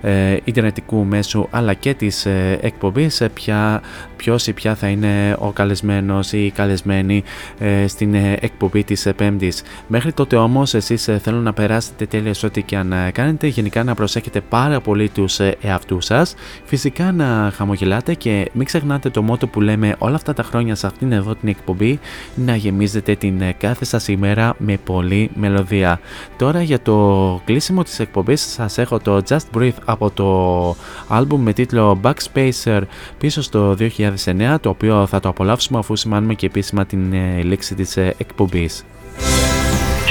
ε, 0.00 0.36
ιντερνετικού 0.44 1.04
μέσου 1.04 1.46
αλλά 1.50 1.74
και 1.74 1.94
της 1.94 2.26
ε, 2.26 2.58
εκπομπής 2.62 3.22
ποια, 3.34 3.80
ποιος 4.16 4.46
ή 4.46 4.52
ποια 4.52 4.65
θα 4.74 4.88
είναι 4.88 5.36
ο 5.38 5.50
καλεσμένος 5.50 6.32
ή 6.32 6.44
η 6.44 6.50
καλεσμένη 6.50 7.22
ε, 7.58 7.86
στην 7.86 8.14
ε, 8.14 8.36
εκπομπή 8.40 8.84
της 8.84 9.08
Πέμπτης. 9.16 9.62
Μέχρι 9.86 10.12
τότε 10.12 10.36
όμως 10.36 10.74
εσείς 10.74 11.08
θέλω 11.22 11.38
να 11.38 11.52
περάσετε 11.52 12.06
τέλεια 12.06 12.34
σε 12.34 12.46
ό,τι 12.46 12.62
και 12.62 12.76
αν 12.76 12.94
κάνετε, 13.12 13.46
γενικά 13.46 13.84
να 13.84 13.94
προσέχετε 13.94 14.40
πάρα 14.40 14.80
πολύ 14.80 15.08
τους 15.08 15.40
εαυτούς 15.60 16.04
σας, 16.04 16.34
φυσικά 16.64 17.12
να 17.12 17.52
χαμογελάτε 17.54 18.14
και 18.14 18.50
μην 18.52 18.66
ξεχνάτε 18.66 19.10
το 19.10 19.22
μότο 19.22 19.46
που 19.46 19.60
λέμε 19.60 19.94
όλα 19.98 20.14
αυτά 20.14 20.32
τα 20.32 20.42
χρόνια 20.42 20.74
σε 20.74 20.86
αυτήν 20.86 21.12
εδώ 21.12 21.34
την 21.34 21.48
εκπομπή 21.48 21.98
να 22.34 22.56
γεμίζετε 22.56 23.14
την 23.14 23.42
κάθε 23.58 23.84
σας 23.84 24.08
ημέρα 24.08 24.54
με 24.58 24.78
πολλή 24.84 25.30
μελωδία. 25.34 26.00
Τώρα 26.36 26.62
για 26.62 26.80
το 26.80 27.40
κλείσιμο 27.44 27.82
της 27.82 27.98
εκπομπής 27.98 28.40
σας 28.40 28.78
έχω 28.78 28.98
το 28.98 29.22
Just 29.28 29.56
Breathe 29.56 29.78
από 29.84 30.10
το 30.10 30.76
άλμπουμ 31.08 31.42
με 31.42 31.52
τίτλο 31.52 32.00
Backspacer 32.02 32.80
πίσω 33.18 33.42
στο 33.42 33.76
2009 34.24 34.55
το 34.60 34.68
οποίο 34.68 35.06
θα 35.06 35.20
το 35.20 35.28
απολαύσουμε 35.28 35.78
αφού 35.78 35.96
σημάνουμε 35.96 36.34
και 36.34 36.46
επίσημα 36.46 36.86
την 36.86 37.12
ε, 37.12 37.42
λήξη 37.42 37.74
της 37.74 37.96
ε, 37.96 38.14
εκπομπής. 38.18 38.84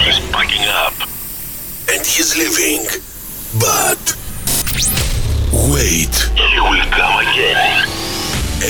He's 0.06 0.20
packing 0.36 0.66
up. 0.86 0.96
And 1.92 2.02
he's 2.14 2.30
leaving. 2.42 2.84
But 3.66 4.04
wait. 5.74 6.16
He 6.52 6.60
will 6.70 6.88
come 7.00 7.16
again. 7.28 7.88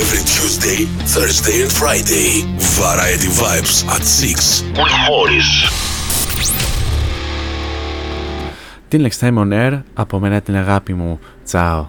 Every 0.02 0.22
Tuesday, 0.34 0.80
Thursday 1.14 1.56
and 1.64 1.72
Friday. 1.80 2.30
Variety 2.80 3.28
Vibes 3.40 3.76
at 3.94 4.02
6 4.04 4.62
with 4.78 4.96
Morris. 5.08 5.50
Την 8.88 9.06
Next 9.08 9.20
Time 9.20 9.38
on 9.38 9.52
Air 9.52 9.82
από 9.94 10.18
μένα 10.18 10.40
την 10.40 10.56
αγάπη 10.56 10.94
μου. 10.94 11.18
Τσάω. 11.44 11.86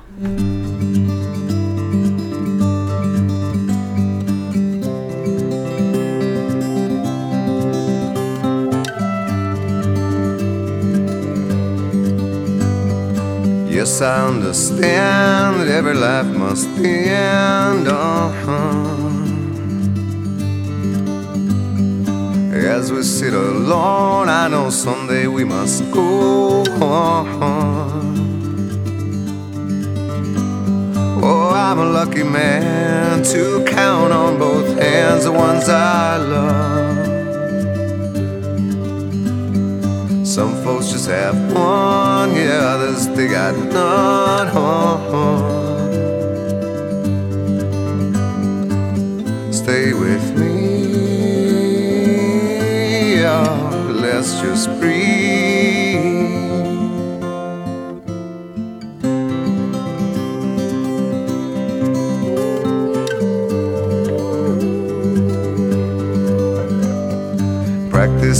Yes, 13.77 14.01
I 14.01 14.25
understand 14.25 15.61
that 15.61 15.67
every 15.67 15.93
life 15.93 16.25
must 16.25 16.67
end. 16.79 17.87
Uh-huh. 17.87 18.47
As 22.55 22.91
we 22.91 23.03
sit 23.03 23.35
alone, 23.35 24.29
I 24.29 24.47
know 24.47 24.71
someday 24.71 25.27
we 25.27 25.43
must 25.43 25.91
go 25.91 26.63
on. 26.81 27.27
Oh, 31.23 31.51
I'm 31.53 31.77
a 31.77 31.85
lucky 31.85 32.23
man 32.23 33.21
to 33.25 33.63
count 33.63 34.11
on 34.11 34.39
both 34.39 34.75
hands 34.79 35.25
the 35.25 35.31
ones 35.31 35.69
I 35.69 36.17
love. 36.17 37.06
Some 40.37 40.55
folks 40.63 40.91
just 40.91 41.09
have 41.09 41.35
one, 41.51 42.35
yeah, 42.35 42.75
others 42.75 43.07
they 43.07 43.27
got 43.27 43.55
none. 43.73 44.47
Stay 49.51 49.93
with 49.93 50.37
me, 50.37 50.53
oh, 53.25 53.91
let's 53.99 54.39
just 54.39 54.69
breathe. 54.79 55.26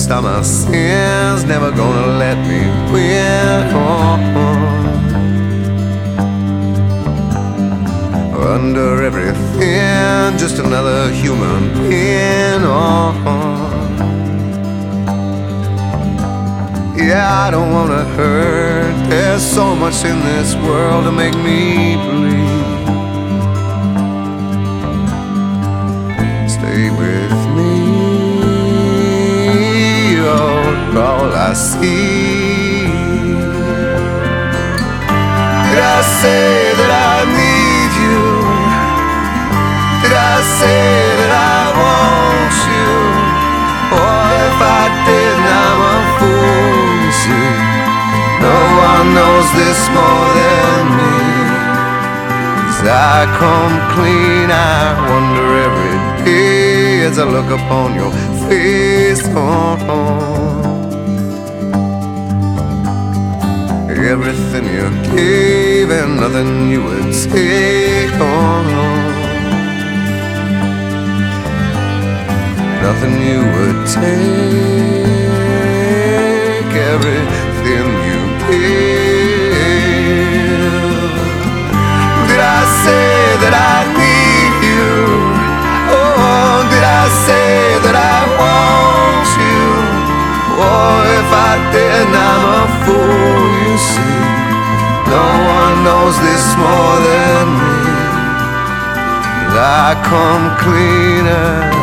Practiced 0.07 0.23
my 0.23 0.41
sins, 0.41 1.43
never 1.43 1.69
gonna 1.69 2.17
let 2.17 2.37
me 2.47 2.61
win. 2.93 3.73
Under 8.33 9.03
everything, 9.03 10.37
just 10.37 10.59
another 10.59 11.11
human 11.11 11.73
being. 11.89 12.63
Yeah, 17.05 17.45
I 17.45 17.51
don't 17.51 17.73
wanna 17.73 18.05
hurt. 18.15 19.09
There's 19.09 19.43
so 19.43 19.75
much 19.75 20.05
in 20.05 20.19
this 20.23 20.55
world 20.55 21.03
to 21.03 21.11
make 21.11 21.35
me 21.35 21.97
bleed. 21.97 22.76
All 30.95 31.31
I 31.33 31.53
see. 31.53 32.87
Did 35.67 35.79
I 35.83 35.99
say 36.21 36.73
that 36.79 36.91
I 37.11 37.17
need 37.27 37.91
you? 38.05 38.23
Did 40.01 40.13
I 40.15 40.37
say 40.59 40.85
that 41.19 41.33
I 41.33 41.61
want 41.81 42.55
you? 42.71 42.93
Or 43.99 44.19
if 44.47 44.57
I 44.79 44.83
did, 45.07 45.37
I'm 45.61 45.79
a 45.95 45.99
fool, 46.17 46.87
you 47.03 47.13
see. 47.23 47.53
No 48.45 48.57
one 48.87 49.07
knows 49.17 49.47
this 49.59 49.81
more 49.91 50.27
than 50.39 50.83
me. 50.97 51.17
As 52.69 52.79
I 52.85 53.27
come 53.41 53.75
clean, 53.93 54.47
I 54.49 54.81
wonder 55.09 55.47
every 55.67 55.97
day. 56.25 57.05
as 57.07 57.19
I 57.19 57.25
look 57.25 57.49
upon 57.59 57.95
your 57.95 58.11
face. 58.47 59.23
Oh, 59.29 59.77
oh. 59.89 60.46
Everything 64.09 64.65
you 64.65 64.87
gave 65.15 65.89
and 65.91 66.15
nothing 66.15 66.69
you 66.71 66.81
would 66.81 67.11
take 67.11 68.13
on. 68.21 68.65
Nothing 72.81 73.15
you 73.27 73.39
would 73.53 73.79
take. 73.85 75.17
Everything 76.93 77.87
you 78.07 78.21
give. 78.47 78.87
Did 82.29 82.41
I 82.57 82.61
say 82.83 83.11
that 83.43 83.53
I 83.53 83.77
need 83.99 84.53
you? 84.71 84.89
Oh, 85.91 86.63
did 86.71 86.85
I 87.01 87.03
say 87.27 87.49
that 87.85 87.95
I 88.15 88.17
want 88.39 89.27
you? 89.43 89.61
Oh, 90.63 90.95
if 91.19 91.29
I 91.49 91.53
did, 91.75 92.07
I'm 92.29 92.43
a 92.55 92.65
fool, 92.83 93.36
see. 93.77 94.25
No 95.15 95.27
one 95.57 95.75
knows 95.87 96.15
this 96.27 96.45
more 96.57 96.97
than 97.09 97.45
me. 97.59 97.77
I 99.59 99.95
come 100.03 100.45
cleaner. 100.63 101.77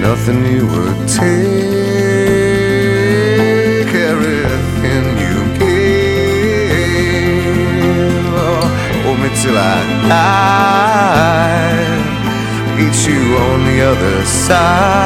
Nothing 0.00 0.44
you 0.44 0.66
would 0.66 1.08
take, 1.08 1.51
side. 14.52 15.01